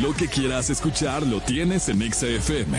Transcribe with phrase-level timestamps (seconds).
[0.00, 2.76] Lo que quieras escuchar lo tienes en XFM.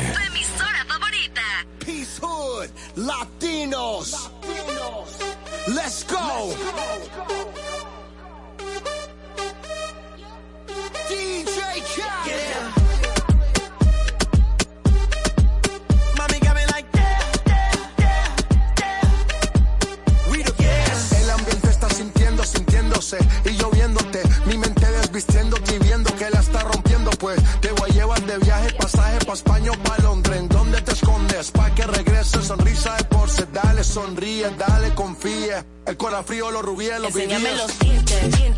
[36.23, 38.54] Frío, los rubíes, los Enséñame los dientes,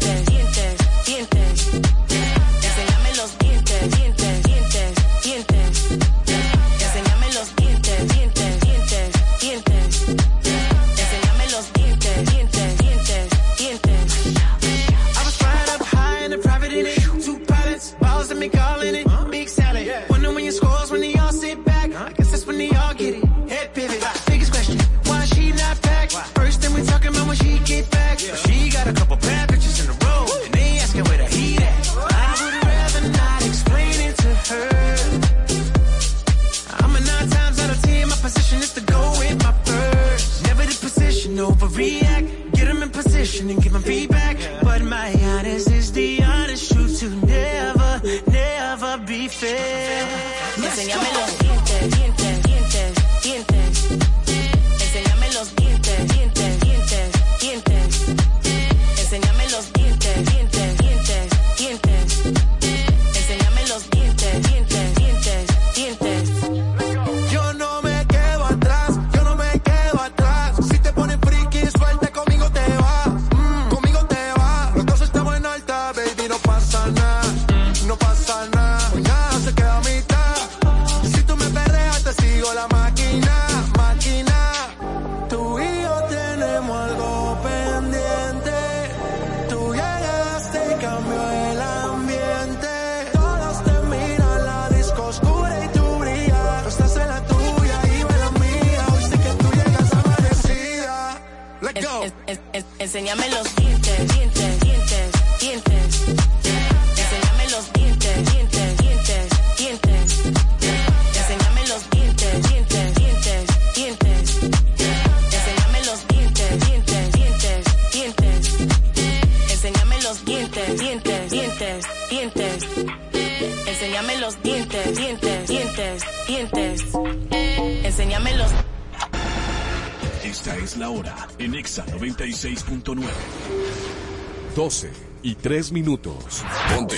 [135.23, 136.43] y 3 minutos.
[136.73, 136.97] Ponte.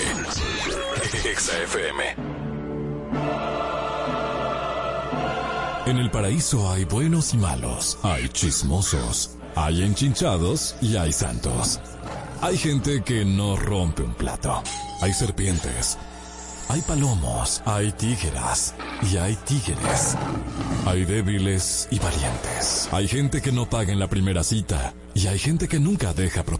[1.24, 2.04] Exa FM.
[5.86, 11.80] En el paraíso hay buenos y malos, hay chismosos, hay enchinchados y hay santos.
[12.42, 14.62] Hay gente que no rompe un plato,
[15.00, 15.98] hay serpientes,
[16.70, 18.74] hay palomos, hay tígeras
[19.10, 20.16] y hay tigres.
[20.86, 22.88] Hay débiles y valientes.
[22.92, 26.44] Hay gente que no paga en la primera cita y hay gente que nunca deja
[26.44, 26.59] propina.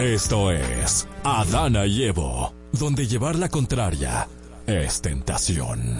[0.00, 4.26] Esto es Adana y Evo, donde llevar la contraria
[4.66, 5.98] es tentación.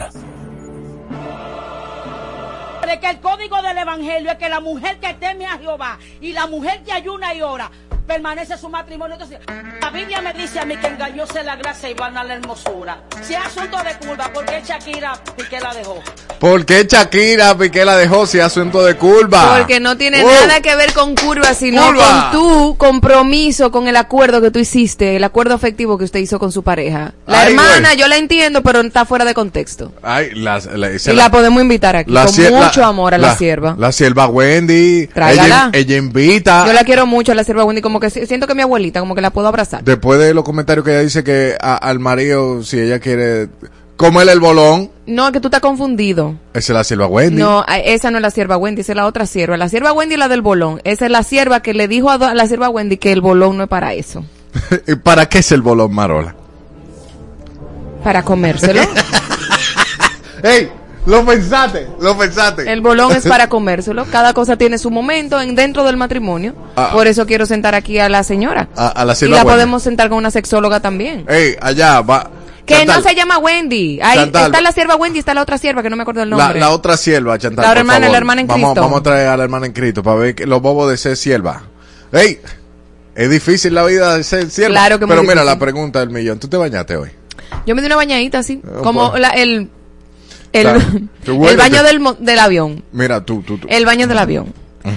[2.86, 6.32] de que el código del evangelio es que la mujer que teme a Jehová y
[6.32, 7.70] la mujer que ayuna y ora
[8.06, 9.14] permanece su matrimonio.
[9.14, 9.38] Entonces,
[9.80, 12.98] la Biblia me dice a mí que engañóse la gracia y van a la hermosura.
[13.22, 15.98] Si es asunto de culpa, ¿por qué Shakira Piqué la dejó?
[16.38, 19.56] ¿Por qué Shakira Piqué la dejó si es asunto de curva?
[19.58, 22.30] Porque no tiene Uh, nada que ver con curva, sino Curva.
[22.32, 26.38] con tu compromiso, con el acuerdo que tú hiciste, el acuerdo afectivo que usted hizo
[26.38, 27.12] con su pareja.
[27.26, 27.96] La Ay, hermana, güey.
[27.98, 29.92] yo la entiendo, pero está fuera de contexto.
[30.02, 33.18] Ay, la, la, esa Y la- la podemos invitar aquí, la con mucho amor a
[33.18, 33.74] la, sierva.
[33.78, 35.06] La sierva Wendy.
[35.08, 35.70] Tráigala.
[35.72, 36.66] Ella, ella invita.
[36.66, 39.14] Yo la quiero mucho a la sierva Wendy, como que siento que mi abuelita, como
[39.14, 39.84] que la puedo abrazar.
[39.84, 43.48] Después de los comentarios que ella dice que a- al marido, si ella quiere
[43.96, 46.34] comerle el bolón, No, es que tú estás confundido.
[46.54, 47.36] esa es la sierva Wendy.
[47.40, 49.56] No, esa no es la sierva Wendy, esa es la otra sierva.
[49.58, 50.80] La sierva Wendy es la del bolón.
[50.84, 53.64] Esa es la sierva que le dijo a la sierva Wendy que el bolón no
[53.64, 54.24] es para eso.
[54.86, 56.34] ¿Y ¿Para qué es el bolón, Marola?
[58.02, 58.80] para comérselo.
[60.42, 60.70] ¡Ey!
[61.06, 62.70] Lo pensaste, lo pensaste.
[62.70, 64.04] El bolón es para comérselo.
[64.06, 66.54] Cada cosa tiene su momento en dentro del matrimonio.
[66.76, 66.90] Ah.
[66.92, 68.68] Por eso quiero sentar aquí a la señora.
[68.76, 69.56] A, a la y sierva la buena.
[69.56, 71.24] podemos sentar con una sexóloga también.
[71.28, 72.30] Ey, allá va.
[72.66, 73.98] Que Chantal, no se llama Wendy.
[74.02, 74.46] Ahí Chantal.
[74.46, 76.60] está la sierva Wendy, está la otra sierva que no me acuerdo el nombre.
[76.60, 77.64] la otra sierva, Chantal.
[77.64, 78.12] La hermana, favor.
[78.12, 78.80] la hermana en vamos, Cristo.
[78.82, 81.16] Vamos a traer a la hermana en Cristo para ver que los bobos de ser
[81.16, 81.62] sierva.
[82.12, 82.38] ¡Ey!
[83.14, 84.72] Es difícil la vida de ser sierva.
[84.74, 85.46] Claro que Pero mira, difícil.
[85.46, 86.38] la pregunta del millón.
[86.38, 87.10] ¿Tú te bañaste hoy?
[87.66, 89.20] Yo me di una bañadita así, Ah, como pues.
[89.22, 89.68] la- el
[90.52, 90.66] el,
[91.26, 93.66] el baño del, del avión, Mira, tú, tú, tú.
[93.70, 94.52] el baño del avión,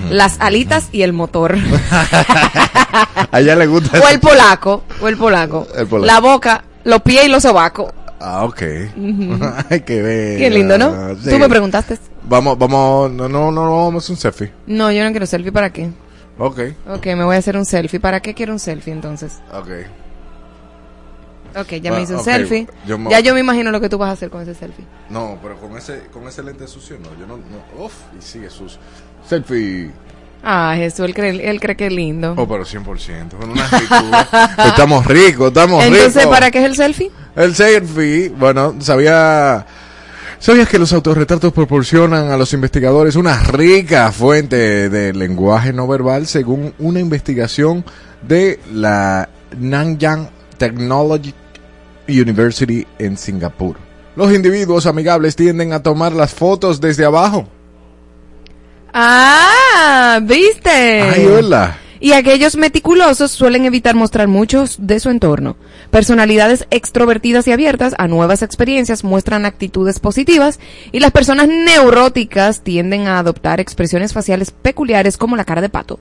[0.09, 1.57] las alitas y el motor,
[3.31, 6.05] A ella le gusta o el polaco, o el polaco, El polaco.
[6.05, 7.91] la boca, los pies y los sobacos.
[8.25, 8.61] Ah, ok.
[9.69, 10.37] Ay, qué bello.
[10.39, 11.13] Qué lindo, ¿no?
[11.21, 11.29] Sí.
[11.29, 11.97] Tú me preguntaste.
[12.23, 14.51] Vamos, vamos, no, no, no, no, vamos a un selfie.
[14.65, 15.89] No, yo no quiero selfie, ¿para qué?
[16.37, 16.59] Ok,
[16.89, 17.99] Ok, me voy a hacer un selfie.
[17.99, 19.39] ¿Para qué quiero un selfie entonces?
[19.53, 19.67] ok.
[21.55, 22.67] Ok, ya Va, me hice un selfie.
[22.87, 24.85] yo me- Ya yo me imagino lo que tú vas a hacer con ese selfie.
[25.09, 28.49] No, pero con ese, con ese lente sucio no, yo no, no, uf, y sigue
[28.49, 28.79] sucio.
[29.27, 29.91] Selfie.
[30.43, 32.33] Ah, Jesús, él cree, él cree que es lindo.
[32.37, 34.27] Oh, pero 100%, con una ricura.
[34.67, 36.31] estamos ricos, estamos Entonces, ricos.
[36.33, 37.11] ¿para qué es el selfie?
[37.35, 39.65] El selfie, bueno, sabía...
[40.39, 46.27] ¿Sabías que los autorretratos proporcionan a los investigadores una rica fuente de lenguaje no verbal
[46.27, 47.85] según una investigación
[48.21, 51.33] de la Nanyang Technology
[52.07, 53.77] University en Singapur?
[54.15, 57.47] Los individuos amigables tienden a tomar las fotos desde abajo.
[58.93, 61.01] Ah, ¿viste?
[61.01, 61.77] Ay, hola.
[61.99, 65.55] Y aquellos meticulosos suelen evitar mostrar muchos de su entorno.
[65.89, 70.59] Personalidades extrovertidas y abiertas a nuevas experiencias muestran actitudes positivas
[70.91, 75.97] y las personas neuróticas tienden a adoptar expresiones faciales peculiares como la cara de pato.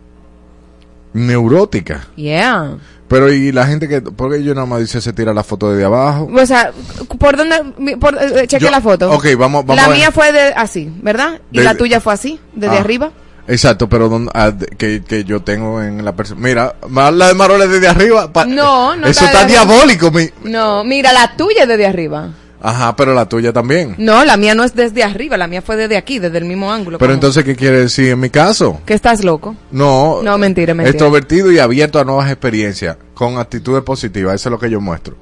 [1.13, 2.09] Neurótica.
[2.17, 2.79] Yeah.
[3.13, 4.01] Pero y la gente que...
[4.01, 6.29] ¿Por qué yo nada más dice se tira la foto desde abajo?
[6.35, 6.73] O sea,
[7.19, 7.97] ¿por dónde?
[7.99, 9.13] Por, eh, cheque Yo- la foto.
[9.13, 9.99] ok, vamos- vamos La a ver.
[9.99, 11.41] mía fue de así, ¿verdad?
[11.53, 12.81] Y De- la tuya fue así, desde Ah.
[12.81, 13.13] arriba.
[13.49, 16.41] Exacto, pero don- ah, de- que, que yo tengo en la persona.
[16.41, 18.33] Mira, la de Marola desde arriba.
[18.33, 20.11] pa- No, no Eso está está de diabólico.
[20.11, 22.31] mi- No, mira, la tuya es desde arriba.
[22.65, 23.97] Ajá, pero la tuya también.
[23.99, 26.73] No, la mía no es desde arriba, la mía fue desde aquí, desde el mismo
[26.73, 26.99] ángulo.
[26.99, 27.15] Pero ¿Cómo?
[27.15, 28.81] entonces, ¿qué quiere decir en mi caso?
[28.87, 29.57] ¿Que estás loco?
[29.73, 30.23] No.
[30.23, 30.91] No, mentira, mentira.
[30.91, 34.37] Extrovertido y abierto a nuevas experiencias, con actitudes positivas.
[34.37, 35.17] Eso es lo que yo muestro.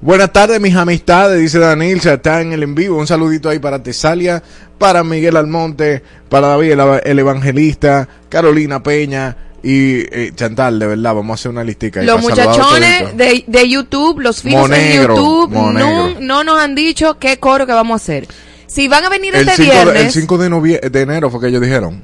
[0.00, 2.96] Buenas tardes, mis amistades, dice Danil, se está en el en vivo.
[2.96, 4.42] Un saludito ahí para Tesalia,
[4.78, 11.14] para Miguel Almonte, para David el, el Evangelista, Carolina Peña y eh, Chantal, de verdad,
[11.14, 12.02] vamos a hacer una listica.
[12.02, 17.38] Los muchachones de, de YouTube, los en Monegro, YouTube, no, no nos han dicho qué
[17.38, 18.28] coro que vamos a hacer.
[18.66, 20.12] Si van a venir El este 5 de, el viernes...
[20.12, 22.02] 5 de, de enero fue que ellos dijeron.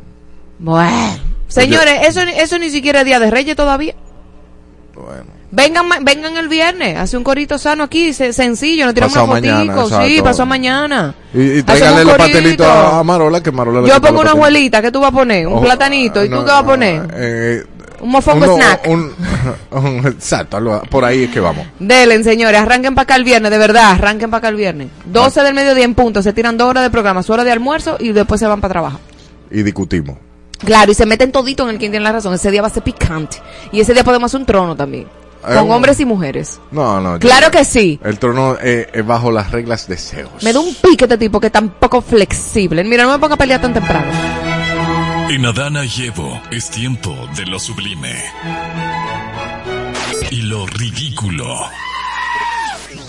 [0.59, 1.19] Bueno,
[1.49, 3.95] señores, eso, eso ni siquiera es Día de Reyes todavía.
[4.95, 5.42] Bueno.
[5.55, 10.03] Vengan, vengan el viernes, hace un corito sano aquí, se- sencillo, nos tiramos mañana, fotico,
[10.03, 11.15] sí, pasó mañana.
[11.35, 12.17] Y, y un los corito.
[12.17, 15.47] pastelitos a, a Marola, que Marola Yo pongo una abuelita, ¿qué tú vas a poner?
[15.47, 17.03] Un Oh, platanito, ¿y no, tú qué vas a poner?
[17.15, 17.65] eh,
[18.01, 18.87] Un mofongo uno- snack.
[18.89, 19.13] un-
[19.73, 21.67] un- exacto, por ahí es que vamos.
[21.79, 24.89] Delen, señores, arranquen para acá el viernes, de verdad, arranquen para acá el viernes.
[25.05, 27.99] 12 del mediodía en punto, se tiran dos horas de programa, su hora de almuerzo
[28.01, 29.01] y después se van para trabajo.
[29.51, 30.17] Y discutimos.
[30.65, 32.33] Claro, y se meten todito en el quien tiene la razón.
[32.33, 33.37] Ese día va a ser picante.
[33.71, 35.07] Y ese día podemos hacer un trono también.
[35.45, 36.61] Eh, Con un- hombres y mujeres.
[36.71, 37.15] No, no.
[37.17, 37.99] yo- Claro que sí.
[38.05, 40.43] El trono eh, es bajo las reglas de Zeus.
[40.43, 42.85] Me da un pique este tipo que es tan poco flexible.
[42.85, 44.07] Mira, no me ponga a pelear tan temprano.
[45.31, 48.15] En Adana y Evo es tiempo de lo sublime.
[50.31, 51.59] Y lo ridículo.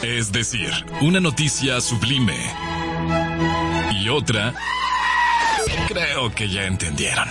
[0.02, 0.72] Es decir,
[1.02, 2.36] una noticia sublime.
[4.02, 4.54] Y otra...
[5.88, 7.28] Creo que ya entendieron.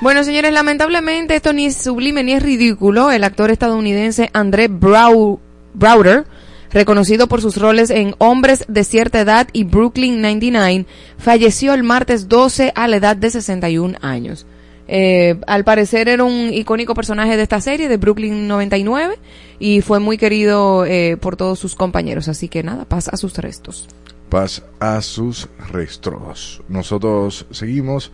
[0.00, 3.10] Bueno, señores, lamentablemente esto ni es sublime ni es ridículo.
[3.10, 5.40] El actor estadounidense André Brau
[5.72, 6.24] Browder,
[6.72, 10.86] reconocido por sus roles en Hombres de cierta edad y Brooklyn 99,
[11.16, 14.46] falleció el martes 12 a la edad de 61 años.
[14.86, 19.18] Eh, al parecer era un icónico personaje de esta serie, de Brooklyn 99,
[19.58, 22.28] y fue muy querido eh, por todos sus compañeros.
[22.28, 23.88] Así que nada, pasa a sus restos.
[24.28, 26.62] Paz a sus restos.
[26.68, 28.10] Nosotros seguimos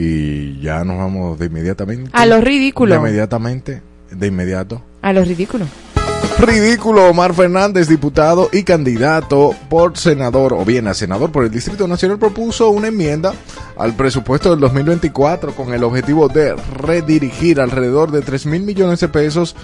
[0.00, 2.10] y ya nos vamos de inmediatamente.
[2.14, 2.94] A lo ridículo.
[2.94, 3.82] De inmediatamente.
[4.10, 4.82] De inmediato.
[5.02, 5.66] A lo ridículo.
[6.38, 11.86] Ridículo, Omar Fernández, diputado y candidato por senador, o bien a senador por el Distrito
[11.86, 13.34] Nacional, propuso una enmienda
[13.76, 19.08] al presupuesto del 2024 con el objetivo de redirigir alrededor de 3 mil millones de
[19.08, 19.54] pesos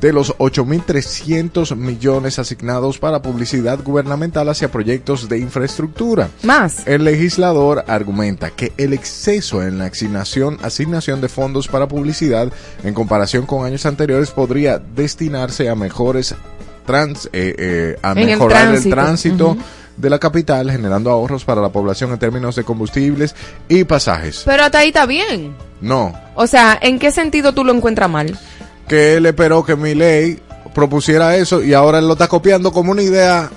[0.00, 6.28] de los 8.300 millones asignados para publicidad gubernamental hacia proyectos de infraestructura.
[6.42, 6.86] Más.
[6.86, 12.94] El legislador argumenta que el exceso en la asignación, asignación de fondos para publicidad en
[12.94, 16.34] comparación con años anteriores podría destinarse a mejores
[16.86, 19.56] trans, eh, eh, a En el mejorar el tránsito.
[19.96, 23.34] de la capital, generando ahorros para la población en términos de combustibles
[23.68, 24.42] y pasajes.
[24.44, 25.54] Pero hasta ahí está bien.
[25.80, 28.36] No, O sea, ¿en qué sentido tú lo encuentras mal?
[28.88, 30.38] Que él esperó que mi ley
[30.74, 33.50] propusiera eso y ahora él lo está copiando como una idea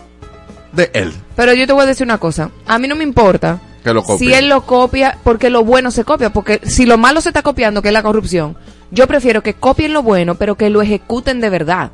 [0.71, 1.13] de él.
[1.35, 2.51] Pero yo te voy a decir una cosa.
[2.65, 4.27] A mí no me importa Que lo copie.
[4.27, 6.31] si él lo copia, porque lo bueno se copia.
[6.31, 8.55] Porque si lo malo se está copiando, que es la corrupción,
[8.91, 11.91] yo prefiero que copien lo bueno, pero que lo ejecuten de verdad.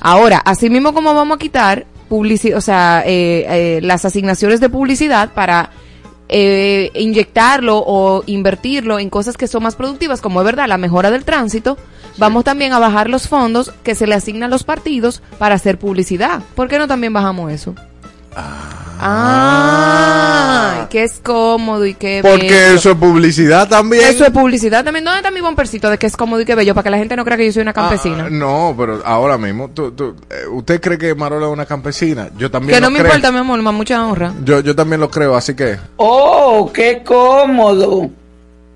[0.00, 4.68] Ahora, así mismo como vamos a quitar publici o sea, eh, eh, las asignaciones de
[4.68, 5.70] publicidad para
[6.28, 11.10] eh, inyectarlo o invertirlo en cosas que son más productivas, como es verdad la mejora
[11.10, 11.78] del tránsito,
[12.18, 15.78] vamos también a bajar los fondos que se le asignan a los partidos para hacer
[15.78, 16.42] publicidad.
[16.54, 17.74] ¿Por qué no también bajamos eso?
[19.54, 22.74] Ah, que es cómodo y que Porque bello.
[22.76, 24.04] eso es publicidad también.
[24.04, 25.04] Eso es publicidad también.
[25.04, 26.74] ¿Dónde está mi bompercito de que es cómodo y que bello?
[26.74, 28.24] Para que la gente no crea que yo soy una campesina.
[28.26, 32.28] Ah, no, pero ahora mismo, tú- tú, eh, ¿usted cree que Marola es una campesina?
[32.38, 33.08] Yo también que no me creo.
[33.10, 34.32] importa, mi amor, más mucha honra.
[34.44, 35.78] Yo, yo también lo creo, así que...
[35.96, 38.08] Oh, qué cómodo.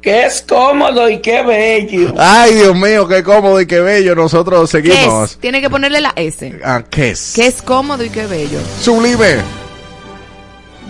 [0.07, 2.15] Que es cómodo y qué bello.
[2.17, 4.15] Ay, Dios mío, qué cómodo y qué bello.
[4.15, 5.33] Nosotros ¿Qué seguimos.
[5.33, 5.39] es?
[5.39, 6.61] Tiene que ponerle la S.
[6.65, 7.33] Ah, ¿qué es?
[7.35, 8.61] Que es cómodo y que bello.
[8.81, 9.39] Sublime.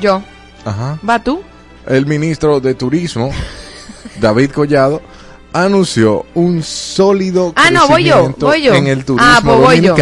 [0.03, 0.21] Yo.
[0.67, 0.99] Ajá.
[1.09, 1.41] ¿Va tú?
[1.87, 3.31] El ministro de Turismo,
[4.21, 5.01] David Collado,
[5.55, 8.75] anunció un sólido Ah, no, voy yo, crecimiento voy yo.
[8.75, 9.95] en el turismo Ah, pues voy yo.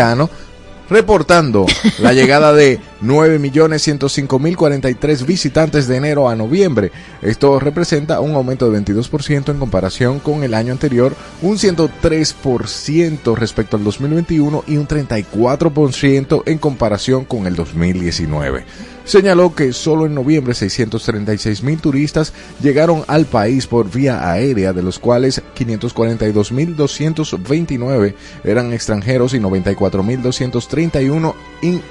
[0.88, 1.66] Reportando
[1.98, 6.92] la llegada de 9.105.043 visitantes de enero a noviembre.
[7.22, 13.76] Esto representa un aumento de 22% en comparación con el año anterior, un 103% respecto
[13.76, 18.64] al 2021 y un 34% en comparación con el 2019.
[19.04, 22.32] Señaló que solo en noviembre 636 mil turistas
[22.62, 31.82] llegaron al país por vía aérea, de los cuales 542.229 eran extranjeros y 94.231 in-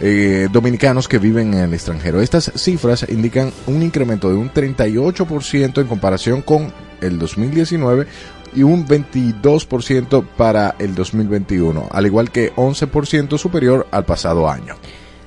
[0.00, 2.20] eh, dominicanos que viven en el extranjero.
[2.20, 8.06] Estas cifras indican un incremento de un 38% en comparación con el 2019
[8.54, 14.76] y un 22% para el 2021, al igual que 11% superior al pasado año.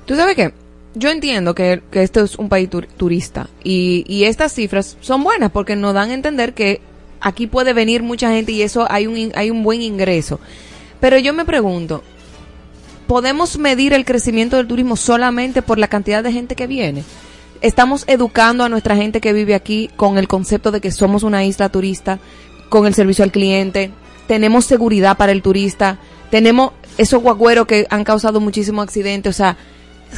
[0.05, 0.53] ¿Tú sabes qué?
[0.93, 5.23] Yo entiendo que, que esto es un país tur- turista y, y estas cifras son
[5.23, 6.81] buenas porque nos dan a entender que
[7.21, 10.39] aquí puede venir mucha gente y eso hay un, hay un buen ingreso.
[10.99, 12.03] Pero yo me pregunto,
[13.07, 17.03] ¿podemos medir el crecimiento del turismo solamente por la cantidad de gente que viene?
[17.61, 21.45] Estamos educando a nuestra gente que vive aquí con el concepto de que somos una
[21.45, 22.19] isla turista,
[22.69, 23.91] con el servicio al cliente,
[24.27, 25.99] tenemos seguridad para el turista,
[26.31, 29.57] tenemos esos guagüeros que han causado muchísimos accidentes, o sea,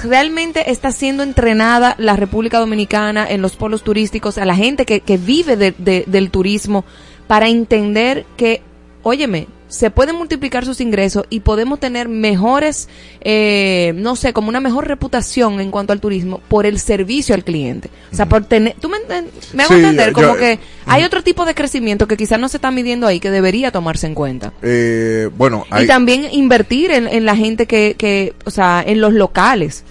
[0.01, 5.01] realmente está siendo entrenada la República Dominicana en los polos turísticos, a la gente que,
[5.01, 6.85] que vive de- de- del turismo,
[7.27, 8.61] para entender que,
[9.03, 12.87] óyeme, se pueden multiplicar sus ingresos y podemos tener mejores,
[13.21, 17.43] eh, no sé, como una mejor reputación en cuanto al turismo por el servicio al
[17.43, 17.89] cliente.
[18.11, 19.27] O sea, por tener, tú me, hago
[19.69, 22.57] Sí, entender yo- como yo- que hay otro tipo de crecimiento que quizás no se
[22.57, 24.53] está midiendo ahí que debería tomarse en cuenta.
[24.61, 29.01] Eh, bueno, hay, Y también invertir en, en la gente que, que, o sea, en
[29.01, 29.83] los locales.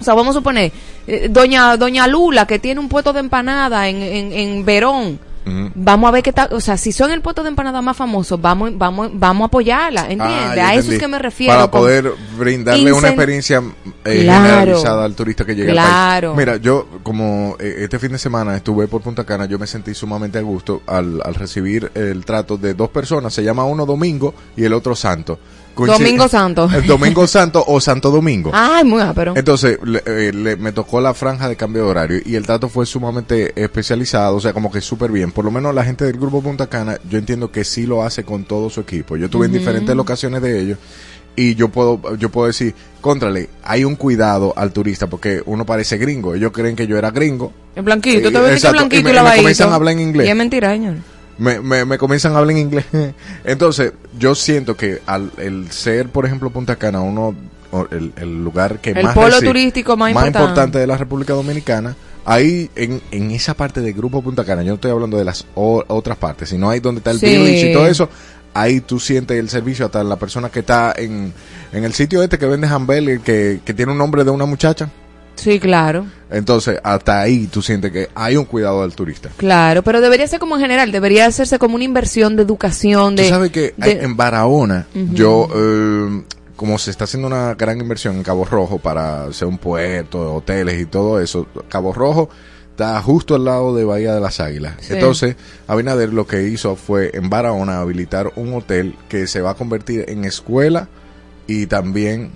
[0.00, 0.70] O sea, vamos a suponer,
[1.06, 5.18] eh, doña, doña Lula, que tiene un puesto de empanada en, en, en Verón.
[5.44, 8.38] Vamos a ver qué tal, o sea, si son el puesto de empanada más famoso,
[8.38, 10.28] vamos, vamos, vamos a apoyarla, ¿entiendes?
[10.50, 11.52] Ah, ya a eso es que me refiero.
[11.54, 13.62] Para con- poder brindarle una experiencia
[14.04, 14.42] eh, Claro.
[14.46, 15.72] generalizada al turista que llega
[16.16, 16.36] al país.
[16.36, 19.94] Mira, yo como eh, este fin de semana estuve por Punta Cana, yo me sentí
[19.94, 23.32] sumamente a gusto al, al recibir el trato de dos personas.
[23.34, 25.38] Se llama uno Domingo y el otro Santo.
[25.86, 26.68] Domingo Santo.
[26.74, 28.50] El Domingo Santo o Santo Domingo.
[28.54, 32.20] Ay, muy pero Entonces, le- eh, le- me tocó la franja de cambio de horario
[32.24, 35.32] y el trato fue sumamente especializado, o sea, como que súper bien.
[35.32, 38.24] Por lo menos la gente del grupo Punta Cana, yo entiendo que sí lo hace
[38.24, 39.16] con todo su equipo.
[39.16, 40.78] Yo estuve en diferentes locaciones de ellos
[41.36, 45.96] y yo puedo, yo puedo decir, contrale, hay un cuidado al turista porque uno parece
[45.96, 46.34] gringo.
[46.34, 47.52] Ellos creen que yo era gringo.
[47.76, 49.92] el blanquito, Eh, te ves que blanquito y me- y, y me comienzan a hablar
[49.94, 50.26] en inglés.
[50.26, 50.96] Y es mentira, señor.
[51.40, 52.84] Me, me, me comienzan a hablar en inglés.
[53.44, 57.34] Entonces, yo siento que al el ser, por ejemplo, Punta Cana, uno,
[57.90, 60.78] el, el lugar que El más polo recibe- turístico más importante.
[60.78, 64.74] de la República Dominicana, ahí en, en esa parte del grupo Punta Cana, yo no
[64.74, 67.26] estoy hablando de las o- otras partes, sino ahí donde está el Sí.
[67.26, 68.08] village y todo eso,
[68.52, 71.32] ahí tú sientes el servicio hasta la persona que está en,
[71.72, 74.90] en el sitio este que vende hamburger, que, que tiene un nombre de una muchacha.
[75.40, 76.06] Sí, claro.
[76.30, 79.30] Entonces, hasta ahí tú sientes que hay un cuidado del turista.
[79.36, 83.24] Claro, pero debería ser como en general, debería hacerse como una inversión de educación, de...
[83.24, 86.22] Tú sabes que de- en Barahona, yo, eh,
[86.56, 90.80] como se está haciendo una gran inversión en Cabo Rojo para hacer un puerto, hoteles
[90.80, 92.28] y todo eso, Cabo Rojo
[92.70, 94.74] está justo al lado de Bahía de las Águilas.
[94.80, 94.94] Sí.
[94.94, 99.54] Entonces, Abinader lo que hizo fue en Barahona habilitar un hotel que se va a
[99.54, 100.88] convertir en escuela
[101.46, 102.30] y también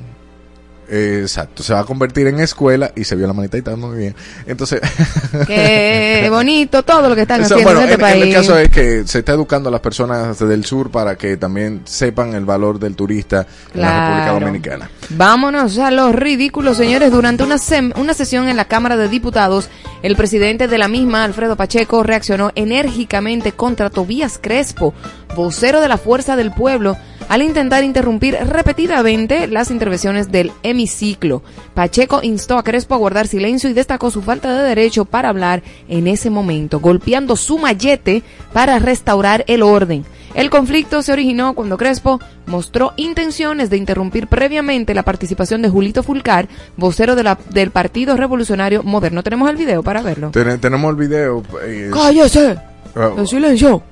[0.89, 3.97] exacto, se va a convertir en escuela y se vio la manita y está muy
[3.99, 4.15] bien.
[4.47, 4.81] Entonces,
[5.47, 8.35] Qué bonito todo lo que están Eso, haciendo bueno, en este en, en país.
[8.35, 11.83] el caso es que se está educando a las personas del sur para que también
[11.85, 14.05] sepan el valor del turista en la Claro.
[14.15, 14.91] República Dominicana.
[15.11, 17.11] Vámonos a los ridículos, señores.
[17.13, 19.69] Durante una, sem- una sesión en la Cámara de Diputados,
[20.03, 24.95] el presidente de la misma, Alfredo Pacheco, reaccionó enérgicamente contra Tobías Crespo,
[25.37, 26.97] vocero de la Fuerza del Pueblo,
[27.35, 31.43] al intentar interrumpir repetidamente las intervenciones del hemiciclo.
[31.75, 35.61] Pacheco instó a Crespo a guardar silencio y destacó su falta de derecho para hablar
[35.89, 38.23] en ese momento, golpeando su mallete
[38.53, 40.05] para restaurar el orden.
[40.35, 46.05] El conflicto se originó cuando Crespo mostró intenciones de interrumpir previamente la participación de Julito
[46.05, 49.25] Fulcar, vocero de la- del Partido Revolucionario Moderno.
[49.25, 50.31] Tenemos el video para verlo.
[50.31, 51.43] Ten- tenemos el video.
[51.65, 52.57] eh, ¡Cállese!
[52.95, 53.83] ah, ¡En silencio!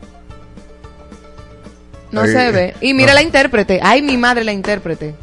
[2.12, 2.74] No Eh, se ve.
[2.80, 3.14] Y mira no.
[3.14, 3.80] la intérprete.
[3.82, 5.14] ¡Ay, mi madre la intérprete!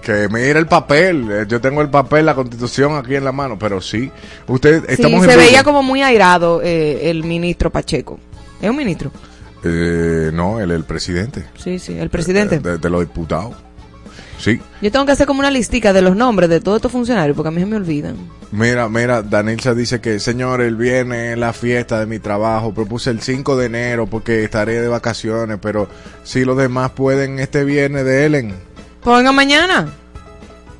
[0.00, 1.28] que mire el papel.
[1.30, 4.10] eh, Yo tengo el papel, la constitución aquí en la mano, pero sí.
[4.48, 8.18] Usted, Sí, estamos se en veía como muy airado eh, el ministro Pacheco.
[8.60, 9.12] ¿Es un ministro?
[9.62, 11.44] Eh, no, el, el presidente.
[11.56, 12.58] Sí, sí, el presidente.
[12.58, 13.54] De, de los diputados.
[14.42, 14.60] Sí.
[14.80, 17.46] Yo tengo que hacer como una listica de los nombres de todos estos funcionarios porque
[17.48, 18.16] a mí se me olvidan.
[18.50, 22.74] Mira, mira, Danilza dice que, señor, el viernes es la fiesta de mi trabajo.
[22.74, 25.88] Propuse el 5 de enero porque estaré de vacaciones, pero
[26.24, 28.54] si los demás pueden este viernes de Ellen,
[29.04, 29.88] Pues venga mañana.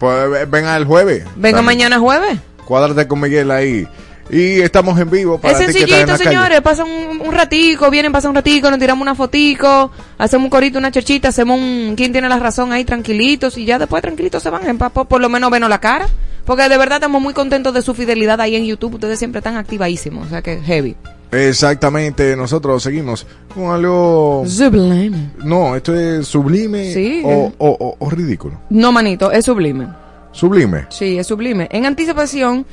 [0.00, 1.25] pues ve- venga el jueves.
[1.37, 1.64] Venga También.
[1.64, 2.40] mañana jueves.
[2.64, 3.87] Cuádrate con Miguel ahí.
[4.31, 6.25] Y estamos en vivo para es sencillito, calle.
[6.25, 6.61] señores.
[6.62, 10.79] Pasan un, un ratico, vienen, pasan un ratico, nos tiramos una fotico, hacemos un corito,
[10.79, 14.49] una chorchita, hacemos un quién tiene la razón ahí tranquilitos y ya después tranquilitos se
[14.50, 16.07] van, en pa- por, lo menos venos la cara.
[16.45, 18.95] Porque de verdad estamos muy contentos de su fidelidad ahí en YouTube.
[18.95, 20.97] Ustedes siempre están activadísimos, o sea que heavy.
[21.30, 24.45] Exactamente, nosotros seguimos con algo...
[24.47, 25.30] Sublime.
[25.45, 27.23] No, esto es sublime Sí.
[27.25, 28.61] o, o- o- o ridículo.
[28.71, 29.87] No, manito, es sublime.
[30.32, 30.87] Sublime.
[30.89, 31.69] Sí, es sublime.
[31.71, 32.65] En anticipación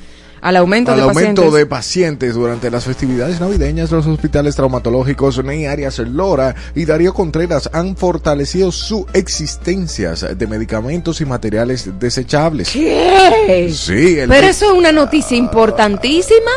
[0.42, 1.54] al aumento Al de aumento pacientes.
[1.54, 7.70] de pacientes durante las festividades navideñas, los hospitales traumatológicos Ney Arias Lora y Darío Contreras
[7.74, 12.70] han fortalecido su existencias de medicamentos y materiales desechables.
[12.72, 13.72] ¿Qué?
[13.74, 16.52] Sí, el Pero eso es una noticia importantísima.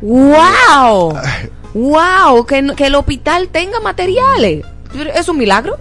[0.00, 1.14] ¡Wow!
[1.74, 2.46] ¡Wow!
[2.46, 4.64] Que, que el hospital tenga materiales.
[5.14, 5.76] ¿Es un milagro?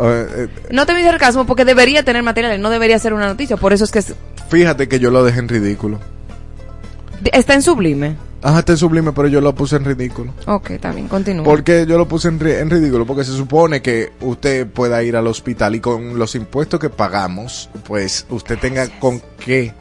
[0.00, 3.56] Eh, eh, No te mi sarcasmo porque debería tener materiales, no debería ser una noticia.
[3.56, 4.02] Por eso es que
[4.50, 5.98] fíjate que yo lo dejé en ridículo.
[7.32, 8.16] Está en sublime.
[8.42, 10.32] Ajá, está en sublime, pero yo lo puse en ridículo.
[10.46, 11.44] Ok, está bien, continúa.
[11.44, 13.04] ¿Por qué yo lo puse en, en ridículo?
[13.04, 17.68] Porque se supone que usted pueda ir al hospital y con los impuestos que pagamos,
[17.86, 19.74] pues usted tenga con qué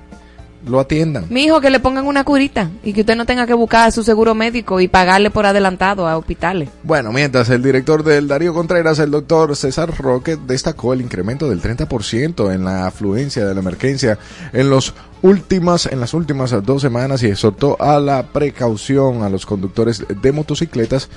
[0.67, 1.25] lo atiendan.
[1.29, 4.03] Mi hijo, que le pongan una curita y que usted no tenga que buscar su
[4.03, 6.69] seguro médico y pagarle por adelantado a hospitales.
[6.83, 11.61] Bueno, mientras el director del Darío Contreras, el doctor César Roque, destacó el incremento del
[11.61, 14.17] 30% en la afluencia de la emergencia
[14.53, 19.45] en los últimas en las últimas dos semanas y exhortó a la precaución a los
[19.45, 21.09] conductores de motocicletas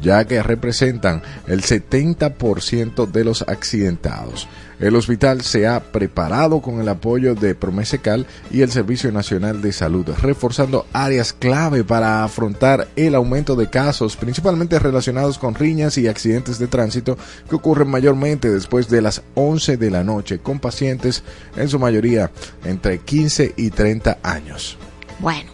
[0.00, 4.48] ya que representan el 70% de los accidentados.
[4.80, 9.74] El hospital se ha preparado con el apoyo de Promesecal y el Servicio Nacional de
[9.74, 16.08] Salud, reforzando áreas clave para afrontar el aumento de casos, principalmente relacionados con riñas y
[16.08, 17.18] accidentes de tránsito
[17.50, 21.24] que ocurren mayormente después de las 11 de la noche, con pacientes
[21.56, 22.30] en su mayoría
[22.64, 24.78] entre 15 y 30 años.
[25.18, 25.52] Bueno,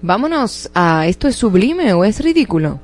[0.00, 2.78] vámonos a esto es sublime o es ridículo.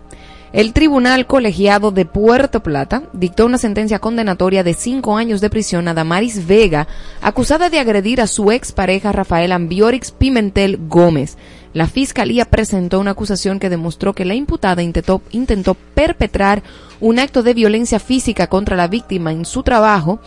[0.52, 5.86] El Tribunal Colegiado de Puerto Plata dictó una sentencia condenatoria de cinco años de prisión
[5.86, 6.88] a Damaris Vega,
[7.22, 11.38] acusada de agredir a su expareja Rafael Ambiorix Pimentel Gómez.
[11.72, 16.64] La fiscalía presentó una acusación que demostró que la imputada intentó, intentó perpetrar
[17.00, 20.18] un acto de violencia física contra la víctima en su trabajo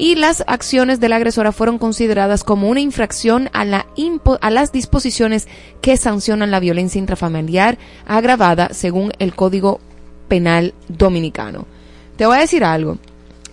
[0.00, 4.50] y las acciones de la agresora fueron consideradas como una infracción a, la impo- a
[4.50, 5.46] las disposiciones
[5.82, 9.78] que sancionan la violencia intrafamiliar agravada según el Código
[10.28, 11.66] Penal Dominicano.
[12.16, 12.96] Te voy a decir algo.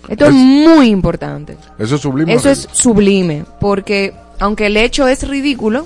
[0.08, 1.58] Esto es, Es- muy importante.
[1.78, 2.34] Eso es sublime.
[2.34, 5.86] Eso es sublime, porque aunque el hecho es ridículo,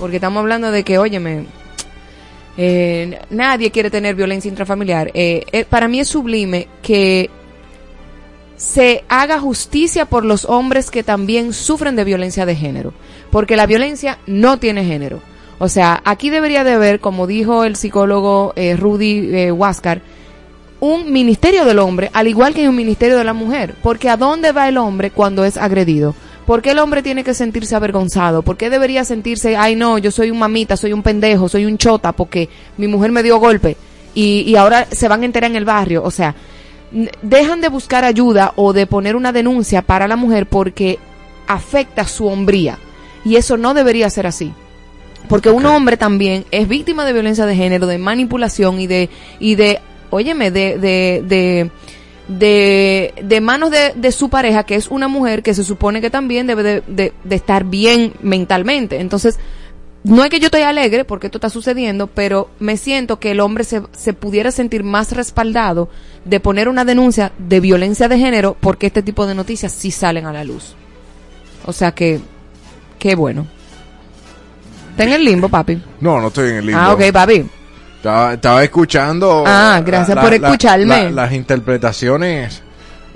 [0.00, 1.44] porque estamos hablando de que, óyeme,
[2.56, 7.30] eh, nadie quiere tener violencia intrafamiliar, eh, eh, para mí es sublime que
[8.60, 12.92] se haga justicia por los hombres que también sufren de violencia de género,
[13.30, 15.22] porque la violencia no tiene género.
[15.58, 20.02] O sea, aquí debería de haber, como dijo el psicólogo eh, Rudy eh, Huáscar,
[20.78, 23.76] un ministerio del hombre, al igual que un ministerio de la mujer.
[23.82, 26.14] Porque ¿a dónde va el hombre cuando es agredido?
[26.44, 28.42] ¿Por qué el hombre tiene que sentirse avergonzado?
[28.42, 31.78] ¿Por qué debería sentirse, ay no, yo soy un mamita, soy un pendejo, soy un
[31.78, 33.78] chota, porque mi mujer me dio golpe
[34.14, 36.02] y, y ahora se van a enterar en el barrio?
[36.04, 36.34] O sea,
[37.22, 40.98] dejan de buscar ayuda o de poner una denuncia para la mujer porque
[41.46, 42.78] afecta su hombría.
[43.24, 44.52] Y eso no debería ser así.
[45.28, 49.54] Porque un hombre también es víctima de violencia de género, de manipulación y de, y
[49.54, 49.78] de,
[50.10, 51.70] óyeme, de, de, de,
[52.28, 56.10] de, de manos de, de su pareja, que es una mujer que se supone que
[56.10, 59.00] también debe de, de- de estar bien mentalmente.
[59.00, 59.38] Entonces,
[60.04, 63.40] no es que yo estoy alegre porque esto está sucediendo, pero me siento que el
[63.40, 65.88] hombre se, se pudiera sentir más respaldado
[66.24, 70.26] de poner una denuncia de violencia de género porque este tipo de noticias sí salen
[70.26, 70.74] a la luz.
[71.66, 72.20] O sea que,
[72.98, 73.46] qué bueno.
[74.92, 75.82] Está en el limbo, papi.
[76.00, 76.80] No, no estoy en el limbo.
[76.80, 77.46] Ah, ok, papi.
[77.96, 79.44] Estaba, estaba escuchando.
[79.46, 80.86] Ah, gracias por escucharme.
[80.86, 82.62] la- las interpretaciones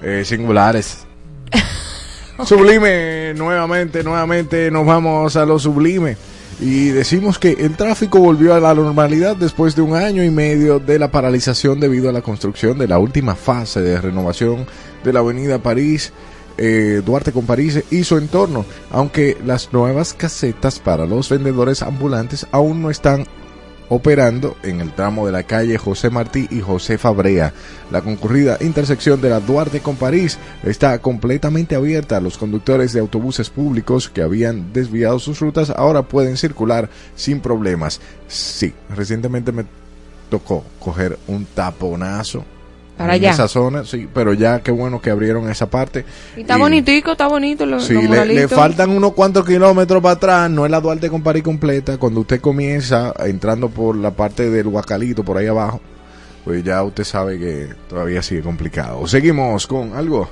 [0.03, 1.07] eh, singulares.
[2.44, 6.16] Sublime, nuevamente, nuevamente nos vamos a lo sublime.
[6.61, 10.79] Y decimos que el tráfico volvió a la normalidad después de un año y medio
[10.79, 14.67] de la paralización debido a la construcción de la última fase de renovación
[15.03, 16.12] de la avenida París,
[16.57, 22.47] eh, Duarte con París y su entorno, aunque las nuevas casetas para los vendedores ambulantes
[22.53, 23.27] aún no están
[23.94, 27.52] operando en el tramo de la calle José Martí y José Fabrea.
[27.92, 32.20] La concurrida intersección de la Duarte con París está completamente abierta.
[32.20, 38.00] Los conductores de autobuses públicos que habían desviado sus rutas ahora pueden circular sin problemas.
[38.26, 39.64] Sí, recientemente me
[40.28, 42.44] tocó coger un taponazo
[42.96, 43.30] Para en allá.
[43.33, 46.04] esa zona, sí, pero ya qué bueno que abrieron esa parte.
[46.37, 47.66] Y está Y- bonitico, está bonito.
[47.66, 51.22] Lo, Sí, los le, faltan unos cuantos kilómetros para atrás, no es la Duarte con
[51.22, 51.98] París completa.
[51.98, 55.80] Cuando usted comienza entrando por la parte del Huacalito, por ahí abajo,
[56.44, 59.07] pues ya usted sabe que todavía sigue complicado.
[59.09, 60.28] Seguimos con algo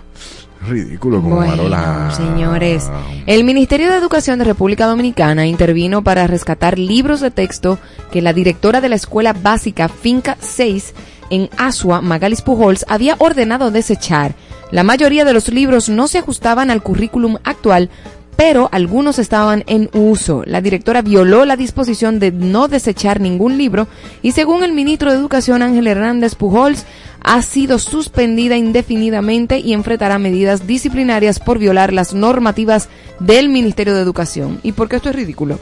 [0.68, 2.12] ridículo como Bueno, Marola.
[2.16, 2.88] señores,
[3.26, 7.80] el Ministerio de Educación de República Dominicana intervino para rescatar libros de texto
[8.12, 10.94] que la directora de la Escuela Básica Finca 6
[11.32, 14.34] en Asua, Magalis Pujols, había ordenado desechar.
[14.70, 17.90] La mayoría de los libros no se ajustaban al currículum actual,
[18.36, 20.42] pero algunos estaban en uso.
[20.46, 23.88] La directora violó la disposición de no desechar ningún libro
[24.20, 26.84] y según el ministro de Educación Ángel Hernández Pujols,
[27.24, 32.88] ha sido suspendida indefinidamente y enfrentará medidas disciplinarias por violar las normativas
[33.20, 34.60] del Ministerio de Educación.
[34.62, 35.58] ¿Y por qué esto es ridículo?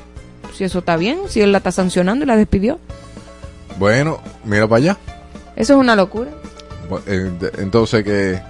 [0.57, 2.79] Si eso está bien, si él la está sancionando y la despidió.
[3.79, 4.99] Bueno, mira para allá.
[5.61, 6.31] Eso es una locura.
[7.07, 8.41] Eh, Entonces que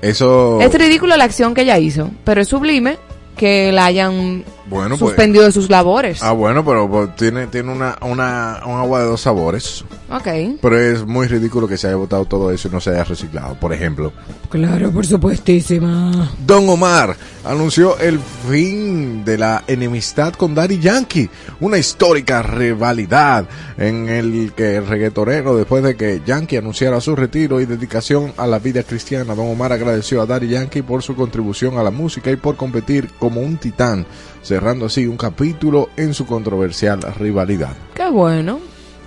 [0.00, 0.60] eso...
[0.60, 2.96] Es ridículo la acción que ella hizo, pero es sublime
[3.36, 6.22] que la hayan Bueno, pues- suspendido de sus labores.
[6.22, 9.84] Ah, bueno, pero pues, tiene, tiene una, una, un agua de dos sabores.
[10.10, 10.28] Ok.
[10.62, 13.54] Pero es muy ridículo que se haya botado todo eso y no se haya reciclado.
[13.58, 14.12] Por ejemplo,
[14.50, 16.30] Claro, por supuestísima.
[16.46, 21.28] Don Omar anunció el fin de la enemistad con Daddy Yankee,
[21.60, 27.60] una histórica rivalidad en el que el reggaetonero, después de que Yankee anunciara su retiro
[27.60, 31.76] y dedicación a la vida cristiana, Don Omar agradeció a Daddy Yankee por su contribución
[31.78, 34.06] a la música y por competir como un titán,
[34.42, 37.72] cerrando así un capítulo en su controversial rivalidad.
[37.94, 38.60] Qué bueno.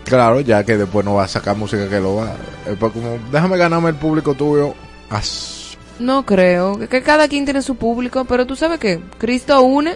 [0.03, 2.33] Claro, ya que después no va a sacar música que lo va.
[2.79, 4.73] como, déjame ganarme el público tuyo.
[5.09, 6.77] as- No creo.
[6.79, 9.95] Que, que cada quien tiene su público, pero tú sabes que Cristo une.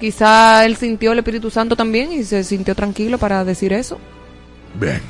[0.00, 3.98] Quizá él sintió el Espíritu Santo también y se sintió tranquilo para decir eso.
[4.80, 5.00] Bien.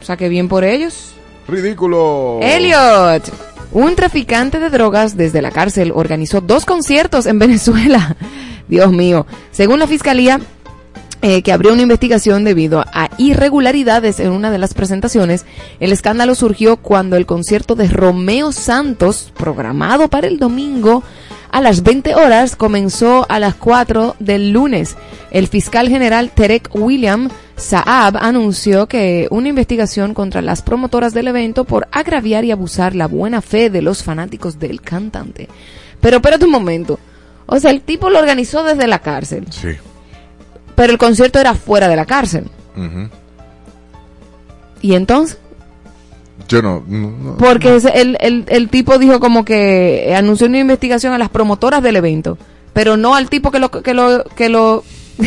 [0.00, 1.12] O sea, que bien por ellos.
[1.48, 2.38] Ridículo.
[2.42, 3.24] Elliot.
[3.72, 8.16] Un traficante de drogas desde la cárcel organizó dos conciertos en Venezuela.
[8.68, 9.26] Dios mío.
[9.50, 10.40] Según la fiscalía,
[11.20, 15.46] eh, que abrió una investigación debido a irregularidades en una de las presentaciones,
[15.80, 21.02] el escándalo surgió cuando el concierto de Romeo Santos, programado para el domingo
[21.50, 24.96] a las 20 horas, comenzó a las 4 del lunes.
[25.30, 31.64] El fiscal general Terek William Saab anunció que una investigación contra las promotoras del evento
[31.64, 35.48] por agraviar y abusar la buena fe de los fanáticos del cantante.
[36.00, 36.98] Pero espérate un momento.
[37.46, 39.70] O sea, el tipo lo organizó desde la cárcel Sí.
[40.76, 42.44] pero el concierto era fuera de la cárcel.
[44.80, 45.38] ¿Y entonces?
[46.48, 46.82] Yo no.
[46.88, 47.36] no- no.
[47.36, 51.82] Porque ese- el, el, el tipo dijo como que anunció una investigación a las promotoras
[51.82, 52.38] del evento,
[52.72, 53.70] pero no al tipo que lo...
[53.70, 54.84] Que lo, que lo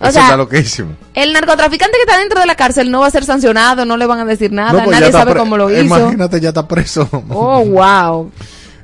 [0.00, 0.90] o Eso sea, está loquísimo.
[1.14, 4.06] el narcotraficante que está dentro de la cárcel no va a ser sancionado, no le
[4.06, 5.82] van a decir nada, No, pues nadie sabe cómo lo hizo.
[5.82, 7.08] Imagínate, ya está preso.
[7.30, 8.30] Oh, wow.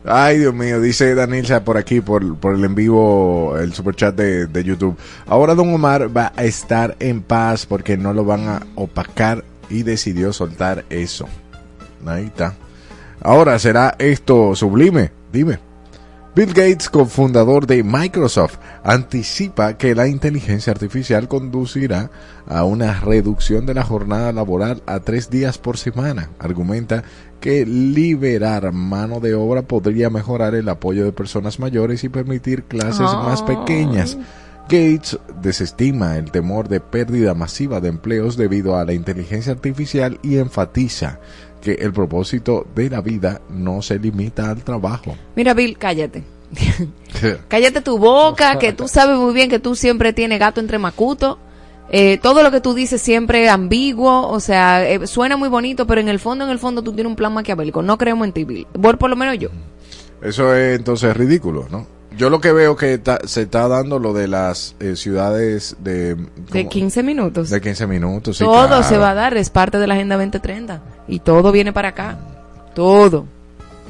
[0.07, 4.47] Ay, Dios mío, dice Danilza por aquí, por, por el en vivo, el superchat de,
[4.47, 4.99] de YouTube.
[5.27, 9.83] Ahora Don Omar va a estar en paz porque no lo van a opacar y
[9.83, 11.27] decidió soltar eso.
[12.07, 12.55] Ahí está.
[13.21, 15.11] Ahora, ¿será esto sublime?
[15.33, 15.59] Dime.
[16.37, 22.11] Bill Gates, cofundador de Microsoft, anticipa que la inteligencia artificial conducirá
[22.49, 26.31] a una reducción de la jornada laboral a tres días por semana.
[26.41, 27.05] Argumenta
[27.39, 33.13] que liberar mano de obra podría mejorar el apoyo de personas mayores y permitir clases
[33.13, 34.19] más pequeñas.
[34.69, 40.39] Gates desestima el temor de pérdida masiva de empleos debido a la inteligencia artificial y
[40.39, 41.21] enfatiza
[41.61, 45.17] que el propósito de la vida no se limita al trabajo.
[45.37, 46.25] Mira, Bill, cállate.
[47.49, 51.39] cállate tu boca, que tú sabes muy bien que tú siempre tienes gato entre macuto.
[51.91, 55.87] Eh, todo lo que tú dices siempre es ambiguo, o sea, eh, suena muy bonito,
[55.87, 57.83] pero en el fondo, en el fondo tú tienes un plan maquiavélico.
[57.83, 58.67] No creemos en ti, Bill.
[58.81, 59.51] Por, por lo menos yo.
[60.23, 61.87] Eso es entonces ridículo, ¿no?
[62.17, 66.15] Yo lo que veo que ta- se está dando lo de las eh, ciudades de...
[66.15, 66.69] De ¿cómo?
[66.71, 67.51] 15 minutos.
[67.51, 68.37] De 15 minutos.
[68.39, 68.83] sí, todo claro.
[68.83, 70.81] se va a dar, es parte de la Agenda 2030.
[71.09, 72.19] Y todo viene para acá.
[72.75, 73.27] Todo.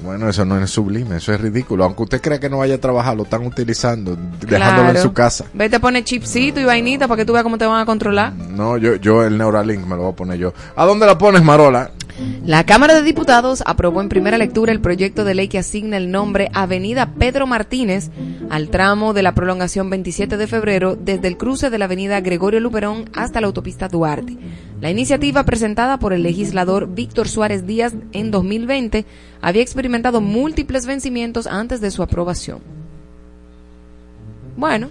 [0.02, 1.84] Bueno, eso no es sublime, eso es ridículo.
[1.84, 5.46] Aunque usted crea que no vaya a trabajar, lo están utilizando, dejándolo en su casa.
[5.54, 8.32] Vete a poner chipsito y vainita para que tú veas cómo te van a controlar.
[8.34, 10.52] No, yo, yo el Neuralink me lo voy a poner yo.
[10.76, 11.90] ¿A dónde la pones, Marola?
[12.44, 16.10] La Cámara de Diputados aprobó en primera lectura el proyecto de ley que asigna el
[16.10, 18.10] nombre Avenida Pedro Martínez
[18.50, 22.60] al tramo de la prolongación 27 de febrero desde el cruce de la Avenida Gregorio
[22.60, 24.36] Luperón hasta la autopista Duarte.
[24.80, 29.06] La iniciativa presentada por el legislador Víctor Suárez Díaz en 2020
[29.40, 32.60] había experimentado múltiples vencimientos antes de su aprobación.
[34.56, 34.88] Bueno,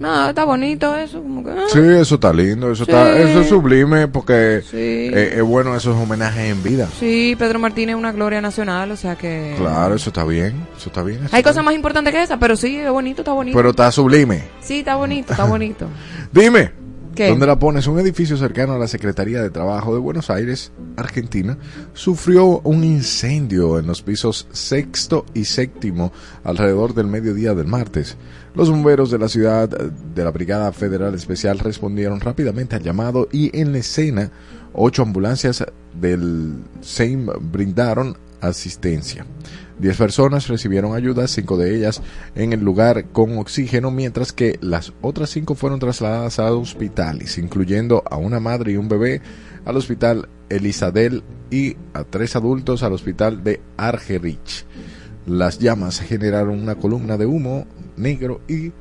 [0.00, 3.48] no, está bonito eso, como que, ah, Sí, eso está lindo, eso, está, eso es
[3.48, 4.76] sublime porque Sí.
[4.76, 6.88] eh, es bueno esos homenajes en vida.
[6.98, 9.54] Sí, Pedro Martínez es una gloria nacional, o sea que...
[9.58, 11.18] Claro, eso está bien, eso está bien.
[11.24, 13.56] eso Hay está cosas más importantes que esa, pero sí, es bonito, está bonito.
[13.56, 14.42] Pero está sublime.
[14.60, 15.86] Sí, está bonito, está bonito.
[16.32, 16.72] Dime,
[17.20, 17.28] ¿Qué?
[17.28, 17.86] ¿dónde la pones?
[17.86, 21.58] Un edificio cercano a la Secretaría de Trabajo de Buenos Aires, Argentina,
[21.92, 26.12] sufrió un incendio en los pisos sexto y séptimo
[26.44, 28.16] alrededor del mediodía del martes.
[28.54, 33.54] Los bomberos de la ciudad de la Brigada Federal Especial respondieron rápidamente al llamado y
[33.54, 34.30] en la escena
[34.72, 39.26] ocho ambulancias del SEIM brindaron asistencia.
[39.80, 42.02] Diez personas recibieron ayuda, cinco de ellas
[42.34, 48.02] en el lugar con oxígeno, mientras que las otras cinco fueron trasladadas a hospitales, incluyendo
[48.10, 49.22] a una madre y un bebé
[49.64, 54.66] al hospital Elizadel y a tres adultos al hospital de Argerich.
[55.26, 57.66] Las llamas generaron una columna de humo
[57.96, 58.72] negro y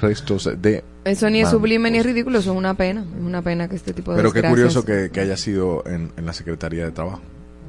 [0.00, 0.82] restos de...
[1.04, 3.02] Eso ni es sublime ni es ridículo, eso es una pena.
[3.02, 6.10] Es una pena que este tipo de Pero qué curioso que, que haya sido en,
[6.16, 7.20] en la Secretaría de Trabajo.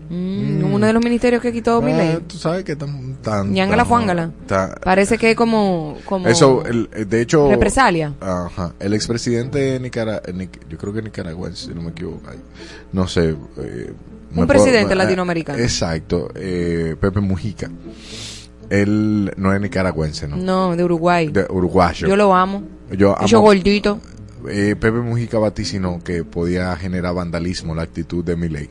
[0.10, 2.20] Mm, Uno de los ministerios que quitó mi Ah, ley.
[2.28, 3.16] tú sabes que tan...
[3.22, 3.84] tan Ñangala
[4.48, 5.98] tan- Parece que es como...
[6.06, 7.50] como Eso, el- eh, de hecho...
[7.50, 8.14] Represalia.
[8.22, 8.74] Ajá.
[8.80, 10.22] El expresidente de Nicaragua,
[10.70, 12.22] yo creo que nicaragüense, si no me equivoco.
[12.94, 13.36] No sé.
[13.58, 13.94] eh,
[14.36, 15.60] Un presidente eh, latinoamericano.
[15.60, 16.30] Exacto.
[16.36, 17.70] eh, Pepe Mujica.
[18.70, 20.36] Él no es nicaragüense, ¿no?
[20.38, 21.28] No, de Uruguay.
[21.30, 22.08] De uruguayo.
[22.08, 22.64] Yo lo amo.
[22.92, 24.00] Yo amo- gordito.
[24.50, 28.70] eh, Pepe Mujica vaticinó que podía generar vandalismo la actitud de Milei.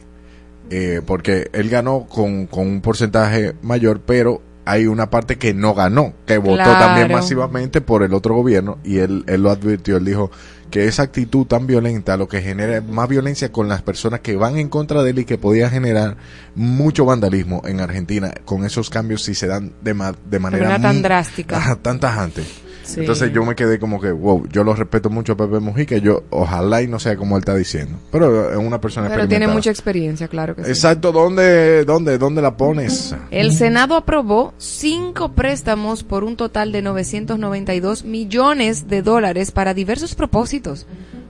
[0.71, 5.75] Eh, porque él ganó con, con un porcentaje mayor, pero hay una parte que no
[5.75, 6.79] ganó, que votó Claro.
[6.87, 10.33] también masivamente por el otro gobierno y él, él lo advirtió, él dijo
[10.73, 14.57] que esa actitud tan violenta lo que genera más violencia con las personas que van
[14.59, 16.17] en contra de él y que podía generar
[16.57, 21.01] mucho vandalismo en Argentina con esos cambios si se dan de, ma- de manera tan
[21.01, 21.79] drástica.
[21.81, 22.43] Tan tajante.
[22.87, 23.01] Sí.
[23.01, 26.23] Entonces yo me quedé como que, wow, yo lo respeto mucho a Pepe Mujica, yo
[26.31, 27.99] ojalá y no sea como él está diciendo.
[28.13, 30.71] Pero es una persona Pero tiene mucha experiencia, claro que sí.
[30.71, 33.15] Exacto, ¿dónde, dónde, dónde la pones?
[33.31, 40.15] El Senado aprobó cinco préstamos por un total de 992 millones de dólares para diversos
[40.15, 40.87] propósitos.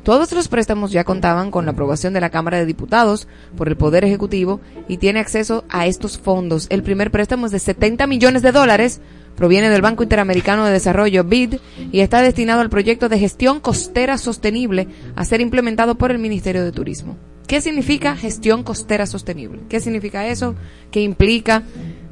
[0.06, 3.76] Todos los préstamos ya contaban con la aprobación de la Cámara de Diputados por el
[3.76, 6.68] Poder Ejecutivo y tiene acceso a estos fondos.
[6.70, 9.00] El primer préstamo es de 70 millones de dólares,
[9.36, 11.56] proviene del Banco Interamericano de Desarrollo BID
[11.92, 16.64] y está destinado al proyecto de gestión costera sostenible a ser implementado por el Ministerio
[16.64, 17.16] de Turismo.
[17.46, 19.60] ¿Qué significa gestión costera sostenible?
[19.68, 20.56] ¿Qué significa eso?
[20.90, 21.62] ¿Qué implica?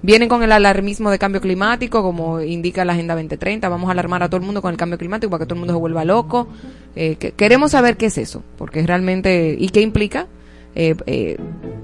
[0.00, 3.68] Vienen con el alarmismo de cambio climático, como indica la Agenda 2030.
[3.68, 5.60] Vamos a alarmar a todo el mundo con el cambio climático para que todo el
[5.60, 6.46] mundo se vuelva loco.
[6.94, 9.56] Eh, que- queremos saber qué es eso, porque es realmente.
[9.58, 10.28] ¿Y qué implica?
[10.76, 11.36] Eh, eh,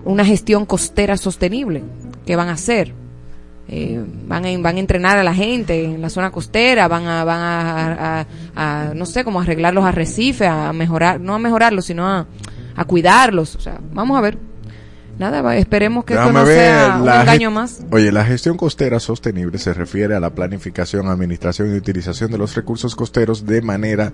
[0.04, 1.82] una gestión costera sostenible.
[2.26, 2.92] ¿Qué van a hacer?
[3.72, 7.22] Eh, van, a, van a entrenar a la gente en la zona costera, van a,
[7.22, 11.84] van a, a- a- no sé, como arreglar los arrecifes, a mejorar, no a mejorarlos,
[11.84, 12.26] sino a,
[12.74, 13.54] a cuidarlos.
[13.54, 14.38] O sea, vamos a ver.
[15.20, 17.80] Nada, esperemos que esto Déjame no ver sea un engaño más.
[17.90, 22.54] Oye, la gestión costera sostenible se refiere a la planificación, administración y utilización de los
[22.56, 24.12] recursos costeros de manera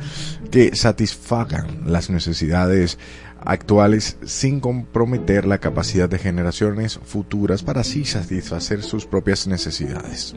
[0.50, 2.98] que satisfagan las necesidades
[3.46, 10.34] actuales sin comprometer la capacidad de generaciones futuras para así satisfacer sus propias necesidades.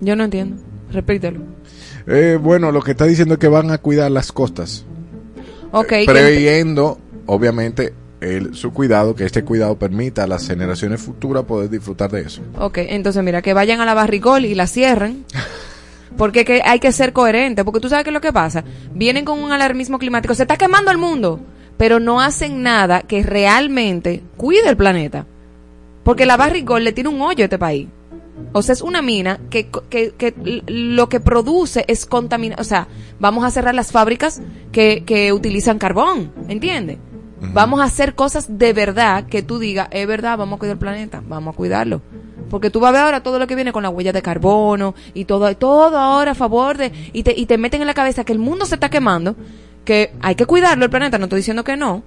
[0.00, 0.56] Yo no entiendo.
[0.90, 1.40] Repítelo.
[2.06, 4.84] Eh, bueno, lo que está diciendo es que van a cuidar las costas.
[5.70, 5.92] Ok.
[6.06, 12.10] Preveyendo, obviamente, el, su cuidado, que este cuidado permita a las generaciones futuras poder disfrutar
[12.10, 12.42] de eso.
[12.58, 15.24] Ok, entonces mira, que vayan a la barricol y la cierren.
[16.16, 18.64] Porque que hay que ser coherente, porque tú sabes qué es lo que pasa.
[18.92, 21.40] Vienen con un alarmismo climático, se está quemando el mundo,
[21.80, 25.24] pero no hacen nada que realmente cuide el planeta.
[26.04, 27.88] Porque la barricol le tiene un hoyo a este país.
[28.52, 30.34] O sea, es una mina que, que, que
[30.66, 32.60] lo que produce es contaminación.
[32.60, 32.86] O sea,
[33.18, 36.98] vamos a cerrar las fábricas que, que utilizan carbón, ¿entiendes?
[37.54, 40.80] Vamos a hacer cosas de verdad que tú digas, es verdad, vamos a cuidar el
[40.80, 42.02] planeta, vamos a cuidarlo.
[42.50, 44.94] Porque tú vas a ver ahora todo lo que viene con la huella de carbono
[45.14, 48.24] y todo, todo ahora a favor de, y te, y te meten en la cabeza
[48.24, 49.34] que el mundo se está quemando,
[49.84, 52.02] que hay que cuidarlo el planeta, no estoy diciendo que no,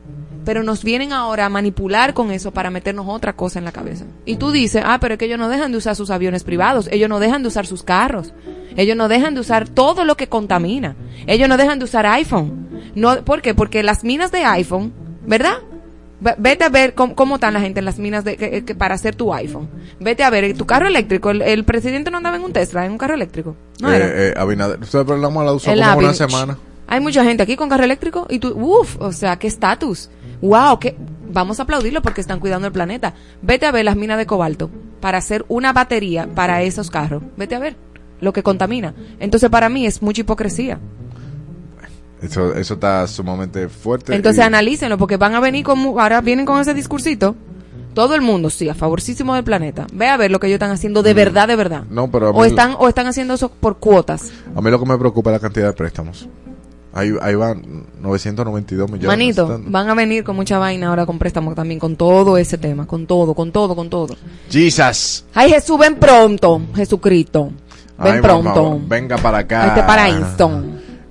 [0.46, 4.06] pero nos vienen ahora a manipular con eso para meternos otra cosa en la cabeza.
[4.26, 6.88] Y tú dices, ah, pero es que ellos no dejan de usar sus aviones privados,
[6.92, 8.34] ellos no dejan de usar sus carros,
[8.76, 10.96] ellos no dejan de usar todo lo que contamina,
[11.28, 12.68] ellos no dejan de usar iPhone.
[12.96, 13.54] No, ¿Por qué?
[13.56, 14.94] Porque las minas de iPhone,
[15.26, 15.56] ¿verdad?
[16.20, 18.76] Ve- Vete a ver cómo, cómo están la gente en las minas de, que- que
[18.76, 19.70] para hacer tu iPhone.
[20.00, 21.32] Vete a ver eh, tu carro eléctrico.
[21.32, 23.56] El, el presidente no andaba en un Tesla, en un carro eléctrico.
[23.82, 24.08] No Eh, era.
[24.28, 26.58] eh, Abinader, usted pero la la usó como una semana.
[26.88, 30.10] Hay mucha gente aquí con carro eléctrico y tú, uff, o sea, qué estatus.
[30.42, 30.96] Wow, que
[31.32, 33.14] vamos a aplaudirlo porque están cuidando el planeta.
[33.42, 34.70] Vete a ver las minas de cobalto
[35.00, 37.24] para hacer una batería para esos carros.
[37.38, 37.76] Vete a ver
[38.20, 38.94] lo que contamina.
[39.20, 40.80] Entonces para mí es mucha hipocresía.
[42.22, 44.16] Eso, eso está sumamente fuerte.
[44.16, 47.36] Entonces y- analícenlo porque van a venir con, ahora vienen con ese discursito.
[47.94, 49.86] Todo el mundo, sí, a favorísimo del planeta.
[49.94, 51.84] Ve a ver lo que ellos están haciendo de verdad, de verdad.
[51.90, 54.32] No, pero a O están, o están haciendo eso por cuotas.
[54.56, 56.28] A mí lo que me preocupa es la cantidad de préstamos.
[56.96, 59.08] Ahí, ahí van 992 millones.
[59.08, 62.86] Manito, van a venir con mucha vaina ahora con préstamos también, con todo ese tema,
[62.86, 64.16] con todo, con todo, con todo.
[64.50, 65.26] Jesus.
[65.34, 67.52] Ay, Jesús, ven pronto, Jesucristo.
[67.98, 68.64] Ven Ay, pronto.
[68.72, 69.68] mamá, venga para acá.
[69.70, 70.64] Este paraíso.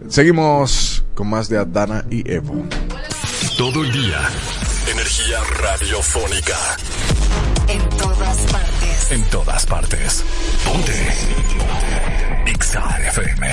[0.09, 2.55] Seguimos con más de Adana y Evo.
[3.57, 4.21] Todo el día.
[4.92, 6.57] Energía radiofónica.
[7.68, 9.11] En todas partes.
[9.12, 10.25] En todas partes.
[10.64, 10.92] Ponte.
[12.53, 13.49] Ixa FM.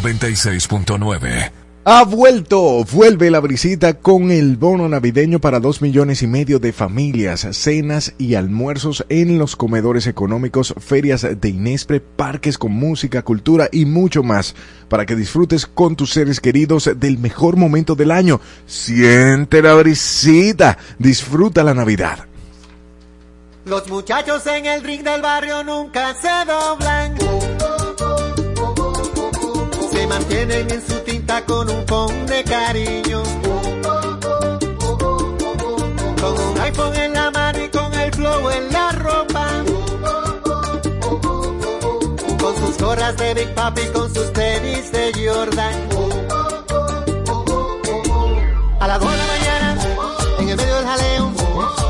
[0.00, 1.52] 96.9.
[1.88, 6.72] Ha vuelto, vuelve la brisita con el bono navideño para dos millones y medio de
[6.72, 13.68] familias, cenas y almuerzos en los comedores económicos, ferias de Inespre, parques con música, cultura
[13.70, 14.56] y mucho más,
[14.88, 18.40] para que disfrutes con tus seres queridos del mejor momento del año.
[18.66, 22.26] Siente la brisita, disfruta la Navidad.
[23.64, 27.45] Los muchachos en el ring del barrio nunca se doblan.
[30.06, 33.24] Se mantienen en su tinta con un pon de cariño.
[36.20, 39.48] Con un iPhone en la mano y con el flow en la ropa.
[42.40, 45.74] Con sus gorras de Big Papi, con sus tenis de Jordan.
[48.78, 49.76] A las 2 de la mañana,
[50.38, 51.32] en el medio del jaleo,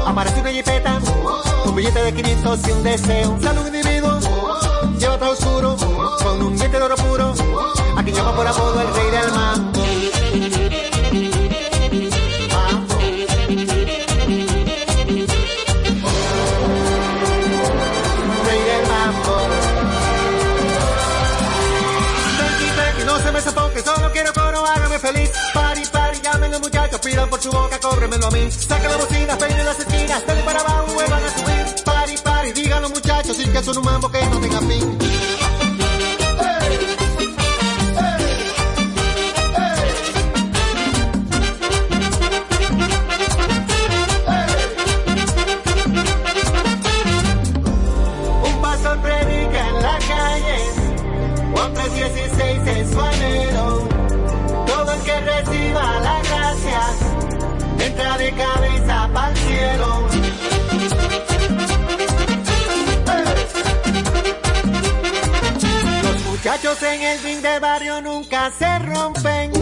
[0.06, 1.00] aparece una jipeta,
[1.66, 3.38] un billete de 500 y un deseo.
[3.42, 4.18] Sale un individuo,
[4.98, 5.76] lleva todo oscuro,
[6.22, 7.34] con un diente de oro puro,
[8.06, 9.80] a quien llama por apodo el rey del mambo.
[12.52, 12.94] Mambo.
[18.46, 19.34] Rey del mambo.
[22.36, 25.30] Tranqui, tranqui, no se me sofoque, solo quiero coro, hágame feliz.
[25.52, 28.50] Pari, pari, llamen los muchachos, pidan por su boca, cóbremelo a mí.
[28.50, 31.84] Saquen la bocina, peinen las esquinas, denle para abajo, vuelvan a subir.
[31.84, 35.05] Pari, pari, digan los muchachos, sin que son un mambo que no tenga fin.
[58.32, 60.08] Cabeza para el cielo.
[66.02, 69.52] Los muchachos en el ring de barrio nunca se rompen.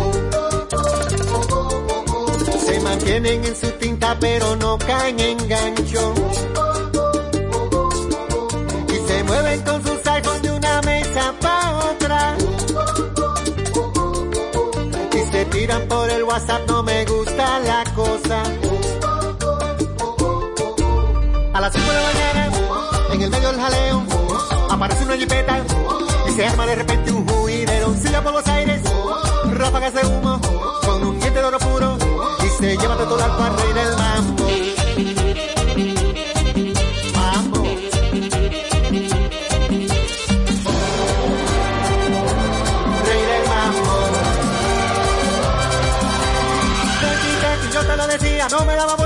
[2.67, 6.15] Se mantienen en su tinta pero no caen en gancho
[15.75, 18.43] Por el WhatsApp, no me gusta la cosa.
[21.53, 22.51] A las 5 de la mañana,
[23.13, 24.03] en el medio del jaleo,
[24.71, 25.65] aparece una jipeta
[26.29, 27.93] y se arma de repente un juidero.
[27.95, 28.83] Silla por los aires,
[29.53, 30.41] ráfagas de humo,
[30.87, 31.99] con un diente de oro puro
[32.45, 33.74] y se lleva todo al al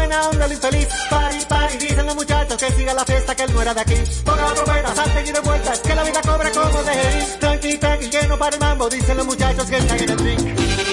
[0.09, 0.89] buena onda, Luis feliz.
[1.11, 3.95] Pari, pari, dicen los muchachos que siga la fiesta, que él no era de aquí.
[4.25, 7.39] Ponga la trompeta, salten y de vuelta, que la vida cobra como de ir.
[7.39, 10.89] Tranqui, tranqui, que no para el mambo, dicen los muchachos que están en el drink.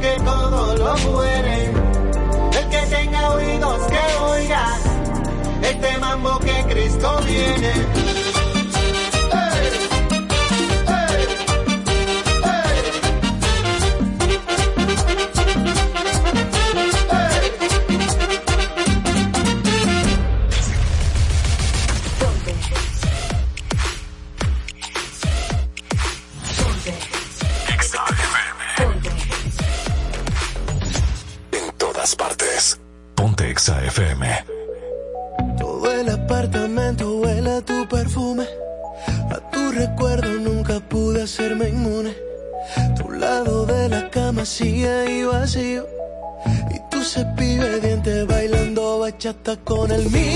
[0.00, 1.45] que todo lo puede
[3.96, 8.05] que este mambo que Cristo viene.
[49.54, 50.35] con el mío.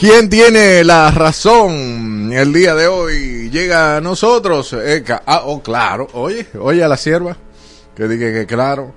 [0.00, 2.32] ¿Quién tiene la razón?
[2.32, 4.72] El día de hoy llega a nosotros.
[4.72, 6.08] Eh, ah, oh, claro.
[6.14, 7.36] Oye, oye a la sierva.
[7.94, 8.94] Que dije que claro.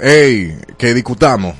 [0.00, 1.54] Ey, que discutamos.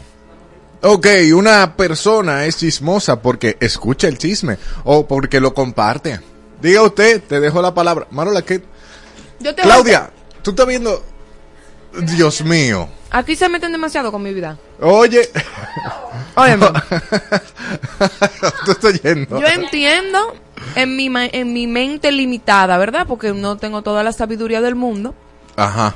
[0.82, 6.18] Ok, una persona es chismosa porque escucha el chisme o porque lo comparte.
[6.60, 8.08] Diga usted, te dejo la palabra.
[8.10, 8.64] Marola, ¿qué?
[9.38, 10.10] Yo te Claudia,
[10.42, 11.04] tú estás viendo...
[12.02, 12.88] Dios mío.
[13.10, 14.58] Aquí se meten demasiado con mi vida.
[14.80, 15.28] Oye.
[16.36, 16.66] Óyeme.
[18.64, 19.40] Tú estás yendo.
[19.40, 20.34] Yo entiendo
[20.74, 23.06] en mi, en mi mente limitada, ¿verdad?
[23.06, 25.14] Porque no tengo toda la sabiduría del mundo.
[25.56, 25.94] Ajá.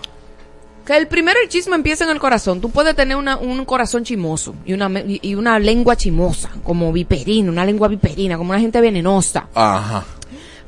[0.87, 2.61] Que el primero el chisme empieza en el corazón.
[2.61, 7.51] Tú puedes tener una- un corazón chimoso y una, y una lengua chimosa, como viperina,
[7.51, 9.47] una lengua viperina, como una gente venenosa.
[9.55, 10.05] Ajá.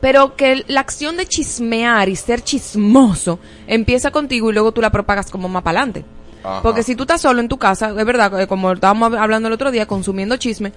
[0.00, 4.90] Pero que la acción de chismear y ser chismoso empieza contigo y luego tú la
[4.90, 6.04] propagas como más para adelante.
[6.44, 6.62] Ajá.
[6.62, 9.48] Porque si tú estás solo en tu casa, es verdad, eh, como estábamos hab- hablando
[9.48, 10.72] el otro día, consumiendo chisme,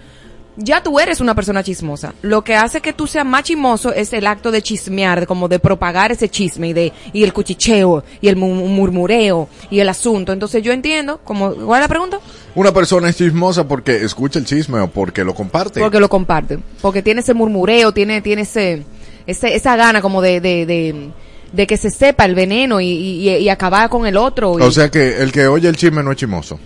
[0.58, 2.14] ya tú eres una persona chismosa.
[2.22, 5.50] Lo que hace que tú seas más chismoso es el acto de chismear, de como
[5.50, 9.90] de propagar ese chisme y de y el cuchicheo y el mu- murmureo y el
[9.90, 10.32] asunto.
[10.32, 12.20] Entonces yo entiendo, como ¿cuál es la pregunta?
[12.56, 15.82] Una persona es chismosa porque escucha el chisme o porque lo comparte.
[15.82, 18.86] Porque lo comparte, porque tiene ese murmureo, tiene tiene ese,
[19.28, 21.10] ese esa gana como de de, de,
[21.52, 24.58] de que se sepa el veneno y, y, y acabar con el otro.
[24.60, 26.60] y- O sea que el que oye el chisme no es chismoso.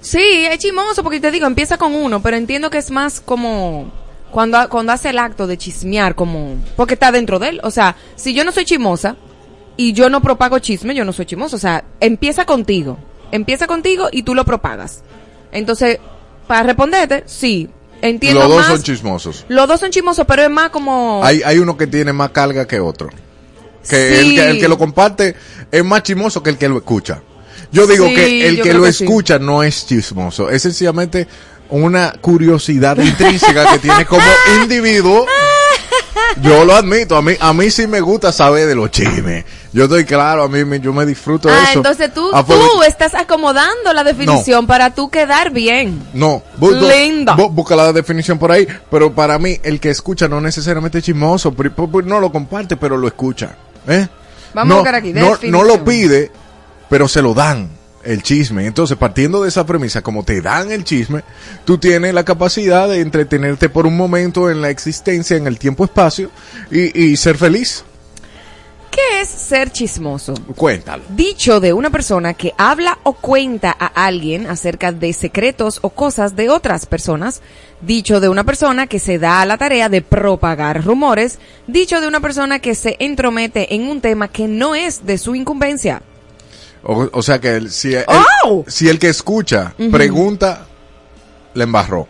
[0.00, 3.90] Sí, es chimoso porque te digo, empieza con uno, pero entiendo que es más como
[4.30, 7.60] cuando, cuando hace el acto de chismear, como porque está dentro de él.
[7.64, 9.16] O sea, si yo no soy chimosa
[9.76, 11.56] y yo no propago chisme, yo no soy chimoso.
[11.56, 12.98] O sea, empieza contigo,
[13.32, 15.02] empieza contigo y tú lo propagas.
[15.50, 15.98] Entonces,
[16.46, 17.68] para responderte, sí,
[18.00, 18.66] entiendo Los dos más.
[18.68, 19.44] son chismosos.
[19.48, 21.20] los dos son chimosos, pero es más como.
[21.24, 23.08] Hay, hay uno que tiene más carga que otro.
[23.88, 24.28] Que, Sí.
[24.30, 25.34] el, que el que lo comparte
[25.70, 27.20] es más chismoso que el que lo escucha.
[27.72, 29.04] Yo digo Sí, que el que lo que sí.
[29.04, 30.50] escucha no es chismoso.
[30.50, 31.26] Es sencillamente
[31.70, 34.22] una curiosidad intrínseca que tiene como
[34.62, 35.26] individuo.
[36.42, 39.44] Yo lo admito, a mí, a mí sí me gusta saber de los chismes.
[39.72, 41.78] Yo estoy claro, a mí me- yo me disfruto de Ah, eso.
[41.78, 46.02] entonces tú, tú estás acomodando la definición para tú quedar bien.
[46.14, 47.36] No, bu- Linda.
[47.36, 51.04] bu- busca la definición por ahí, pero para mí el que escucha no necesariamente es
[51.04, 51.54] chismoso,
[52.04, 53.56] no lo comparte, pero lo escucha.
[53.88, 54.08] ¿Eh?
[54.54, 56.30] Vamos no, a buscar aquí, no, no lo pide,
[56.88, 57.68] pero se lo dan
[58.04, 58.66] el chisme.
[58.66, 61.22] Entonces, partiendo de esa premisa, como te dan el chisme,
[61.64, 66.30] tú tienes la capacidad de entretenerte por un momento en la existencia, en el tiempo-espacio
[66.70, 67.84] y, y ser feliz.
[68.96, 70.32] ¿Qué es ser chismoso?
[70.56, 71.02] Cuéntalo.
[71.10, 76.34] Dicho de una persona que habla o cuenta a alguien acerca de secretos o cosas
[76.34, 77.42] de otras personas.
[77.82, 81.38] Dicho de una persona que se da a la tarea de propagar rumores.
[81.66, 85.34] Dicho de una persona que se entromete en un tema que no es de su
[85.34, 86.00] incumbencia.
[86.82, 88.04] O, o sea que el- si, el,
[88.44, 88.64] ¡Oh!
[88.66, 90.64] si el que escucha pregunta,
[91.52, 92.08] le embarró.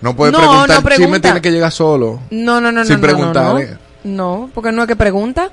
[0.00, 1.20] No puede No, preguntar, no el chisme pregunta.
[1.20, 2.20] tiene que llegar solo.
[2.30, 2.84] No, no, no, no.
[2.84, 3.66] Sin no, preguntarle.
[3.66, 4.38] No, no.
[4.40, 5.52] no, porque no es que pregunta.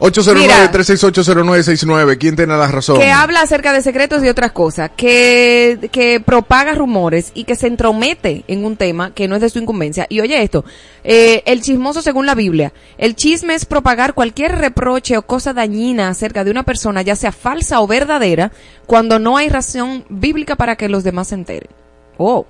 [0.00, 2.18] 809-368-0969.
[2.18, 2.98] ¿Quién tiene la razón?
[2.98, 7.66] Que habla acerca de secretos y otras cosas, que, que propaga rumores y que se
[7.66, 10.06] entromete en un tema que no es de su incumbencia.
[10.08, 10.64] Y oye esto,
[11.04, 16.08] eh, el chismoso según la Biblia, el chisme es propagar cualquier reproche o cosa dañina
[16.08, 18.52] acerca de una persona, ya sea falsa o verdadera,
[18.86, 21.70] cuando no hay razón bíblica para que los demás se enteren.
[22.18, 22.46] Oh.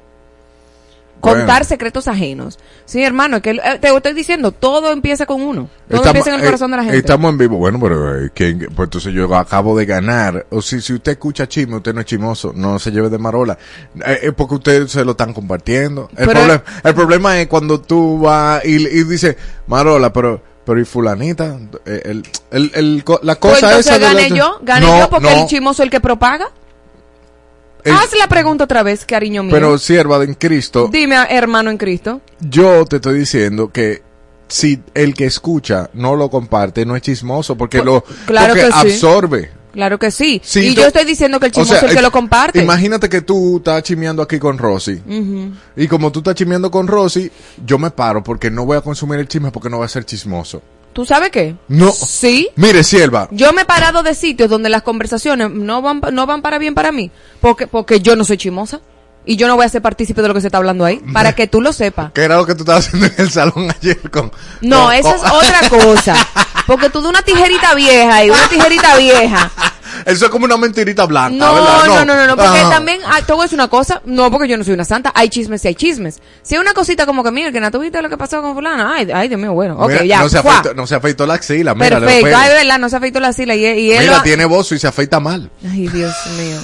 [1.20, 1.64] Contar Bueno.
[1.64, 2.58] secretos ajenos.
[2.84, 5.68] Sí, hermano, que eh, te estoy diciendo, todo empieza con uno.
[5.90, 6.98] Todo empieza en el eh, corazón de la gente.
[6.98, 7.56] Estamos en vivo.
[7.58, 10.46] Bueno, pero eh, ¿quién- pues entonces yo acabo de ganar.
[10.50, 12.52] O si, si usted escucha chisme, usted no es chismoso.
[12.54, 13.58] No se lleve de marola.
[14.06, 16.08] Eh, Es porque ustedes se lo están compartiendo.
[16.16, 20.42] El, Pero- problema, el problema es cuando tú vas y, y dices, marola, pero...
[20.64, 21.56] Pero y fulanita,
[21.86, 25.08] Eh, el, el, el la Pues cosa entonces esa de la- yo, gané No, yo
[25.08, 25.40] porque no.
[25.40, 26.48] el chismoso es el que propaga.
[27.84, 29.52] Haz la pregunta otra vez, cariño mío.
[29.52, 32.20] Pero sierva en Cristo, Dime, hermano en Cristo.
[32.40, 34.02] yo te estoy diciendo que
[34.48, 38.66] si el que escucha no lo comparte, no es chismoso, porque Pues, lo claro porque
[38.66, 38.78] que sí.
[38.78, 39.50] absorbe.
[39.72, 40.40] Claro que sí.
[40.42, 42.60] Sí, y yo estoy diciendo que el O chismoso sea, es el que lo comparte.
[42.60, 45.00] Imagínate que tú estás chimeando aquí con Rosy.
[45.76, 47.30] Y como tú estás chimeando con Rosy,
[47.64, 50.04] yo me paro porque no voy a consumir el chisme porque no va a ser
[50.04, 50.62] chismoso.
[50.98, 51.54] ¿Tú sabes qué?
[51.68, 51.92] No.
[51.92, 52.48] Sí.
[52.56, 56.42] Mire, sierva, Yo me he parado de sitios donde las conversaciones no van, no van
[56.42, 57.12] para bien para mí.
[57.40, 58.80] Porque, porque yo no soy chimosa.
[59.30, 61.00] Y yo no voy a ser partícipe de lo que se está hablando ahí.
[61.12, 62.12] Para que tú lo sepas.
[62.14, 64.32] ¿qué era lo que tú estabas haciendo en el salón ayer con...
[64.62, 66.16] No, con- con- es otra cosa.
[66.66, 69.50] Porque tú de una tijerita vieja y una tijerita vieja.
[70.06, 71.84] Eso es como una mentirita blanca, No, ¿verdad?
[71.86, 72.70] no, no, no, no, porque Ajá.
[72.70, 75.12] también, ah, te voy a decir una cosa, no, porque yo no soy una santa,
[75.14, 76.20] hay chismes y hay chismes.
[76.42, 78.94] Si hay una cosita como que, mira, que no tuviste lo que pasó con fulana,
[78.94, 81.34] ay, ay, Dios mío, bueno, ok, Mira, ya, no, se afeitó, no se afeitó la
[81.34, 84.44] axila, mira, perfecto, ay, verdad, no se afeitó la sila y, y él Mira, tiene
[84.46, 85.50] bozo y se afeita mal.
[85.68, 86.58] Ay, Dios mío.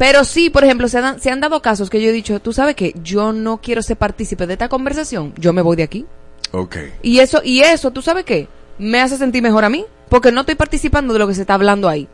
[0.00, 2.94] Pero sí, por ejemplo, se, han dado casos que yo he dicho, tú sabes que
[3.04, 6.06] yo no quiero ser partícipe de esta conversación, yo me voy de aquí.
[6.52, 6.76] Ok.
[7.02, 8.48] Y eso, y eso, ¿tú sabes qué?
[8.78, 11.52] Me hace sentir mejor a mí, porque no estoy participando de lo que se está
[11.52, 12.08] hablando ahí.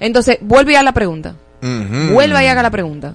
[0.00, 1.34] Entonces, vuelve haga la pregunta.
[1.62, 2.14] Ujú.
[2.14, 3.14] Vuelve y haga la pregunta.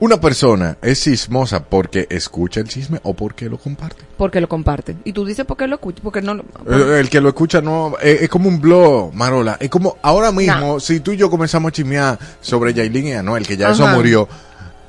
[0.00, 4.02] ¿Una persona es chismosa porque escucha el chisme o porque lo comparte?
[4.16, 4.96] Porque lo comparte.
[5.04, 6.00] Y tú dices, ¿por qué lo escuchas?
[6.02, 6.42] Porque no lo...
[6.42, 9.58] Eh, El que lo escucha no eh, es como un blog, Marola.
[9.60, 10.80] Es como ahora mismo, Nah.
[10.80, 14.26] si tú y yo comenzamos a chismear sobre Yailin y Anuel, que ya eso murió,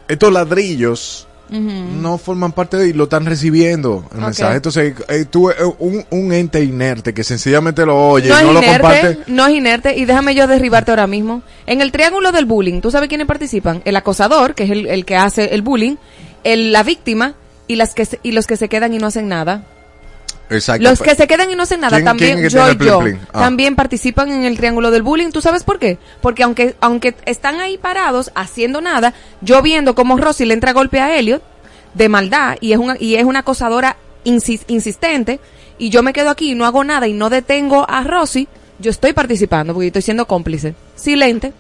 [0.08, 1.28] estos ladrillos
[2.02, 4.56] no forman parte de y lo están recibiendo el mensaje.
[4.56, 8.46] Entonces, eh, tú, eh, un, un ente inerte que sencillamente lo oye, no, no, es
[8.54, 9.20] lo comparte.
[9.28, 11.42] no es inerte y déjame yo derribarte ahora mismo.
[11.66, 13.82] En el triángulo del bullying, ¿tú sabes quiénes participan?
[13.86, 15.98] El acosador, que es el, el que hace el bullying,
[16.44, 17.36] el, la víctima
[17.68, 19.66] y las que se- y los que se quedan y no hacen nada.
[20.52, 20.84] Exacto.
[20.88, 23.00] Los que se quedan y no hacen nada ¿Quién- también quién yo y plin yo
[23.00, 23.20] plin?
[23.34, 23.40] Ah.
[23.40, 25.32] también participan en el triángulo del bullying.
[25.32, 25.98] ¿Tú sabes por qué?
[26.22, 31.00] Porque aunque aunque están ahí parados haciendo nada, yo viendo cómo Rosy le entra golpe
[31.00, 31.42] a Elliot
[31.94, 35.40] de maldad y es una y es una acosadora insis- insistente
[35.78, 38.48] y yo me quedo aquí y no hago nada y no detengo a Rosy,
[38.80, 40.76] yo estoy participando porque estoy siendo cómplice.
[40.96, 41.54] Silente.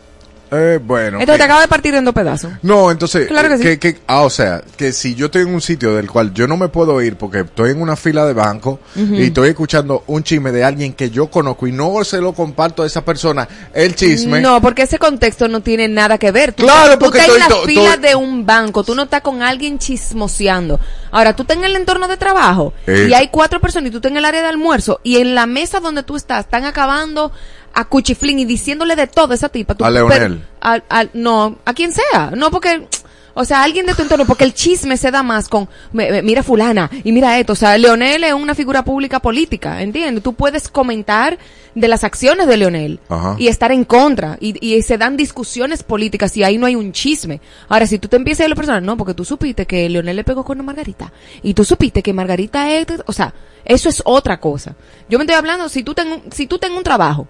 [0.52, 1.20] Eh, bueno.
[1.22, 2.52] Entonces te eh, acabo de partir en dos pedazos.
[2.62, 3.78] No, entonces, Claro que eh, sí.
[3.78, 6.58] que- ah, o sea, que si yo estoy en un sitio del cual yo no
[6.58, 10.52] me puedo ir porque estoy en una fila de banco y estoy escuchando un chisme
[10.52, 14.41] de alguien que yo conozco y no se lo comparto a esa persona, el chisme.
[14.41, 16.52] No, porque ese contexto no tiene nada que ver.
[16.54, 18.93] Tú, Claro, tú porque estás en estoy- la to- fila to- de un banco, tú
[18.93, 20.80] no estás con alguien chismoseando.
[21.12, 23.08] Ahora, tú estás en el entorno de trabajo Eh.
[23.10, 25.45] y hay cuatro personas y tú estás en el área de almuerzo y en la
[25.45, 27.32] mesa donde tú estás están acabando
[27.74, 29.76] a cuchiflín y diciéndole de todo a esa tipa.
[29.76, 30.46] Tú- A Leonel.
[30.60, 32.32] al- al- no, a quien sea.
[32.36, 32.88] No, porque...
[33.34, 36.92] O sea, alguien de tu entorno, porque el chisme se da más con, mira fulana,
[37.06, 40.22] y mira esto, o sea, Leonel es una figura pública política, ¿entiendes?
[40.22, 41.38] Tú puedes comentar
[41.74, 43.38] de las acciones de Leonel Ajá.
[43.40, 46.92] y estar en contra, y, y se dan discusiones políticas y ahí no hay un
[46.92, 47.40] chisme.
[47.70, 49.88] Ahora, si tú te empiezas a ir a la persona, no, porque tú supiste que
[49.88, 53.88] Leonel le pegó con a Margarita, y tú supiste que Margarita es, o sea, eso
[53.88, 54.76] es otra cosa.
[55.08, 57.30] Yo me estoy hablando, si tú tengo, si tú tengo un trabajo,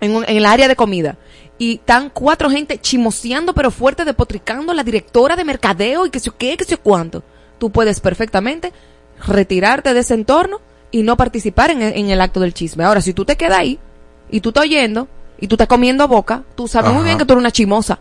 [0.00, 1.16] en, un- en el área de comida
[1.58, 6.30] y están cuatro gente chimoseando pero fuerte depotricando la directora de mercadeo y que sé
[6.38, 7.22] qué, que sé cuánto.
[7.58, 8.72] Tú puedes perfectamente
[9.26, 12.84] retirarte de ese entorno y no participar en, el- en el acto del chisme.
[12.84, 13.78] Ahora, si tú te quedas ahí
[14.30, 17.32] y tú estás oyendo y tú estás comiendo boca, tú sabes muy bien que tú
[17.34, 17.98] eres una chimosa.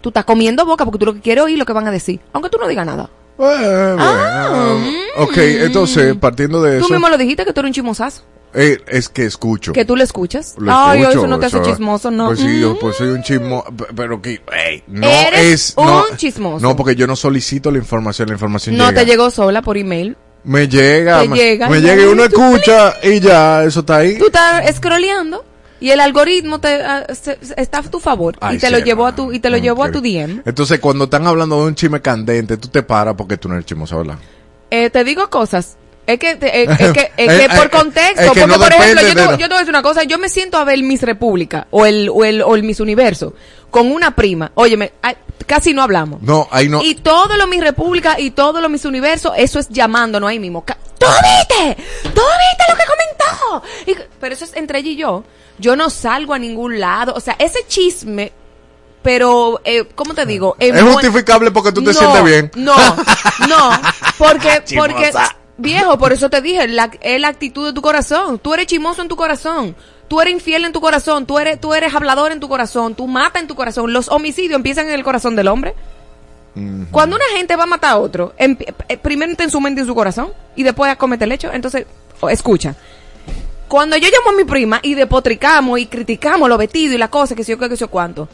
[0.00, 2.20] Tú estás comiendo boca porque tú lo que quieres oír lo que van a decir,
[2.32, 3.10] aunque tú no digas nada.
[3.38, 5.24] Eh, bueno.
[5.24, 8.22] ok, entonces, partiendo de Ah, Tú eso, mismo lo dijiste que tú eres un chimosazo,
[8.54, 9.72] eh, es que escucho.
[9.72, 10.54] que tú lo escuchas.
[10.58, 12.26] Lo Ay, escucho, eso no te hace chismoso, no.
[12.28, 12.78] Pues sí, yo Mm.
[12.80, 14.40] pues soy un chismo, p- pero que,
[14.88, 15.40] no Eres
[15.70, 15.74] es...
[15.76, 16.60] un no, chismoso.
[16.66, 19.00] No, porque yo no solicito la información, la información No llega.
[19.00, 20.16] te llegó sola por email.
[20.42, 24.16] Me llega, Te me, llega, me llega y uno escucha y ya, eso está ahí.
[24.18, 25.44] Tú estás scrolleando
[25.80, 28.78] y el algoritmo te, ah, se- está a tu favor Ay, y te sí, lo
[28.78, 30.42] llevó a tu y te lo no, llevó a tu DM.
[30.46, 33.66] Entonces, cuando están hablando de un chisme candente, tú te paras porque tú no eres
[33.66, 34.16] chismoso, ¿verdad?
[34.70, 35.76] Eh, te digo cosas.
[36.12, 38.58] Es que, es que, es Eh, que eh, por eh, contexto, es que porque no
[38.58, 40.64] por ejemplo, yo te, yo te voy a decir una cosa, yo me siento a
[40.64, 43.34] ver Miss República o el, o el, o el Miss Universo
[43.70, 44.50] con una prima.
[44.54, 46.20] Óyeme, ay, casi no hablamos.
[46.22, 46.82] No, ahí no.
[46.82, 50.64] Y todo lo Miss República y todo lo Miss Universo, eso es llamándonos ahí mismo.
[50.98, 51.82] ¿Tú viste?
[52.02, 53.66] ¿Tú viste lo que comentó?
[53.86, 55.24] Y- pero eso es entre ella y yo.
[55.58, 57.14] Yo no salgo a ningún lado.
[57.14, 58.32] O sea, ese chisme,
[59.02, 60.56] pero, eh, ¿cómo te digo?
[60.58, 62.50] Es justificable porque tú te no, sientes bien.
[62.54, 62.76] No,
[63.48, 63.70] no,
[64.18, 65.12] porque, porque.
[65.60, 68.38] Viejo, por eso te dije, la, es la actitud de tu corazón.
[68.38, 69.76] Tú eres chimoso en tu corazón.
[70.08, 71.26] Tú eres infiel en tu corazón.
[71.26, 72.94] Tú eres, tú eres hablador en tu corazón.
[72.94, 73.92] Tú matas en tu corazón.
[73.92, 75.74] Los homicidios empiezan en el corazón del hombre.
[76.90, 78.56] Cuando una gente va a matar a otro, eh,
[79.00, 81.50] primero está en su mente y en su corazón y después comete el hecho.
[81.52, 81.86] Entonces,
[82.28, 82.74] escucha.
[83.68, 87.36] Cuando yo llamo a mi prima y depotricamos y criticamos los vestidos y la cosa,
[87.36, 88.28] que sé yo qué, que sé yo cuánto,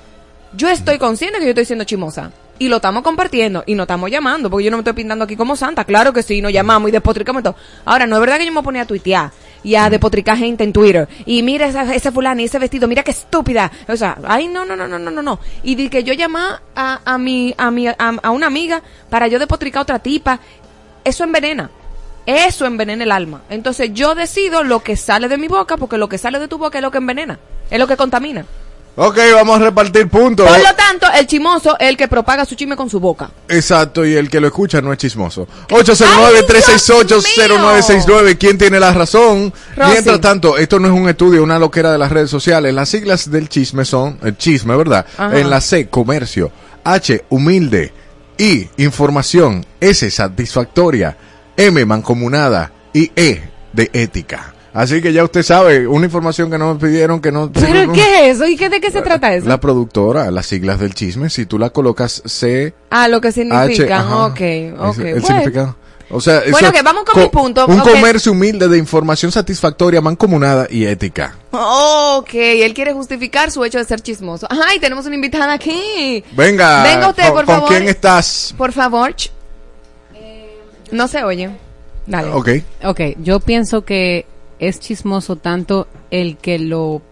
[0.54, 2.32] yo estoy consciente que yo estoy siendo chimosa.
[2.58, 5.36] Y lo estamos compartiendo y nos estamos llamando, porque yo no me estoy pintando aquí
[5.36, 5.84] como santa.
[5.84, 7.54] Claro que sí, nos llamamos y despotricamos todo.
[7.84, 9.30] Ahora, no es verdad que yo me ponía a tuitear
[9.62, 11.08] y a despotricar gente en Twitter.
[11.26, 13.70] Y mira esa, ese fulano y ese vestido, mira qué estúpida.
[13.88, 15.40] O sea, ay, no, no, no, no, no, no, no.
[15.62, 19.26] Y de que yo llamaba a, a mi, a mi, a, a una amiga para
[19.28, 20.40] yo despotricar a otra tipa,
[21.04, 21.70] eso envenena.
[22.26, 23.42] Eso envenena el alma.
[23.50, 26.58] Entonces yo decido lo que sale de mi boca, porque lo que sale de tu
[26.58, 27.38] boca es lo que envenena,
[27.70, 28.44] es lo que contamina.
[28.98, 30.48] Ok, vamos a repartir puntos.
[30.48, 33.30] Por lo tanto, el chimoso es el que propaga su chisme con su boca.
[33.46, 35.46] Exacto, y el que lo escucha no es chismoso.
[35.68, 38.38] Ay, Dios 809-368-0969.
[38.38, 39.52] ¿Quién tiene la razón?
[39.76, 39.92] Rosy.
[39.92, 42.72] Mientras tanto, esto no es un estudio, una loquera de las redes sociales.
[42.72, 45.04] Las siglas del chisme son, el chisme, ¿verdad?
[45.18, 45.38] Ajá.
[45.38, 46.50] En la C, comercio.
[46.82, 47.92] H, humilde.
[48.38, 49.66] I, información.
[49.78, 51.18] S, satisfactoria.
[51.58, 52.72] M, mancomunada.
[52.94, 53.42] Y E,
[53.74, 54.54] de ética.
[54.76, 57.50] Así que ya usted sabe, una información que no me pidieron que no...
[57.50, 58.46] ¿Pero qué es eso?
[58.46, 59.48] ¿Y qué, de qué se trata eso?
[59.48, 63.34] La productora, las siglas del chisme, si tú la colocas C, ah, lo que H,
[63.40, 64.00] significa.
[64.00, 64.26] ajá.
[64.26, 64.98] ok, Es ok.
[64.98, 65.26] El bueno.
[65.26, 65.76] significado.
[66.10, 67.66] O sea, Bueno, que vamos con mi punto.
[67.66, 71.34] Un comercio humilde de información satisfactoria, mancomunada y ética.
[71.52, 74.46] Ok, él quiere justificar su hecho de ser chismoso.
[74.50, 76.22] Ay, tenemos una invitada aquí.
[76.36, 77.68] Venga, Venga usted, ¿con, por con favor.
[77.70, 78.54] quién estás?
[78.58, 79.14] Por favor.
[80.92, 81.50] No se oye.
[82.06, 82.28] Dale.
[82.28, 82.48] Ok.
[82.84, 84.26] Ok, yo pienso que
[84.58, 87.02] es chismoso tanto el que lo,